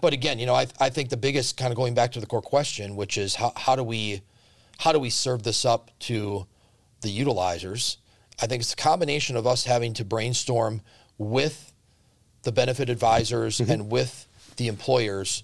but 0.01 0.13
again, 0.13 0.39
you 0.39 0.47
know, 0.47 0.55
I, 0.55 0.67
I 0.79 0.91
think 0.91 1.09
the 1.11 1.17
biggest 1.17 1.57
kind 1.57 1.73
of 1.73 1.77
going 1.77 1.95
back 1.95 2.13
to 2.13 2.21
the 2.21 2.27
core 2.27 2.43
question, 2.43 2.95
which 2.97 3.19
is 3.19 3.35
how, 3.35 3.53
how 3.57 3.75
do 3.75 3.83
we 3.83 4.23
how 4.79 4.93
do 4.93 5.01
we 5.01 5.11
serve 5.11 5.43
this 5.43 5.65
up 5.65 5.91
to 6.01 6.47
the 7.01 7.09
utilizers? 7.09 7.97
I 8.41 8.47
think 8.47 8.61
it's 8.63 8.73
a 8.73 8.77
combination 8.77 9.37
of 9.37 9.47
us 9.47 9.65
having 9.65 9.95
to 9.95 10.05
brainstorm 10.05 10.83
with 11.19 11.73
the 12.43 12.53
benefit 12.53 12.89
advisors 12.91 13.59
Mm-hmm. 13.59 13.71
and 13.73 13.91
with 13.91 14.27
the 14.57 14.69
employers 14.69 15.43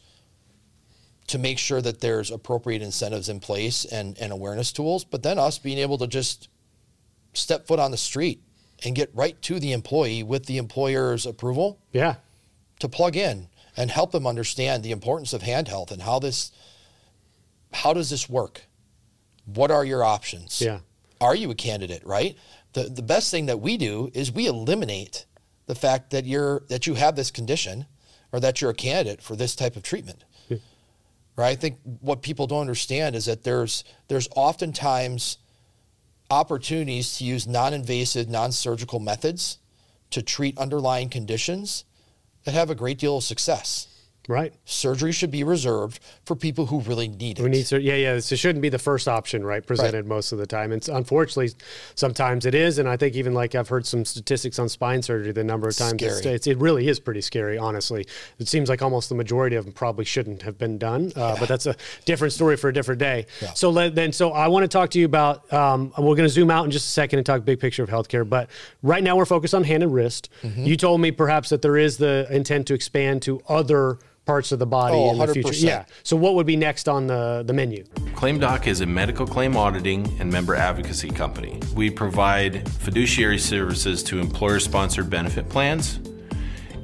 to 1.29 1.39
make 1.39 1.59
sure 1.59 1.81
that 1.81 2.01
there's 2.01 2.31
appropriate 2.31 2.83
incentives 2.83 3.29
in 3.29 3.41
place 3.41 3.85
and, 3.85 4.19
and 4.19 4.33
awareness 4.33 4.73
tools, 4.73 5.05
but 5.05 5.23
then 5.23 5.39
us 5.39 5.59
being 5.59 5.79
able 5.79 5.97
to 5.99 6.07
just 6.07 6.49
step 7.33 7.67
foot 7.67 7.79
on 7.79 7.91
the 7.91 7.97
street 7.97 8.43
and 8.85 8.95
get 8.95 9.11
right 9.15 9.41
to 9.43 9.59
the 9.61 9.73
employee 9.73 10.23
with 10.23 10.47
the 10.47 10.59
employer's 10.59 11.25
approval 11.25 11.79
Yeah. 11.93 12.17
to 12.81 12.89
plug 12.89 13.17
in 13.17 13.49
and 13.77 13.91
help 13.91 14.13
them 14.13 14.27
understand 14.27 14.83
the 14.83 14.91
importance 14.91 15.33
of 15.33 15.43
hand 15.43 15.69
health 15.69 15.91
and 15.93 16.03
how 16.03 16.19
this 16.19 16.53
how 17.73 17.95
does 17.95 18.11
this 18.11 18.29
work 18.29 18.63
what 19.47 19.71
are 19.71 19.85
your 19.85 20.05
options 20.05 20.61
Yeah. 20.61 20.81
are 21.21 21.35
you 21.35 21.51
a 21.51 21.55
candidate 21.55 22.05
right 22.05 22.37
the 22.73 22.85
the 22.85 23.03
best 23.03 23.31
thing 23.31 23.47
that 23.47 23.61
we 23.61 23.77
do 23.77 24.11
is 24.15 24.33
we 24.33 24.47
eliminate 24.47 25.27
the 25.67 25.75
fact 25.75 26.11
that 26.11 26.25
you're 26.25 26.63
that 26.69 26.87
you 26.87 26.95
have 26.95 27.17
this 27.17 27.31
condition 27.31 27.87
or 28.33 28.41
that 28.41 28.61
you're 28.61 28.71
a 28.71 28.75
candidate 28.75 29.23
for 29.23 29.37
this 29.37 29.55
type 29.55 29.77
of 29.77 29.83
treatment. 29.83 30.25
Right? 31.37 31.51
I 31.51 31.55
think 31.55 31.79
what 32.01 32.23
people 32.23 32.47
don't 32.47 32.61
understand 32.61 33.15
is 33.17 33.27
that 33.27 33.45
there's 33.45 33.85
there's 34.09 34.29
oftentimes 34.35 35.39
opportunities 36.31 37.19
to 37.19 37.25
use 37.25 37.47
non-invasive 37.47 38.29
non-surgical 38.29 39.01
methods 39.01 39.59
to 40.11 40.23
treat 40.23 40.57
underlying 40.59 41.09
conditions 41.09 41.85
that 42.45 42.55
have 42.55 42.71
a 42.71 42.75
great 42.75 42.99
deal 42.99 43.19
of 43.19 43.25
success 43.25 43.87
Right. 44.29 44.55
surgery 44.65 45.13
should 45.13 45.31
be 45.31 45.43
reserved 45.43 46.01
for 46.25 46.37
people 46.37 46.67
who 46.67 46.81
really 46.81 47.09
need 47.09 47.41
it 47.41 47.43
We 47.43 47.51
need 47.51 47.71
yeah, 47.73 47.95
yeah. 47.95 48.15
This 48.15 48.29
shouldn't 48.29 48.63
be 48.63 48.69
the 48.69 48.79
first 48.79 49.09
option, 49.09 49.45
right? 49.45 49.67
Presented 49.67 50.07
most 50.07 50.33
of 50.33 50.39
the 50.39 50.47
time, 50.47 50.71
and 50.73 50.87
unfortunately, 50.89 51.53
sometimes 51.95 52.47
it 52.47 52.55
is. 52.55 52.79
And 52.79 52.89
I 52.89 52.97
think 52.97 53.17
even 53.17 53.35
like 53.35 53.55
I've 53.55 53.69
heard 53.69 53.85
some 53.85 54.05
statistics 54.05 54.59
on 54.59 54.69
spine 54.69 55.03
surgery, 55.03 55.33
the 55.33 55.45
number 55.45 55.69
of 55.69 55.77
times 55.77 56.01
it's, 56.35 56.47
it 56.47 56.59
really 56.59 56.89
is 56.89 57.01
pretty 57.01 57.21
scary. 57.21 57.59
Honestly, 57.59 58.07
it 58.39 58.49
seems 58.49 58.69
like 58.69 58.81
almost 58.81 59.09
the 59.09 59.15
majority 59.15 59.57
of 59.57 59.65
them 59.65 59.73
probably 59.73 60.05
shouldn't 60.05 60.43
have 60.43 60.57
been 60.59 60.79
done. 60.79 61.13
Uh, 61.17 61.37
But 61.39 61.49
that's 61.49 61.67
a 61.67 61.75
different 62.05 62.33
story 62.33 62.57
for 62.57 62.69
a 62.69 62.73
different 62.73 63.01
day. 63.01 63.27
So 63.55 63.71
let, 63.71 63.95
then, 63.95 64.13
so 64.13 64.33
I 64.33 64.49
want 64.49 64.63
to 64.65 64.69
talk 64.69 64.91
to 64.91 64.99
you 64.99 65.07
about. 65.07 65.53
Um, 65.53 65.93
we're 65.99 66.15
going 66.15 66.19
to 66.19 66.29
zoom 66.29 66.51
out 66.51 66.65
in 66.65 66.71
just 66.71 66.87
a 66.87 66.91
second 66.91 67.19
and 67.19 67.27
talk 67.27 67.45
big 67.45 67.59
picture 67.59 67.83
of 67.83 67.89
healthcare. 67.91 68.29
But 68.29 68.51
right 68.83 69.03
now, 69.03 69.17
we're 69.17 69.25
focused 69.25 69.55
on 69.55 69.65
hand 69.65 69.83
and 69.83 69.93
wrist. 69.93 70.31
Mm-hmm. 70.43 70.65
You 70.65 70.77
told 70.77 71.01
me 71.01 71.11
perhaps 71.11 71.49
that 71.51 71.63
there 71.63 71.77
is 71.77 71.97
the 71.99 72.29
intent 72.31 72.69
to 72.69 72.75
expand 72.75 73.23
to 73.23 73.43
other 73.49 73.99
parts 74.25 74.53
of 74.53 74.59
the 74.59 74.67
body 74.67 74.95
Oh, 74.97 75.13
in 75.13 75.19
the 75.19 75.29
future. 75.29 75.55
Yeah. 75.55 75.85
So 76.03 76.17
what 76.17 76.35
would 76.35 76.47
be 76.47 76.57
next 76.57 76.89
on 76.89 77.07
the, 77.07 77.43
the 77.47 77.53
menu? 77.53 77.85
ClaimDoc 78.15 78.67
is 78.67 78.81
a 78.81 78.87
medical 78.87 79.27
claim 79.27 79.57
auditing 79.57 80.07
and 80.21 80.31
member 80.31 80.55
advocacy 80.55 81.11
company. 81.11 81.61
We 81.75 81.91
provide 81.91 82.69
fiduciary 82.71 83.39
services 83.39 84.03
to 84.05 84.19
employer 84.19 84.61
sponsored 84.61 85.11
benefit 85.11 85.49
plans 85.49 85.97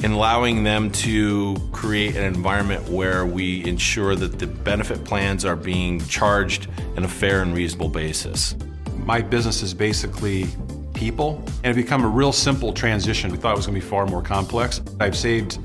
and 0.02 0.12
allowing 0.12 0.62
them 0.62 0.90
to 0.92 1.56
create 1.72 2.16
an 2.16 2.24
environment 2.24 2.88
where 2.88 3.26
we 3.26 3.64
ensure 3.66 4.14
that 4.14 4.38
the 4.38 4.46
benefit 4.46 5.04
plans 5.04 5.44
are 5.44 5.56
being 5.56 6.00
charged 6.06 6.68
in 6.96 7.04
a 7.04 7.08
fair 7.08 7.42
and 7.42 7.54
reasonable 7.54 7.88
basis. 7.88 8.54
My 8.96 9.20
business 9.20 9.62
is 9.62 9.74
basically 9.74 10.46
people, 10.94 11.44
and 11.64 11.72
it 11.72 11.80
become 11.80 12.04
a 12.04 12.08
real 12.08 12.32
simple 12.32 12.72
transition. 12.72 13.30
We 13.30 13.38
thought 13.38 13.54
it 13.54 13.56
was 13.56 13.66
going 13.66 13.78
to 13.80 13.84
be 13.84 13.90
far 13.90 14.06
more 14.06 14.22
complex. 14.22 14.80
I've 15.00 15.16
saved, 15.16 15.58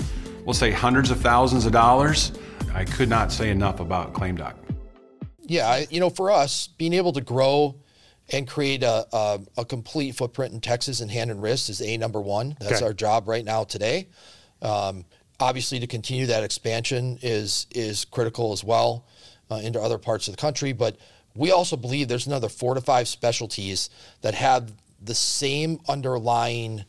we'll 0.46 0.54
say, 0.54 0.72
hundreds 0.72 1.12
of 1.12 1.20
thousands 1.20 1.66
of 1.66 1.72
dollars. 1.72 2.32
I 2.74 2.86
could 2.86 3.10
not 3.10 3.32
say 3.32 3.50
enough 3.50 3.80
about 3.80 4.14
ClaimDoc. 4.14 4.56
yeah 5.46 5.84
you 5.90 6.00
know 6.00 6.10
for 6.10 6.32
us 6.32 6.68
being 6.78 6.94
able 6.94 7.12
to 7.14 7.22
grow 7.22 7.76
and 8.32 8.48
create 8.48 8.82
a, 8.84 9.06
a, 9.14 9.40
a 9.58 9.66
complete 9.66 10.16
footprint 10.16 10.54
in 10.54 10.62
texas 10.62 11.02
in 11.02 11.10
hand 11.10 11.30
and 11.30 11.42
wrist 11.42 11.70
is 11.70 11.82
a 11.82 11.98
number 11.98 12.22
one 12.22 12.56
that's 12.62 12.76
Okay. 12.78 12.86
our 12.86 12.94
job 12.94 13.28
right 13.28 13.44
now 13.44 13.64
today 13.66 14.08
um, 14.62 15.04
obviously 15.42 15.80
to 15.82 15.88
continue 15.88 16.26
that 16.28 16.44
expansion 16.44 17.20
is 17.22 17.68
is 17.72 18.06
critical 18.06 18.54
as 18.54 18.64
well 18.64 19.06
uh, 19.52 19.56
into 19.56 19.80
other 19.82 19.98
parts 19.98 20.28
of 20.30 20.34
the 20.36 20.42
country 20.42 20.72
but 20.72 20.96
we 21.36 21.52
also 21.52 21.76
believe 21.76 22.08
there's 22.08 22.28
another 22.28 22.48
four 22.50 22.74
to 22.74 22.82
five 22.82 23.08
specialties 23.08 23.90
that 24.22 24.34
have 24.34 24.72
the 25.04 25.16
same 25.16 25.78
underlying 25.90 26.86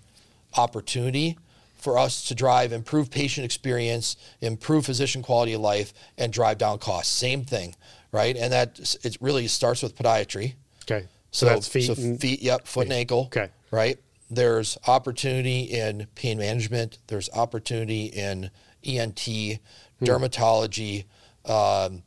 opportunity 0.57 1.37
for 1.85 1.99
us 1.99 2.25
to 2.25 2.35
drive 2.35 2.73
improved 2.73 3.13
patient 3.13 3.45
experience, 3.45 4.17
improve 4.41 4.87
physician 4.87 5.23
quality 5.23 5.53
of 5.53 5.61
life, 5.61 5.93
and 6.17 6.33
drive 6.33 6.57
down 6.57 6.79
costs. 6.79 7.13
Same 7.13 7.45
thing, 7.45 7.77
right? 8.11 8.35
And 8.37 8.51
that 8.55 8.97
it 9.05 9.19
really 9.21 9.47
starts 9.49 9.83
with 9.83 9.95
podiatry. 9.95 10.55
Okay. 10.91 11.07
So, 11.31 11.45
that's 11.47 11.69
feet. 11.69 11.85
So 11.85 11.95
feet, 11.95 12.41
yep, 12.41 12.67
foot 12.67 12.85
and 12.85 12.93
ankle. 12.95 13.25
Okay. 13.27 13.51
Right. 13.71 13.99
There's 14.31 14.79
opportunity 14.87 15.61
in 15.65 16.07
pain 16.15 16.39
management. 16.39 16.99
There's 17.09 17.29
opportunity 17.31 18.07
in 18.07 18.51
ENT, 18.83 19.61
Hmm. 19.99 20.05
dermatology. 20.07 21.05
Um, 21.45 22.03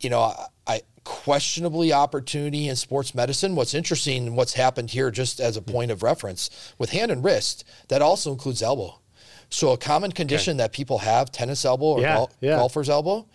you 0.00 0.08
know, 0.08 0.34
I 0.66 0.80
questionably 1.10 1.92
opportunity 1.92 2.68
in 2.68 2.76
sports 2.76 3.14
medicine. 3.16 3.56
What's 3.56 3.74
interesting, 3.74 4.28
and 4.28 4.36
what's 4.36 4.52
happened 4.54 4.90
here, 4.90 5.10
just 5.10 5.40
as 5.40 5.56
a 5.56 5.62
point 5.62 5.90
of 5.90 6.04
reference, 6.04 6.50
with 6.78 6.90
hand 6.90 7.10
and 7.10 7.24
wrist, 7.24 7.64
that 7.88 8.00
also 8.00 8.30
includes 8.30 8.62
elbow. 8.62 9.00
So 9.50 9.72
a 9.72 9.76
common 9.76 10.12
condition 10.12 10.56
that 10.58 10.72
people 10.72 10.98
have, 10.98 11.32
tennis 11.32 11.64
elbow 11.64 11.86
or 11.86 12.00
Yeah, 12.00 12.14
gol- 12.14 12.30
yeah. 12.40 12.56
golfer's 12.56 12.88
elbow, 12.88 13.26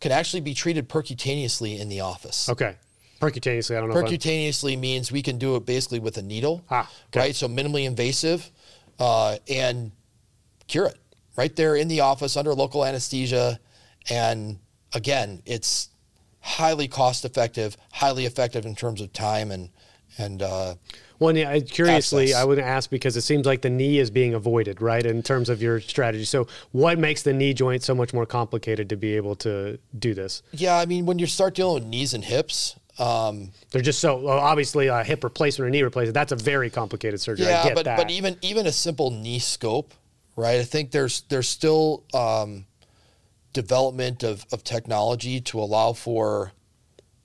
can 0.00 0.12
actually 0.12 0.42
be 0.42 0.54
treated 0.54 0.88
percutaneously 0.88 1.78
in 1.80 1.88
the 1.88 2.00
office. 2.00 2.48
okay. 2.48 2.76
Percutaneously. 3.20 3.76
I 3.76 3.80
don't 3.80 3.88
know. 3.88 3.94
Percutaneously 3.96 4.78
means 4.78 5.10
we 5.10 5.22
can 5.22 5.38
do 5.38 5.56
it 5.56 5.64
basically 5.66 5.98
with 5.98 6.16
a 6.18 6.22
needle, 6.22 6.62
Ah, 6.70 6.88
okay. 7.08 7.18
right? 7.20 7.34
So 7.36 7.48
minimally 7.48 7.84
invasive, 7.84 8.50
uh, 8.98 9.38
and 9.48 9.90
cure 10.68 10.86
it 10.86 10.98
right 11.36 11.54
there 11.56 11.74
in 11.74 11.88
the 11.88 12.00
office 12.00 12.36
under 12.36 12.54
local 12.54 12.84
anesthesia. 12.84 13.58
And 14.10 14.58
again, 14.92 15.42
it's 15.46 15.88
highly 16.44 16.86
cost 16.86 17.24
effective, 17.24 17.76
highly 17.92 18.26
effective 18.26 18.66
in 18.66 18.74
terms 18.74 19.00
of 19.00 19.12
time 19.12 19.50
and 19.50 19.70
and 20.16 20.42
uh, 20.42 20.76
Well, 21.18 21.36
yeah, 21.36 21.50
I- 21.50 21.60
curiously, 21.60 22.26
Access. 22.26 22.40
I 22.40 22.44
would 22.44 22.60
ask 22.60 22.88
because 22.88 23.16
it 23.16 23.22
seems 23.22 23.46
like 23.46 23.62
the 23.62 23.70
knee 23.70 23.98
is 23.98 24.10
being 24.12 24.32
avoided, 24.34 24.80
right, 24.80 25.04
in 25.04 25.24
terms 25.24 25.48
of 25.48 25.60
your 25.60 25.80
strategy. 25.80 26.24
So, 26.24 26.46
what 26.70 27.00
makes 27.00 27.22
the 27.22 27.32
knee 27.32 27.52
joint 27.52 27.82
so 27.82 27.96
much 27.96 28.14
more 28.14 28.24
complicated 28.26 28.88
to 28.90 28.96
be 28.96 29.16
able 29.16 29.34
to 29.36 29.78
do 29.98 30.14
this? 30.14 30.42
yeah. 30.52 30.76
I 30.78 30.86
mean, 30.86 31.04
when 31.06 31.18
you 31.18 31.26
start 31.26 31.54
dealing 31.56 31.74
with 31.82 31.84
knees 31.84 32.14
and 32.14 32.24
hips, 32.24 32.76
um, 33.00 33.50
They're 33.72 33.82
just 33.82 33.98
so 33.98 34.18
well, 34.20 34.38
obviously 34.38 34.86
a 34.86 35.02
hip 35.02 35.24
replacement 35.24 35.66
or 35.66 35.70
knee 35.70 35.82
replacement. 35.82 36.14
That's 36.14 36.30
a 36.30 36.36
very 36.36 36.70
complicated 36.70 37.20
surgery. 37.20 37.48
I 37.48 37.66
yeah, 37.66 37.74
but 37.74 37.86
that. 37.86 37.96
but 37.96 38.10
even 38.12 38.36
even 38.42 38.68
a 38.68 38.72
simple 38.72 39.10
knee 39.10 39.40
scope, 39.40 39.94
right? 40.36 40.60
I 40.60 40.64
think 40.64 40.92
there's 40.92 41.22
there's 41.22 41.48
still 41.48 42.04
um, 42.14 42.66
development 43.54 44.22
of, 44.22 44.44
of 44.52 44.62
technology 44.62 45.40
to 45.40 45.58
allow 45.58 45.94
for 45.94 46.52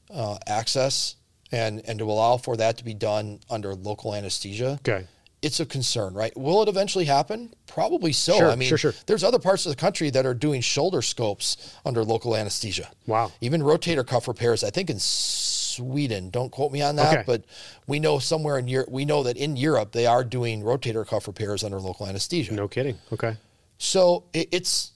uh, 0.09 0.37
access 0.47 1.17
and 1.51 1.81
and 1.85 1.99
to 1.99 2.05
allow 2.05 2.37
for 2.37 2.55
that 2.55 2.77
to 2.77 2.85
be 2.85 2.93
done 2.93 3.39
under 3.49 3.75
local 3.75 4.15
anesthesia. 4.15 4.79
okay. 4.87 5.05
It's 5.41 5.61
a 5.61 5.65
concern, 5.65 6.13
right? 6.15 6.35
Will 6.37 6.61
it 6.63 6.67
eventually 6.67 7.05
happen? 7.05 7.53
Probably 7.65 8.11
so. 8.11 8.35
Sure, 8.37 8.51
I 8.51 8.55
mean, 8.57 8.67
sure, 8.67 8.77
sure. 8.77 8.93
there's 9.05 9.23
other 9.23 9.39
parts 9.39 9.65
of 9.65 9.69
the 9.71 9.77
country 9.77 10.09
that 10.09 10.25
are 10.25 10.33
doing 10.33 10.59
shoulder 10.59 11.01
scopes 11.01 11.77
under 11.85 12.03
local 12.03 12.35
anesthesia. 12.35 12.89
Wow. 13.07 13.31
Even 13.39 13.61
rotator 13.61 14.05
cuff 14.05 14.27
repairs. 14.27 14.65
I 14.65 14.69
think 14.69 14.89
in 14.89 14.99
Sweden. 14.99 16.29
Don't 16.29 16.51
quote 16.51 16.73
me 16.73 16.81
on 16.81 16.97
that, 16.97 17.13
Okay. 17.19 17.23
but 17.25 17.45
we 17.87 17.99
know 18.01 18.19
somewhere 18.19 18.57
in 18.59 18.67
Europe, 18.67 18.89
we 18.89 19.05
know 19.05 19.23
that 19.23 19.37
in 19.37 19.55
Europe 19.55 19.93
they 19.93 20.05
are 20.05 20.25
doing 20.25 20.61
rotator 20.61 21.07
cuff 21.07 21.25
repairs 21.25 21.63
under 21.63 21.79
local 21.79 22.05
anesthesia. 22.05 22.53
No 22.53 22.67
kidding. 22.67 22.97
Okay. 23.13 23.37
So 23.77 24.25
it, 24.33 24.49
it's 24.51 24.91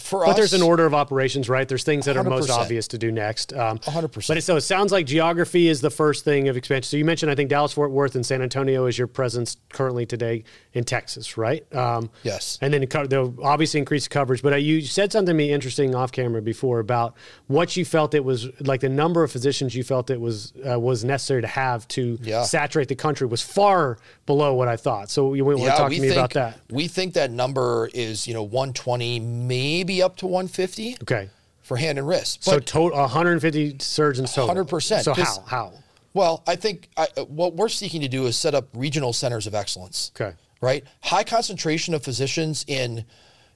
for 0.00 0.20
But 0.24 0.30
us. 0.30 0.36
there's 0.36 0.52
an 0.54 0.62
order 0.62 0.86
of 0.86 0.94
operations, 0.94 1.48
right? 1.48 1.68
There's 1.68 1.84
things 1.84 2.04
that 2.06 2.16
are 2.16 2.24
most 2.24 2.48
100%. 2.50 2.58
obvious 2.58 2.88
to 2.88 2.98
do 2.98 3.12
next. 3.12 3.52
Um, 3.52 3.78
100%. 3.78 4.26
But 4.28 4.36
it, 4.38 4.42
so 4.42 4.56
it 4.56 4.62
sounds 4.62 4.92
like 4.92 5.06
geography 5.06 5.68
is 5.68 5.80
the 5.80 5.90
first 5.90 6.24
thing 6.24 6.48
of 6.48 6.56
expansion. 6.56 6.88
So 6.90 6.96
you 6.96 7.04
mentioned, 7.04 7.30
I 7.30 7.34
think 7.34 7.50
Dallas, 7.50 7.72
Fort 7.72 7.90
Worth, 7.90 8.14
and 8.14 8.24
San 8.24 8.42
Antonio 8.42 8.86
is 8.86 8.96
your 8.98 9.06
presence 9.06 9.56
currently 9.72 10.06
today 10.06 10.44
in 10.72 10.84
Texas, 10.84 11.36
right? 11.36 11.64
Um, 11.74 12.10
Yes. 12.22 12.58
And 12.60 12.72
then 12.72 12.86
co- 12.86 13.06
they'll 13.06 13.34
obviously 13.42 13.78
increase 13.78 14.06
coverage. 14.08 14.42
But 14.42 14.52
uh, 14.52 14.56
you 14.56 14.82
said 14.82 15.12
something 15.12 15.26
to 15.32 15.34
me 15.34 15.52
interesting 15.52 15.94
off 15.94 16.12
camera 16.12 16.42
before 16.42 16.78
about 16.78 17.14
what 17.46 17.76
you 17.76 17.84
felt 17.84 18.14
it 18.14 18.24
was 18.24 18.48
like 18.60 18.80
the 18.80 18.88
number 18.88 19.22
of 19.22 19.30
physicians 19.32 19.74
you 19.74 19.82
felt 19.84 20.10
it 20.10 20.20
was 20.20 20.52
uh, 20.70 20.78
was 20.78 21.04
necessary 21.04 21.40
to 21.42 21.46
have 21.48 21.86
to 21.88 22.18
Yeah. 22.22 22.42
saturate 22.44 22.88
the 22.88 22.94
country 22.94 23.26
was 23.26 23.42
far 23.42 23.98
below 24.26 24.54
what 24.54 24.68
I 24.68 24.76
thought. 24.76 25.10
So 25.10 25.34
you 25.34 25.44
want 25.44 25.58
to 25.58 25.66
talk 25.66 25.90
to 25.90 26.00
me 26.00 26.08
about 26.10 26.32
that? 26.34 26.60
We 26.70 26.86
think 26.88 27.14
that 27.14 27.30
number 27.30 27.90
is 27.92 28.26
you 28.28 28.34
know 28.34 28.42
120, 28.44 29.18
maybe 29.20 29.89
up 29.98 30.16
to 30.18 30.26
150 30.26 30.96
Okay. 31.02 31.28
for 31.62 31.76
hand 31.76 31.98
and 31.98 32.06
wrist. 32.06 32.44
So 32.44 32.58
total 32.60 32.98
150 33.00 33.76
surgeons 33.80 34.32
total. 34.32 34.48
100%, 34.54 35.04
So 35.04 35.14
'cause- 35.14 35.38
how? 35.38 35.42
How? 35.46 35.72
well, 36.14 36.42
I 36.46 36.56
think 36.56 36.88
I, 36.96 37.06
what 37.28 37.54
we're 37.56 37.68
seeking 37.68 38.00
to 38.02 38.08
do 38.08 38.26
is 38.26 38.36
set 38.36 38.54
up 38.54 38.68
regional 38.74 39.12
centers 39.12 39.46
of 39.46 39.54
excellence. 39.54 40.12
Okay. 40.18 40.34
right? 40.62 40.84
High 41.02 41.24
concentration 41.24 41.94
of 41.94 42.04
physicians 42.04 42.64
in 42.68 43.04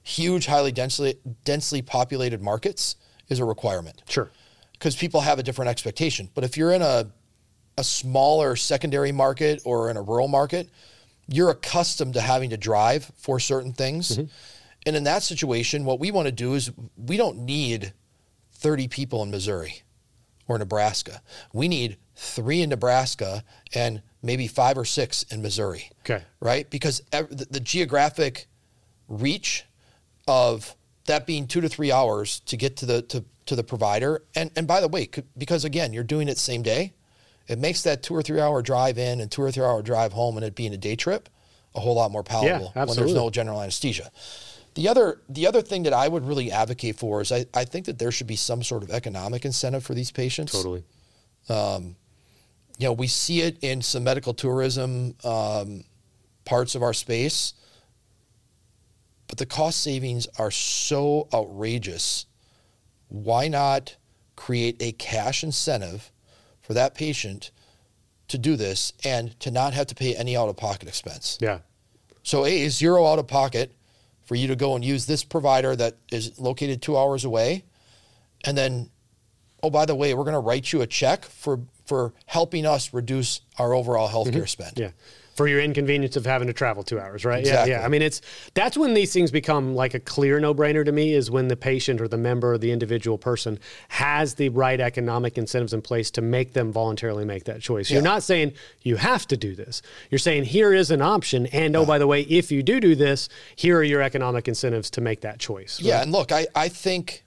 huge, 0.01 0.47
highly 0.47 0.71
densely 0.71 1.17
densely 1.43 1.81
populated 1.83 2.41
markets 2.41 2.95
is 3.29 3.39
a 3.39 3.45
requirement 3.45 4.01
Sure. 4.09 4.29
because 4.73 4.95
people 4.95 5.21
have 5.21 5.37
a 5.39 5.43
different 5.43 5.69
expectation. 5.69 6.29
But 6.33 6.43
if 6.43 6.57
you're 6.57 6.71
in 6.73 6.81
a 6.81 7.07
a 7.77 7.83
smaller 7.83 8.55
secondary 8.55 9.11
market 9.11 9.61
or 9.65 9.89
in 9.91 9.97
a 9.97 10.01
rural 10.01 10.27
market, 10.29 10.69
you're 11.27 11.49
accustomed 11.49 12.13
to 12.13 12.21
having 12.21 12.49
to 12.51 12.57
drive 12.57 13.11
for 13.17 13.37
certain 13.39 13.73
things. 13.73 14.11
Mm-hmm. 14.17 14.25
And 14.85 14.95
in 14.95 15.03
that 15.05 15.23
situation, 15.23 15.85
what 15.85 15.99
we 15.99 16.11
want 16.11 16.27
to 16.27 16.31
do 16.31 16.53
is 16.53 16.71
we 16.95 17.17
don't 17.17 17.39
need 17.39 17.93
30 18.53 18.87
people 18.87 19.23
in 19.23 19.31
Missouri 19.31 19.81
or 20.47 20.57
Nebraska. 20.57 21.21
We 21.53 21.67
need 21.67 21.97
three 22.15 22.61
in 22.61 22.69
Nebraska 22.69 23.43
and 23.73 24.01
maybe 24.21 24.47
five 24.47 24.77
or 24.77 24.85
six 24.85 25.23
in 25.23 25.41
Missouri. 25.41 25.89
Okay. 26.01 26.23
Right? 26.39 26.69
Because 26.69 27.01
the, 27.11 27.47
the 27.49 27.59
geographic 27.59 28.47
reach 29.07 29.65
of 30.27 30.75
that 31.05 31.25
being 31.25 31.47
two 31.47 31.61
to 31.61 31.69
three 31.69 31.91
hours 31.91 32.39
to 32.41 32.57
get 32.57 32.77
to 32.77 32.85
the 32.85 33.01
to, 33.03 33.23
to 33.45 33.55
the 33.55 33.63
provider 33.63 34.23
and 34.35 34.49
and 34.55 34.67
by 34.67 34.81
the 34.81 34.87
way 34.87 35.07
because 35.37 35.65
again 35.65 35.93
you're 35.93 36.03
doing 36.03 36.27
it 36.27 36.37
same 36.37 36.63
day 36.63 36.93
it 37.47 37.59
makes 37.59 37.83
that 37.83 38.01
two 38.01 38.15
or 38.15 38.23
three 38.23 38.39
hour 38.39 38.61
drive 38.63 38.97
in 38.97 39.21
and 39.21 39.29
two 39.29 39.41
or 39.43 39.51
three 39.51 39.63
hour 39.63 39.83
drive 39.83 40.13
home 40.13 40.35
and 40.37 40.45
it 40.45 40.55
being 40.55 40.73
a 40.73 40.77
day 40.77 40.95
trip 40.95 41.29
a 41.75 41.79
whole 41.79 41.93
lot 41.93 42.09
more 42.09 42.23
palatable 42.23 42.71
when 42.73 42.95
there's 42.95 43.13
no 43.13 43.29
general 43.29 43.61
anesthesia 43.61 44.09
the 44.75 44.87
other 44.87 45.21
the 45.27 45.47
other 45.47 45.61
thing 45.61 45.83
that 45.83 45.93
i 45.93 46.07
would 46.07 46.25
really 46.25 46.51
advocate 46.51 46.95
for 46.97 47.21
is 47.21 47.31
i, 47.31 47.45
I 47.53 47.65
think 47.65 47.85
that 47.87 47.97
there 47.97 48.11
should 48.11 48.27
be 48.27 48.35
some 48.35 48.63
sort 48.63 48.83
of 48.83 48.91
economic 48.91 49.45
incentive 49.45 49.83
for 49.83 49.93
these 49.93 50.11
patients 50.11 50.51
Totally. 50.51 50.83
you 52.77 52.87
know, 52.87 52.93
we 52.93 53.07
see 53.07 53.41
it 53.41 53.57
in 53.61 53.81
some 53.81 54.03
medical 54.03 54.33
tourism 54.33 55.15
um, 55.23 55.83
parts 56.43 56.75
of 56.75 56.83
our 56.83 56.93
space, 56.93 57.53
but 59.27 59.37
the 59.37 59.45
cost 59.45 59.81
savings 59.81 60.27
are 60.37 60.51
so 60.51 61.27
outrageous. 61.33 62.25
Why 63.07 63.47
not 63.47 63.95
create 64.35 64.81
a 64.81 64.91
cash 64.93 65.43
incentive 65.43 66.11
for 66.61 66.73
that 66.73 66.95
patient 66.95 67.51
to 68.27 68.37
do 68.37 68.55
this 68.55 68.91
and 69.03 69.39
to 69.39 69.51
not 69.51 69.73
have 69.73 69.87
to 69.87 69.95
pay 69.95 70.15
any 70.15 70.35
out 70.35 70.49
of 70.49 70.57
pocket 70.57 70.89
expense? 70.89 71.37
Yeah. 71.39 71.59
So, 72.23 72.45
A, 72.45 72.67
zero 72.69 73.05
out 73.05 73.19
of 73.19 73.27
pocket 73.27 73.73
for 74.25 74.35
you 74.35 74.47
to 74.47 74.55
go 74.55 74.75
and 74.75 74.83
use 74.83 75.05
this 75.05 75.23
provider 75.23 75.75
that 75.75 75.97
is 76.11 76.37
located 76.39 76.81
two 76.81 76.97
hours 76.97 77.23
away. 77.23 77.63
And 78.43 78.57
then, 78.57 78.89
oh, 79.63 79.69
by 79.69 79.85
the 79.85 79.95
way, 79.95 80.13
we're 80.13 80.23
going 80.23 80.33
to 80.33 80.39
write 80.39 80.73
you 80.73 80.81
a 80.81 80.87
check 80.87 81.25
for, 81.25 81.61
for 81.85 82.13
helping 82.25 82.65
us 82.65 82.93
reduce 82.93 83.41
our 83.57 83.73
overall 83.73 84.09
healthcare 84.09 84.33
mm-hmm. 84.33 84.45
spend. 84.45 84.73
Yeah. 84.77 84.91
For 85.35 85.49
your 85.49 85.59
inconvenience 85.59 86.15
of 86.15 86.25
having 86.25 86.47
to 86.47 86.53
travel 86.53 86.81
two 86.81 86.97
hours, 86.97 87.25
right? 87.25 87.41
Exactly. 87.41 87.71
Yeah, 87.71 87.79
yeah. 87.81 87.85
I 87.85 87.89
mean, 87.89 88.01
it's 88.01 88.21
that's 88.53 88.77
when 88.77 88.93
these 88.93 89.11
things 89.11 89.31
become 89.31 89.75
like 89.75 89.93
a 89.93 89.99
clear 89.99 90.39
no-brainer 90.39 90.85
to 90.85 90.93
me. 90.93 91.13
Is 91.13 91.29
when 91.29 91.49
the 91.49 91.57
patient 91.57 91.99
or 91.99 92.07
the 92.07 92.17
member 92.17 92.53
or 92.53 92.57
the 92.57 92.71
individual 92.71 93.17
person 93.17 93.59
has 93.89 94.35
the 94.35 94.47
right 94.47 94.79
economic 94.79 95.37
incentives 95.37 95.73
in 95.73 95.81
place 95.81 96.09
to 96.11 96.21
make 96.21 96.53
them 96.53 96.71
voluntarily 96.71 97.25
make 97.25 97.43
that 97.43 97.59
choice. 97.59 97.91
You're 97.91 98.01
not 98.01 98.23
saying 98.23 98.53
you 98.81 98.95
have 98.95 99.27
to 99.27 99.35
do 99.35 99.55
this. 99.55 99.81
You're 100.09 100.19
saying 100.19 100.45
here 100.45 100.73
is 100.73 100.89
an 100.89 101.01
option, 101.01 101.47
and 101.47 101.75
oh, 101.75 101.85
by 101.85 101.97
the 101.97 102.07
way, 102.07 102.21
if 102.21 102.49
you 102.49 102.63
do 102.63 102.79
do 102.79 102.95
this, 102.95 103.27
here 103.57 103.77
are 103.77 103.83
your 103.83 104.01
economic 104.01 104.47
incentives 104.47 104.89
to 104.91 105.01
make 105.01 105.19
that 105.21 105.37
choice. 105.37 105.81
Yeah, 105.81 106.01
and 106.01 106.13
look, 106.13 106.31
I, 106.31 106.47
I 106.55 106.69
think 106.69 107.25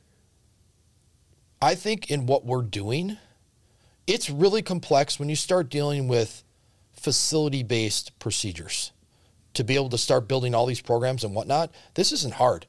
I 1.61 1.74
think 1.74 2.11
in 2.11 2.24
what 2.24 2.46
we're 2.46 2.62
doing, 2.62 3.18
it's 4.06 4.30
really 4.30 4.62
complex 4.62 5.18
when 5.18 5.28
you 5.28 5.36
start 5.36 5.68
dealing 5.68 6.09
with 6.09 6.42
facility 6.99 7.62
based 7.62 8.18
procedures 8.18 8.92
to 9.55 9.64
be 9.64 9.74
able 9.74 9.88
to 9.90 9.99
start 9.99 10.28
building 10.28 10.55
all 10.55 10.66
these 10.66 10.80
programs 10.80 11.24
and 11.24 11.34
whatnot. 11.34 11.70
This 11.94 12.12
isn't 12.12 12.34
hard. 12.34 12.66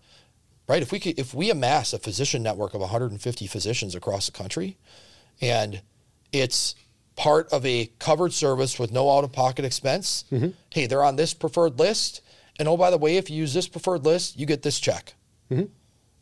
Right? 0.67 0.83
If 0.83 0.91
we 0.91 0.99
could 0.99 1.19
if 1.19 1.33
we 1.33 1.49
amass 1.49 1.93
a 1.93 1.99
physician 1.99 2.43
network 2.43 2.75
of 2.75 2.81
150 2.81 3.47
physicians 3.47 3.95
across 3.95 4.27
the 4.27 4.31
country 4.31 4.77
and 5.41 5.81
it's 6.31 6.75
part 7.15 7.51
of 7.51 7.65
a 7.65 7.91
covered 7.99 8.33
service 8.33 8.79
with 8.79 8.91
no 8.91 9.09
out 9.09 9.23
of 9.23 9.31
pocket 9.31 9.65
expense, 9.65 10.25
mm-hmm. 10.31 10.49
hey, 10.69 10.85
they're 10.85 11.03
on 11.03 11.15
this 11.15 11.33
preferred 11.33 11.79
list. 11.79 12.21
And 12.57 12.67
oh, 12.67 12.77
by 12.77 12.91
the 12.91 12.97
way, 12.97 13.17
if 13.17 13.29
you 13.29 13.37
use 13.37 13.53
this 13.53 13.67
preferred 13.67 14.05
list, 14.05 14.39
you 14.39 14.45
get 14.45 14.61
this 14.61 14.79
check. 14.79 15.15
Mm-hmm. 15.51 15.65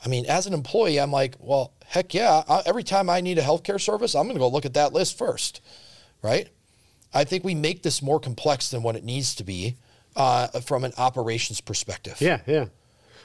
I 0.03 0.07
mean, 0.09 0.25
as 0.27 0.47
an 0.47 0.53
employee, 0.53 0.99
I'm 0.99 1.11
like, 1.11 1.35
well, 1.39 1.73
heck 1.85 2.13
yeah. 2.13 2.43
I, 2.47 2.61
every 2.65 2.83
time 2.83 3.09
I 3.09 3.21
need 3.21 3.37
a 3.37 3.41
healthcare 3.41 3.81
service, 3.81 4.15
I'm 4.15 4.23
going 4.23 4.35
to 4.35 4.39
go 4.39 4.47
look 4.47 4.65
at 4.65 4.75
that 4.75 4.93
list 4.93 5.17
first, 5.17 5.61
right? 6.21 6.49
I 7.13 7.23
think 7.23 7.43
we 7.43 7.55
make 7.55 7.83
this 7.83 8.01
more 8.01 8.19
complex 8.19 8.69
than 8.69 8.83
what 8.83 8.95
it 8.95 9.03
needs 9.03 9.35
to 9.35 9.43
be 9.43 9.75
uh, 10.15 10.47
from 10.61 10.83
an 10.83 10.93
operations 10.97 11.61
perspective. 11.61 12.17
Yeah, 12.19 12.41
yeah. 12.47 12.65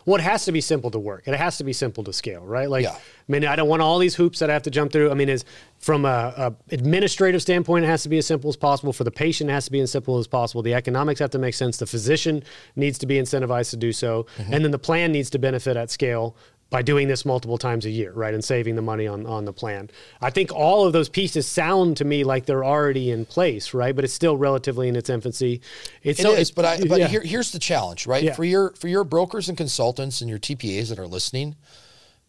Well, 0.05 0.16
it 0.16 0.22
has 0.22 0.45
to 0.47 0.53
be 0.53 0.61
simple 0.61 0.91
to 0.91 0.99
work. 0.99 1.24
and 1.26 1.35
It 1.35 1.39
has 1.39 1.59
to 1.59 1.64
be 1.64 1.72
simple 1.72 2.03
to 2.05 2.12
scale, 2.12 2.45
right? 2.45 2.68
Like, 2.68 2.83
Yeah. 2.85 2.91
I 2.95 2.99
mean, 3.28 3.45
I 3.47 3.55
don't 3.55 3.68
want 3.68 3.83
all 3.83 3.99
these 4.01 4.16
hoops 4.16 4.41
that 4.41 4.51
I 4.51 4.53
have 4.53 4.64
to 4.64 4.70
jump 4.70 4.91
through. 4.91 5.12
I 5.12 5.14
mean, 5.14 5.28
is 5.28 5.45
from 5.78 6.05
a, 6.05 6.35
a 6.37 6.74
administrative 6.74 7.41
standpoint, 7.41 7.85
it 7.85 7.89
has 7.89 8.03
to 8.03 8.09
be 8.09 8.18
as 8.18 8.26
simple 8.26 8.51
as 8.51 8.57
possible. 8.57 8.93
For 8.93 9.05
the 9.05 9.12
patient, 9.12 9.49
it 9.49 9.53
has 9.53 9.66
to 9.66 9.70
be 9.70 9.78
as 9.78 9.93
simple 9.93 10.18
as 10.18 10.26
possible. 10.26 10.61
The 10.62 10.74
economics 10.74 11.20
have 11.20 11.30
to 11.30 11.39
make 11.39 11.55
sense. 11.55 11.76
The 11.76 11.87
physician 11.87 12.43
needs 12.74 12.99
to 12.99 13.07
be 13.07 13.14
incentivized 13.14 13.70
to 13.70 13.76
do 13.76 13.93
so, 13.93 14.26
and 14.39 14.64
then 14.64 14.72
the 14.72 14.78
plan 14.78 15.12
needs 15.12 15.30
to 15.30 15.39
benefit 15.39 15.76
at 15.76 15.89
scale 15.91 16.37
by 16.73 16.81
doing 16.81 17.07
this 17.07 17.25
multiple 17.27 17.59
times 17.59 17.85
a 17.85 17.91
year, 17.91 18.12
right, 18.12 18.33
and 18.33 18.43
saving 18.43 18.75
the 18.77 18.83
money 18.83 19.07
on 19.07 19.27
on 19.27 19.45
the 19.45 19.53
plan. 19.53 19.91
I 20.23 20.31
think 20.31 20.51
all 20.53 20.87
of 20.87 20.95
those 20.95 21.09
pieces 21.11 21.47
sound 21.47 21.99
to 21.99 22.05
me 22.05 22.25
like 22.25 22.47
they're 22.47 22.64
already 22.64 23.11
in 23.11 23.27
place, 23.27 23.75
right? 23.75 23.95
But 23.95 24.05
it's 24.05 24.14
still 24.14 24.37
relatively 24.39 24.89
in 24.89 24.97
its 24.97 25.11
infancy. 25.11 25.61
It's 26.03 26.18
It 26.18 26.23
so, 26.23 26.33
is, 26.33 26.51
but 26.51 26.64
I, 26.64 26.79
but 26.89 26.99
yeah. 26.99 27.09
here, 27.09 27.20
here's 27.20 27.53
the 27.53 27.59
challenge, 27.59 28.07
right? 28.07 28.25
Yeah. 28.25 28.33
For 28.35 28.45
your 28.45 28.70
for 28.70 28.89
your 28.89 29.05
brokers 29.05 29.49
and 29.51 29.57
consultants 29.57 30.23
and 30.23 30.31
your 30.31 30.39
TPAs 30.39 30.89
that 30.89 30.99
are 30.99 31.07
listening, 31.07 31.57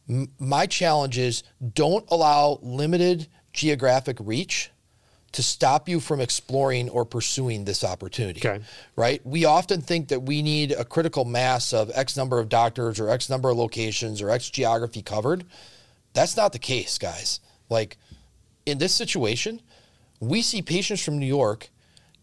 m- 0.09 0.29
my 0.37 0.65
challenge 0.65 1.17
is 1.17 1.43
don't 1.73 2.05
allow 2.11 2.59
limited 2.61 3.27
geographic 3.53 4.17
reach 4.19 4.71
to 5.33 5.43
stop 5.43 5.89
you 5.89 5.99
from 5.99 6.21
exploring 6.21 6.89
or 6.89 7.05
pursuing 7.05 7.65
this 7.65 7.83
opportunity. 7.83 8.39
Okay. 8.39 8.63
Right? 8.95 9.19
We 9.25 9.45
often 9.45 9.81
think 9.81 10.07
that 10.09 10.21
we 10.21 10.41
need 10.41 10.71
a 10.71 10.85
critical 10.85 11.25
mass 11.25 11.73
of 11.73 11.91
X 11.93 12.15
number 12.15 12.39
of 12.39 12.49
doctors 12.49 12.99
or 12.99 13.09
X 13.09 13.29
number 13.29 13.49
of 13.49 13.57
locations 13.57 14.21
or 14.21 14.29
X 14.29 14.49
geography 14.49 15.01
covered. 15.01 15.43
That's 16.13 16.37
not 16.37 16.53
the 16.53 16.59
case, 16.59 16.97
guys. 16.97 17.39
Like 17.69 17.97
in 18.65 18.77
this 18.77 18.93
situation, 18.93 19.61
we 20.19 20.41
see 20.41 20.61
patients 20.61 21.03
from 21.03 21.17
New 21.19 21.25
York 21.25 21.69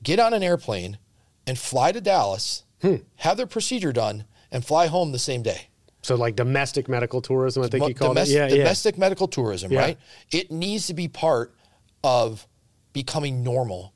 get 0.02 0.20
on 0.20 0.32
an 0.32 0.42
airplane 0.42 0.98
and 1.46 1.58
fly 1.58 1.92
to 1.92 2.00
Dallas, 2.00 2.62
hmm. 2.80 2.96
have 3.16 3.36
their 3.36 3.46
procedure 3.46 3.92
done, 3.92 4.24
and 4.52 4.64
fly 4.64 4.86
home 4.86 5.10
the 5.10 5.18
same 5.18 5.42
day. 5.42 5.68
So 6.02 6.14
like 6.14 6.36
domestic 6.36 6.88
medical 6.88 7.20
tourism, 7.20 7.64
I 7.64 7.68
think 7.68 7.88
you 7.88 7.94
domes- 7.94 8.30
it. 8.30 8.34
Yeah, 8.34 8.46
yeah. 8.46 8.56
domestic 8.58 8.96
medical 8.96 9.26
tourism, 9.26 9.72
Yeah. 9.72 9.80
right? 9.80 9.98
It 10.30 10.50
needs 10.52 10.86
to 10.86 10.94
be 10.94 11.08
part 11.08 11.54
of 12.02 12.46
becoming 12.92 13.42
normal 13.42 13.92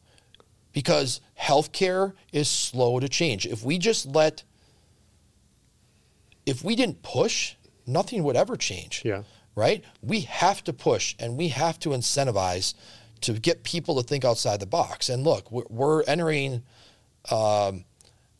because 0.72 1.20
healthcare 1.40 2.12
is 2.32 2.49
slow 2.49 3.01
to 3.01 3.09
change. 3.09 3.47
If 3.47 3.62
we 3.64 3.78
just 3.78 4.07
let, 4.07 4.42
if 6.47 6.62
we 6.62 6.76
didn't 6.76 7.03
push, 7.03 7.55
nothing 7.86 8.22
would 8.24 8.36
ever 8.36 8.57
change. 8.57 9.03
Yeah. 9.05 9.22
Right? 9.55 9.84
We 10.03 10.22
have 10.22 10.64
to 10.64 10.72
push 10.72 11.14
and 11.18 11.36
we 11.36 11.49
have 11.49 11.78
to 11.80 11.90
incentivize 11.90 12.74
to 13.20 13.34
get 13.34 13.62
people 13.62 14.03
to 14.03 14.07
think 14.07 14.24
outside 14.24 14.61
the 14.61 14.66
box. 14.66 15.09
And 15.09 15.22
look, 15.22 15.51
we're, 15.51 16.03
entering, 16.03 16.62
um, 17.30 17.84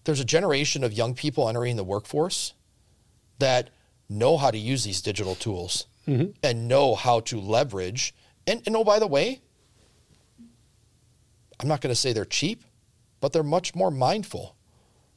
there's 0.05 0.21
a 0.21 0.25
generation 0.25 0.83
of 0.85 0.93
young 0.93 1.15
people 1.15 1.49
entering 1.49 1.77
the 1.77 1.85
workforce 1.85 2.53
that 3.39 3.71
know 4.09 4.37
how 4.37 4.51
to 4.51 4.59
use 4.59 4.85
these 4.85 5.01
digital 5.01 5.35
tools 5.37 5.87
and 6.43 6.69
know 6.69 6.95
how 6.95 7.21
to 7.21 7.41
leverage. 7.41 8.15
And, 8.47 8.61
and 8.67 8.77
oh, 8.77 8.85
by 8.85 8.99
the 8.99 9.07
way, 9.07 9.41
I'm 11.65 11.69
not 11.69 11.81
going 11.81 11.95
to 11.95 11.99
say 11.99 12.13
they're 12.13 12.27
cheap, 12.27 12.63
but 13.23 13.33
they're 13.33 13.43
much 13.43 13.75
more 13.75 13.91
mindful, 13.91 14.55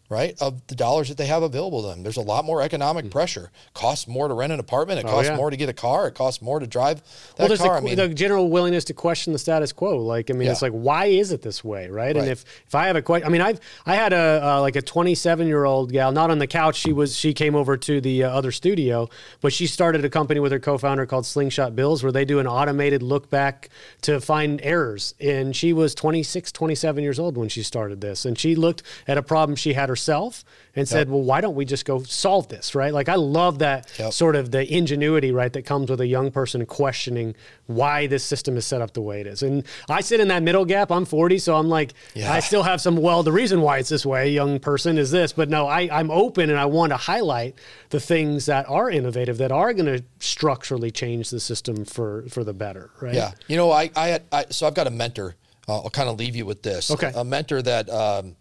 right, 0.09 0.35
of 0.41 0.65
the 0.67 0.75
dollars 0.75 1.09
that 1.09 1.17
they 1.17 1.25
have 1.25 1.43
available 1.43 1.81
to 1.81 1.89
them. 1.89 2.03
There's 2.03 2.17
a 2.17 2.21
lot 2.21 2.45
more 2.45 2.61
economic 2.61 3.11
pressure. 3.11 3.51
Costs 3.73 4.07
more 4.07 4.27
to 4.27 4.33
rent 4.33 4.53
an 4.53 4.59
apartment. 4.59 4.99
It 4.99 5.05
Oh, 5.05 5.09
costs 5.09 5.29
yeah. 5.29 5.35
more 5.35 5.49
to 5.49 5.57
get 5.57 5.67
a 5.69 5.73
car. 5.73 6.07
It 6.07 6.15
costs 6.15 6.41
more 6.41 6.59
to 6.59 6.67
drive 6.67 7.01
that 7.35 7.39
well, 7.39 7.47
there's 7.49 7.59
car. 7.59 7.81
the, 7.81 7.87
I 7.87 7.95
mean, 7.95 7.95
the 7.97 8.07
general 8.09 8.49
willingness 8.49 8.85
to 8.85 8.93
question 8.93 9.33
the 9.33 9.39
status 9.39 9.73
quo. 9.73 9.97
Like, 9.97 10.29
I 10.29 10.33
mean, 10.33 10.49
it's 10.49 10.61
like, 10.61 10.71
why 10.71 11.05
is 11.05 11.31
it 11.31 11.41
this 11.41 11.63
way, 11.63 11.89
right? 11.89 12.15
And 12.15 12.27
if 12.27 12.45
if 12.67 12.75
I 12.75 12.87
have 12.87 12.95
a 12.95 13.01
question, 13.01 13.27
I 13.27 13.31
mean, 13.31 13.41
I've 13.41 13.59
I 13.85 13.95
had 13.95 14.13
a 14.13 14.41
uh, 14.57 14.61
like 14.61 14.75
a 14.75 14.81
27 14.81 15.47
year 15.47 15.65
old 15.65 15.91
gal, 15.91 16.11
not 16.11 16.31
on 16.31 16.37
the 16.39 16.47
couch. 16.47 16.75
She 16.77 16.93
was 16.93 17.15
she 17.17 17.33
came 17.33 17.55
over 17.55 17.75
to 17.77 17.99
the 17.99 18.23
uh, 18.23 18.29
other 18.29 18.51
studio, 18.51 19.09
but 19.41 19.51
she 19.53 19.67
started 19.67 20.05
a 20.05 20.09
company 20.09 20.39
with 20.39 20.51
her 20.51 20.59
co-founder 20.59 21.05
called 21.05 21.25
Slingshot 21.25 21.75
Bills, 21.75 22.01
where 22.03 22.11
they 22.11 22.25
do 22.25 22.39
an 22.39 22.47
automated 22.47 23.03
look 23.03 23.29
back 23.29 23.69
to 24.01 24.21
find 24.21 24.61
errors. 24.63 25.15
And 25.19 25.55
she 25.55 25.73
was 25.73 25.93
26, 25.95 26.51
27 26.51 27.03
years 27.03 27.19
old 27.19 27.37
when 27.37 27.49
she 27.49 27.63
started 27.63 27.99
this, 28.01 28.25
and 28.25 28.37
she 28.39 28.55
looked 28.55 28.83
at 29.07 29.17
a 29.17 29.21
problem 29.23 29.55
she 29.55 29.73
had 29.73 29.89
herself 29.97 30.45
and 30.75 30.87
said, 30.87 31.09
well, 31.09 31.23
why 31.23 31.41
don't 31.41 31.55
we 31.55 31.65
just 31.65 31.85
go 31.85 32.03
solve 32.03 32.47
this, 32.49 32.75
right? 32.75 32.93
Like, 32.93 33.09
I 33.09 33.15
love 33.15 33.59
that 33.59 33.89
Yep. 33.97 34.13
sort 34.13 34.35
of 34.35 34.51
the 34.51 34.71
ingenuity, 34.71 35.31
right, 35.31 35.51
that 35.53 35.65
comes 35.65 35.89
with 35.89 35.99
a 36.01 36.05
young 36.05 36.29
person 36.29 36.63
questioning 36.67 37.33
why 37.65 38.05
this 38.05 38.23
system 38.23 38.57
is 38.57 38.65
set 38.65 38.79
up 38.81 38.93
the 38.93 39.01
way 39.01 39.19
it 39.21 39.25
is. 39.27 39.41
And 39.41 39.63
I 39.89 40.01
sit 40.01 40.19
in 40.19 40.27
that 40.27 40.43
middle 40.43 40.65
gap. 40.65 40.91
I'm 40.91 41.05
40, 41.05 41.39
so 41.39 41.55
I'm 41.55 41.67
like, 41.67 41.93
Yeah. 42.13 42.31
I 42.31 42.39
still 42.41 42.61
have 42.63 42.79
some, 42.79 42.95
well, 42.97 43.23
the 43.23 43.31
reason 43.31 43.61
why 43.61 43.79
it's 43.79 43.89
this 43.89 44.05
way, 44.05 44.29
young 44.29 44.59
person, 44.59 44.99
is 44.99 45.09
this. 45.09 45.33
But 45.33 45.49
no, 45.49 45.65
I, 45.67 45.89
I'm 45.91 46.11
open 46.11 46.51
and 46.51 46.59
I 46.59 46.65
want 46.65 46.91
to 46.91 46.97
highlight 46.97 47.55
the 47.89 47.99
things 47.99 48.45
that 48.45 48.69
are 48.69 48.89
innovative, 48.91 49.39
that 49.39 49.51
are 49.51 49.73
going 49.73 49.87
to 49.87 50.03
structurally 50.19 50.91
change 50.91 51.31
the 51.31 51.39
system 51.39 51.85
for, 51.85 52.23
for 52.29 52.43
the 52.43 52.53
better, 52.53 52.91
right? 53.01 53.15
Yeah, 53.15 53.31
you 53.47 53.57
know, 53.57 53.71
I, 53.71 53.89
I, 53.95 54.07
had, 54.09 54.23
I 54.31 54.45
so 54.51 54.67
I've 54.67 54.75
got 54.75 54.85
a 54.85 54.91
mentor. 54.91 55.35
Uh, 55.67 55.81
I'll 55.81 55.89
kind 55.89 56.07
of 56.07 56.17
leave 56.19 56.35
you 56.35 56.45
with 56.45 56.61
this. 56.61 56.91
Okay. 56.91 57.11
A 57.15 57.25
mentor 57.25 57.61
that 57.61 57.89
um, 57.89 58.35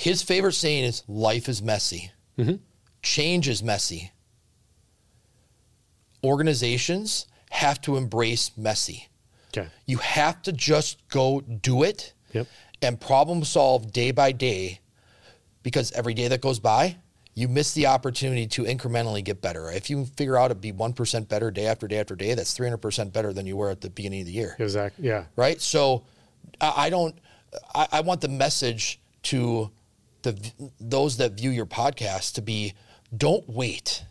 his 0.00 0.22
favorite 0.22 0.52
saying 0.52 0.84
is 0.84 1.02
"Life 1.08 1.48
is 1.48 1.60
messy, 1.60 2.12
mm-hmm. 2.38 2.56
change 3.02 3.48
is 3.48 3.62
messy." 3.62 4.12
organizations 6.24 7.26
have 7.50 7.80
to 7.82 7.96
embrace 7.96 8.50
messy. 8.56 9.08
Okay. 9.56 9.68
You 9.86 9.98
have 9.98 10.42
to 10.42 10.52
just 10.52 11.06
go 11.08 11.40
do 11.40 11.82
it 11.84 12.12
Yep. 12.32 12.46
and 12.82 13.00
problem 13.00 13.44
solve 13.44 13.92
day 13.92 14.10
by 14.10 14.32
day 14.32 14.80
because 15.62 15.92
every 15.92 16.14
day 16.14 16.28
that 16.28 16.40
goes 16.40 16.58
by, 16.58 16.96
you 17.34 17.46
miss 17.48 17.72
the 17.72 17.86
opportunity 17.86 18.46
to 18.48 18.64
incrementally 18.64 19.22
get 19.24 19.40
better. 19.40 19.70
If 19.70 19.88
you 19.90 20.06
figure 20.16 20.36
out 20.36 20.50
it'd 20.50 20.60
be 20.60 20.72
1% 20.72 21.28
better 21.28 21.50
day 21.52 21.66
after 21.66 21.86
day 21.86 21.98
after 22.00 22.16
day, 22.16 22.34
that's 22.34 22.56
300% 22.58 23.12
better 23.12 23.32
than 23.32 23.46
you 23.46 23.56
were 23.56 23.70
at 23.70 23.80
the 23.80 23.90
beginning 23.90 24.20
of 24.22 24.26
the 24.26 24.32
year 24.32 24.56
Exactly. 24.58 25.06
Yeah. 25.06 25.24
right? 25.36 25.60
So 25.60 26.04
I, 26.60 26.86
I 26.86 26.90
don't. 26.90 27.14
I, 27.74 27.86
I 27.92 28.00
want 28.00 28.20
the 28.20 28.28
message 28.28 29.00
to 29.22 29.70
the 30.22 30.52
those 30.80 31.16
that 31.18 31.32
view 31.32 31.50
your 31.50 31.66
podcast 31.66 32.34
to 32.34 32.42
be: 32.42 32.74
don't 33.16 33.48
wait, 33.48 34.04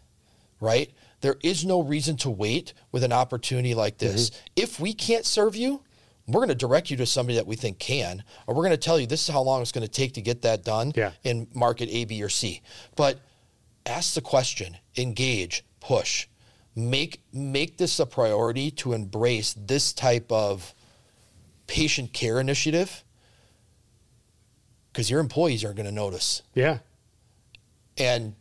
right? 0.59 0.91
There 1.21 1.37
is 1.43 1.65
no 1.65 1.81
reason 1.81 2.15
to 2.17 2.29
wait 2.29 2.73
with 2.91 3.03
an 3.03 3.11
opportunity 3.11 3.73
like 3.73 3.97
this. 3.97 4.29
Mm-hmm. 4.29 4.45
If 4.55 4.79
we 4.79 4.93
can't 4.93 5.25
serve 5.25 5.55
you, 5.55 5.81
we're 6.27 6.39
going 6.39 6.49
to 6.49 6.55
direct 6.55 6.91
you 6.91 6.97
to 6.97 7.05
somebody 7.05 7.35
that 7.37 7.47
we 7.47 7.55
think 7.55 7.79
can, 7.79 8.23
or 8.45 8.53
we're 8.53 8.61
going 8.63 8.71
to 8.71 8.77
tell 8.77 8.99
you 8.99 9.07
this 9.07 9.27
is 9.27 9.33
how 9.33 9.41
long 9.41 9.61
it's 9.61 9.71
going 9.71 9.85
to 9.87 9.91
take 9.91 10.13
to 10.13 10.21
get 10.21 10.43
that 10.43 10.63
done 10.63 10.91
Yeah. 10.95 11.11
in 11.23 11.47
market 11.53 11.89
A, 11.89 12.05
B, 12.05 12.21
or 12.21 12.29
C. 12.29 12.61
But 12.95 13.19
ask 13.85 14.13
the 14.13 14.21
question, 14.21 14.77
engage, 14.97 15.63
push, 15.79 16.27
make 16.75 17.21
make 17.33 17.77
this 17.77 17.99
a 17.99 18.05
priority 18.05 18.69
to 18.71 18.93
embrace 18.93 19.55
this 19.57 19.93
type 19.93 20.31
of 20.31 20.75
patient 21.65 22.13
care 22.13 22.39
initiative 22.39 23.03
because 24.97 25.11
your 25.11 25.19
employees 25.19 25.63
are 25.63 25.75
going 25.75 25.85
to 25.85 25.91
notice. 25.91 26.41
Yeah. 26.55 26.79
And 27.99 28.33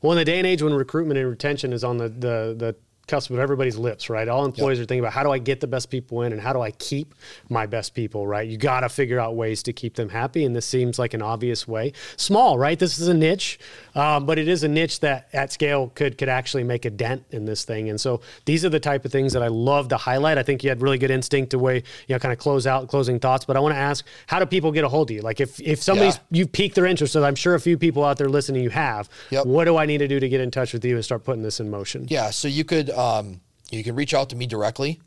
Well, 0.00 0.12
in 0.12 0.18
the 0.18 0.24
day 0.24 0.38
and 0.38 0.46
age 0.46 0.62
when 0.62 0.72
recruitment 0.72 1.18
and 1.18 1.28
retention 1.28 1.74
is 1.74 1.84
on 1.84 1.98
the 1.98 2.08
the, 2.08 2.54
the 2.56 2.76
cusp 3.06 3.30
of 3.30 3.38
everybody's 3.38 3.76
lips, 3.76 4.08
right? 4.10 4.28
All 4.28 4.44
employees 4.44 4.78
are 4.80 4.84
thinking 4.84 5.00
about 5.00 5.12
how 5.12 5.22
do 5.22 5.30
I 5.30 5.38
get 5.38 5.60
the 5.60 5.66
best 5.66 5.90
people 5.90 6.22
in 6.22 6.32
and 6.32 6.40
how 6.40 6.52
do 6.52 6.60
I 6.60 6.70
keep 6.72 7.14
my 7.48 7.66
best 7.66 7.94
people, 7.94 8.26
right? 8.26 8.48
You 8.48 8.56
got 8.56 8.80
to 8.80 8.88
figure 8.88 9.18
out 9.20 9.36
ways 9.36 9.62
to 9.64 9.72
keep 9.72 9.94
them 9.94 10.08
happy, 10.08 10.44
and 10.44 10.54
this 10.54 10.66
seems 10.66 10.98
like 10.98 11.14
an 11.14 11.22
obvious 11.22 11.68
way. 11.68 11.92
Small, 12.16 12.58
right? 12.58 12.78
This 12.78 12.98
is 12.98 13.08
a 13.08 13.14
niche, 13.14 13.58
um, 13.94 14.26
but 14.26 14.38
it 14.38 14.48
is 14.48 14.62
a 14.62 14.68
niche 14.68 15.00
that 15.00 15.28
at 15.32 15.52
scale 15.52 15.92
could 15.94 16.18
could 16.18 16.28
actually 16.28 16.64
make 16.64 16.84
a 16.84 16.90
dent 16.90 17.24
in 17.30 17.44
this 17.44 17.64
thing. 17.64 17.88
And 17.90 18.00
so 18.00 18.20
these 18.44 18.64
are 18.64 18.68
the 18.70 18.80
type 18.80 19.04
of 19.04 19.12
things 19.12 19.32
that 19.32 19.42
I 19.42 19.48
love 19.48 19.88
to 19.88 19.96
highlight. 19.96 20.38
I 20.38 20.42
think 20.42 20.62
you 20.64 20.70
had 20.70 20.80
really 20.82 20.98
good 20.98 21.10
instinct 21.10 21.50
to 21.50 21.58
way 21.58 21.82
you 22.08 22.14
know 22.14 22.18
kind 22.18 22.32
of 22.32 22.38
close 22.38 22.66
out 22.66 22.88
closing 22.88 23.18
thoughts. 23.18 23.44
But 23.44 23.56
I 23.56 23.60
want 23.60 23.74
to 23.74 23.78
ask, 23.78 24.04
how 24.26 24.38
do 24.38 24.46
people 24.46 24.72
get 24.72 24.84
a 24.84 24.88
hold 24.88 25.10
of 25.10 25.16
you? 25.16 25.22
Like 25.22 25.40
if 25.40 25.60
if 25.60 25.82
somebody's 25.82 26.16
Yeah. 26.16 26.38
you 26.38 26.46
piqued 26.46 26.74
their 26.74 26.86
interest, 26.86 27.16
and 27.16 27.24
I'm 27.24 27.34
sure 27.34 27.54
a 27.54 27.60
few 27.60 27.76
people 27.78 28.04
out 28.04 28.18
there 28.18 28.28
listening 28.28 28.62
you 28.62 28.70
have. 28.70 29.08
Yep. 29.30 29.46
What 29.46 29.64
do 29.64 29.76
I 29.76 29.86
need 29.86 29.98
to 29.98 30.08
do 30.08 30.18
to 30.20 30.28
get 30.28 30.40
in 30.40 30.50
touch 30.50 30.72
with 30.72 30.84
you 30.84 30.94
and 30.96 31.04
start 31.04 31.24
putting 31.24 31.42
this 31.42 31.60
in 31.60 31.70
motion? 31.70 32.06
yeah, 32.08 32.30
so 32.30 32.48
you 32.48 32.64
could 32.64 32.90
um, 32.94 33.40
you 33.70 33.82
can 33.84 33.94
reach 33.94 34.14
out 34.14 34.30
to 34.30 34.36
me 34.36 34.46
directly. 34.46 35.00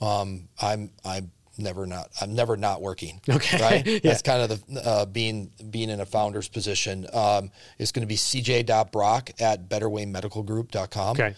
Um, 0.00 0.48
I'm 0.60 0.90
I'm 1.04 1.30
never 1.56 1.86
not 1.86 2.10
I'm 2.20 2.34
never 2.34 2.56
not 2.56 2.82
working. 2.82 3.20
Okay. 3.28 3.58
right. 3.60 3.86
Yeah. 3.86 3.98
That's 4.02 4.22
kind 4.22 4.50
of 4.50 4.66
the 4.66 4.80
uh, 4.84 5.06
being 5.06 5.50
being 5.70 5.88
in 5.90 6.00
a 6.00 6.06
founder's 6.06 6.48
position. 6.48 7.06
Um, 7.12 7.50
it's 7.78 7.92
going 7.92 8.02
to 8.02 8.06
be 8.08 8.16
cj.brock 8.16 9.30
at 9.40 9.68
betterwaymedicalgroup.com. 9.68 11.10
Okay. 11.12 11.34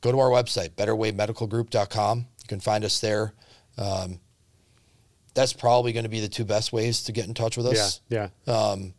Go 0.00 0.12
to 0.12 0.18
our 0.20 0.30
website 0.30 0.70
betterwaymedicalgroup.com. 0.70 2.18
You 2.18 2.46
can 2.48 2.60
find 2.60 2.84
us 2.84 3.00
there. 3.00 3.34
Um, 3.76 4.20
that's 5.34 5.52
probably 5.52 5.92
going 5.92 6.04
to 6.04 6.08
be 6.08 6.20
the 6.20 6.28
two 6.28 6.44
best 6.44 6.72
ways 6.72 7.02
to 7.04 7.12
get 7.12 7.26
in 7.26 7.34
touch 7.34 7.56
with 7.56 7.66
Yeah, 7.66 7.72
us. 7.72 8.00
yeah. 8.08 8.28
Um, 8.46 8.94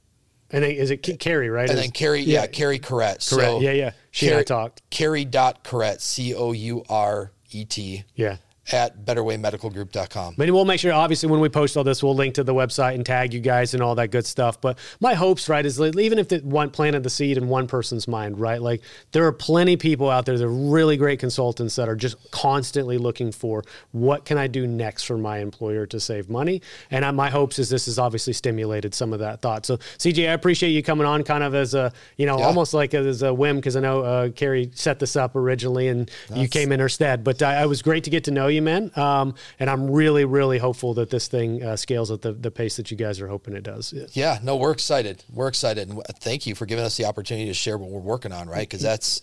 And 0.51 0.63
then 0.63 0.71
is 0.71 0.89
it 0.91 0.97
Carrie, 1.19 1.49
right? 1.49 1.69
and 1.69 1.77
Is- 1.77 1.85
then 1.85 1.91
Carrie, 1.91 2.21
yeah, 2.21 2.47
Carrie 2.47 2.79
Couret. 2.79 2.83
Correct. 2.83 3.21
So 3.21 3.59
yeah, 3.61 3.71
yeah. 3.71 3.91
She 4.11 4.27
and 4.29 4.37
I 4.37 4.43
talked. 4.43 4.81
Carrie 4.89 5.25
dot 5.25 5.63
Couret, 5.63 6.01
C 6.01 6.33
O 6.33 6.51
U 6.51 6.83
R 6.89 7.31
E 7.51 7.65
T, 7.65 8.03
Yeah. 8.15 8.37
At 8.71 9.05
betterwaymedicalgroup.com. 9.05 10.35
But 10.37 10.49
we'll 10.51 10.65
make 10.65 10.79
sure, 10.79 10.93
obviously, 10.93 11.29
when 11.29 11.39
we 11.39 11.49
post 11.49 11.75
all 11.77 11.83
this, 11.83 12.03
we'll 12.03 12.15
link 12.15 12.35
to 12.35 12.43
the 12.43 12.53
website 12.53 12.95
and 12.95 13.05
tag 13.05 13.33
you 13.33 13.39
guys 13.39 13.73
and 13.73 13.81
all 13.83 13.95
that 13.95 14.09
good 14.11 14.25
stuff. 14.25 14.59
But 14.61 14.77
my 14.99 15.13
hopes, 15.13 15.49
right, 15.49 15.65
is 15.65 15.75
that 15.77 15.97
even 15.99 16.19
if 16.19 16.31
it 16.31 16.43
one 16.43 16.69
planted 16.69 17.03
the 17.03 17.09
seed 17.09 17.37
in 17.37 17.47
one 17.47 17.67
person's 17.67 18.07
mind, 18.07 18.39
right, 18.39 18.61
like 18.61 18.81
there 19.11 19.25
are 19.25 19.31
plenty 19.31 19.73
of 19.73 19.79
people 19.79 20.09
out 20.09 20.25
there 20.25 20.37
that 20.37 20.43
are 20.45 20.49
really 20.49 20.97
great 20.97 21.19
consultants 21.19 21.75
that 21.75 21.89
are 21.89 21.95
just 21.95 22.15
constantly 22.31 22.97
looking 22.97 23.31
for 23.31 23.63
what 23.91 24.25
can 24.25 24.37
I 24.37 24.47
do 24.47 24.67
next 24.67 25.03
for 25.03 25.17
my 25.17 25.39
employer 25.39 25.85
to 25.87 25.99
save 25.99 26.29
money. 26.29 26.61
And 26.91 27.03
I, 27.05 27.11
my 27.11 27.29
hopes 27.29 27.59
is 27.59 27.69
this 27.69 27.85
has 27.87 27.99
obviously 27.99 28.33
stimulated 28.33 28.93
some 28.93 29.13
of 29.13 29.19
that 29.19 29.41
thought. 29.41 29.65
So 29.65 29.77
CJ, 29.77 30.29
I 30.29 30.33
appreciate 30.33 30.69
you 30.69 30.83
coming 30.83 31.05
on, 31.07 31.23
kind 31.23 31.43
of 31.43 31.55
as 31.55 31.73
a 31.73 31.91
you 32.17 32.25
know 32.25 32.37
Yeah. 32.39 32.45
almost 32.45 32.73
like 32.73 32.93
as 32.93 33.21
a 33.21 33.33
whim 33.33 33.57
because 33.57 33.75
I 33.75 33.79
know 33.81 34.01
uh, 34.01 34.29
Carrie 34.29 34.69
set 34.73 34.99
this 34.99 35.15
up 35.15 35.35
originally 35.35 35.87
and 35.87 36.09
you 36.35 36.47
came 36.47 36.71
in 36.71 36.79
her 36.79 36.89
stead. 36.89 37.23
But 37.23 37.41
I, 37.41 37.63
I 37.63 37.65
was 37.65 37.81
great 37.81 38.03
to 38.05 38.09
get 38.09 38.23
to 38.25 38.31
know 38.31 38.47
you, 38.47 38.58
man. 38.59 38.91
Um, 38.95 39.35
and 39.59 39.69
I'm 39.69 39.89
really, 39.89 40.25
really 40.25 40.57
hopeful 40.57 40.93
that 40.95 41.09
this 41.09 41.27
thing 41.27 41.63
uh, 41.63 41.75
scales 41.75 42.11
at 42.11 42.21
the, 42.21 42.33
the 42.33 42.51
pace 42.51 42.77
that 42.77 42.91
you 42.91 42.97
guys 42.97 43.19
are 43.21 43.27
hoping 43.27 43.53
it 43.55 43.63
does. 43.63 43.93
Yeah. 43.93 44.05
Yeah, 44.11 44.39
no, 44.43 44.55
we're 44.55 44.71
excited. 44.71 45.23
We're 45.31 45.47
excited, 45.47 45.89
and 45.89 46.01
thank 46.19 46.45
you 46.45 46.55
for 46.55 46.65
giving 46.65 46.85
us 46.85 46.97
the 46.97 47.05
opportunity 47.05 47.47
to 47.47 47.53
share 47.53 47.77
what 47.77 47.89
we're 47.89 47.99
working 47.99 48.31
on. 48.31 48.47
Right, 48.49 48.67
because 48.67 48.81
that's 48.81 49.21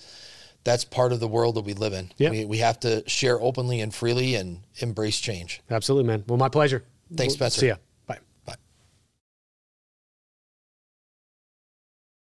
that's 0.65 0.85
part 0.85 1.13
of 1.13 1.21
the 1.21 1.29
world 1.29 1.55
that 1.55 1.65
we 1.65 1.75
live 1.75 1.93
in. 1.93 2.13
Yeah. 2.17 2.31
We, 2.31 2.45
we 2.45 2.59
have 2.59 2.81
to 2.81 3.09
share 3.09 3.41
openly 3.41 3.81
and 3.81 3.95
freely 3.95 4.35
and 4.35 4.63
embrace 4.79 5.21
change. 5.21 5.63
Absolutely, 5.71 6.09
man. 6.09 6.25
Well, 6.27 6.39
my 6.39 6.49
pleasure. 6.49 6.85
Thanks, 7.15 7.35
Spencer. 7.35 7.61
See 7.61 7.69
ya. 7.69 7.77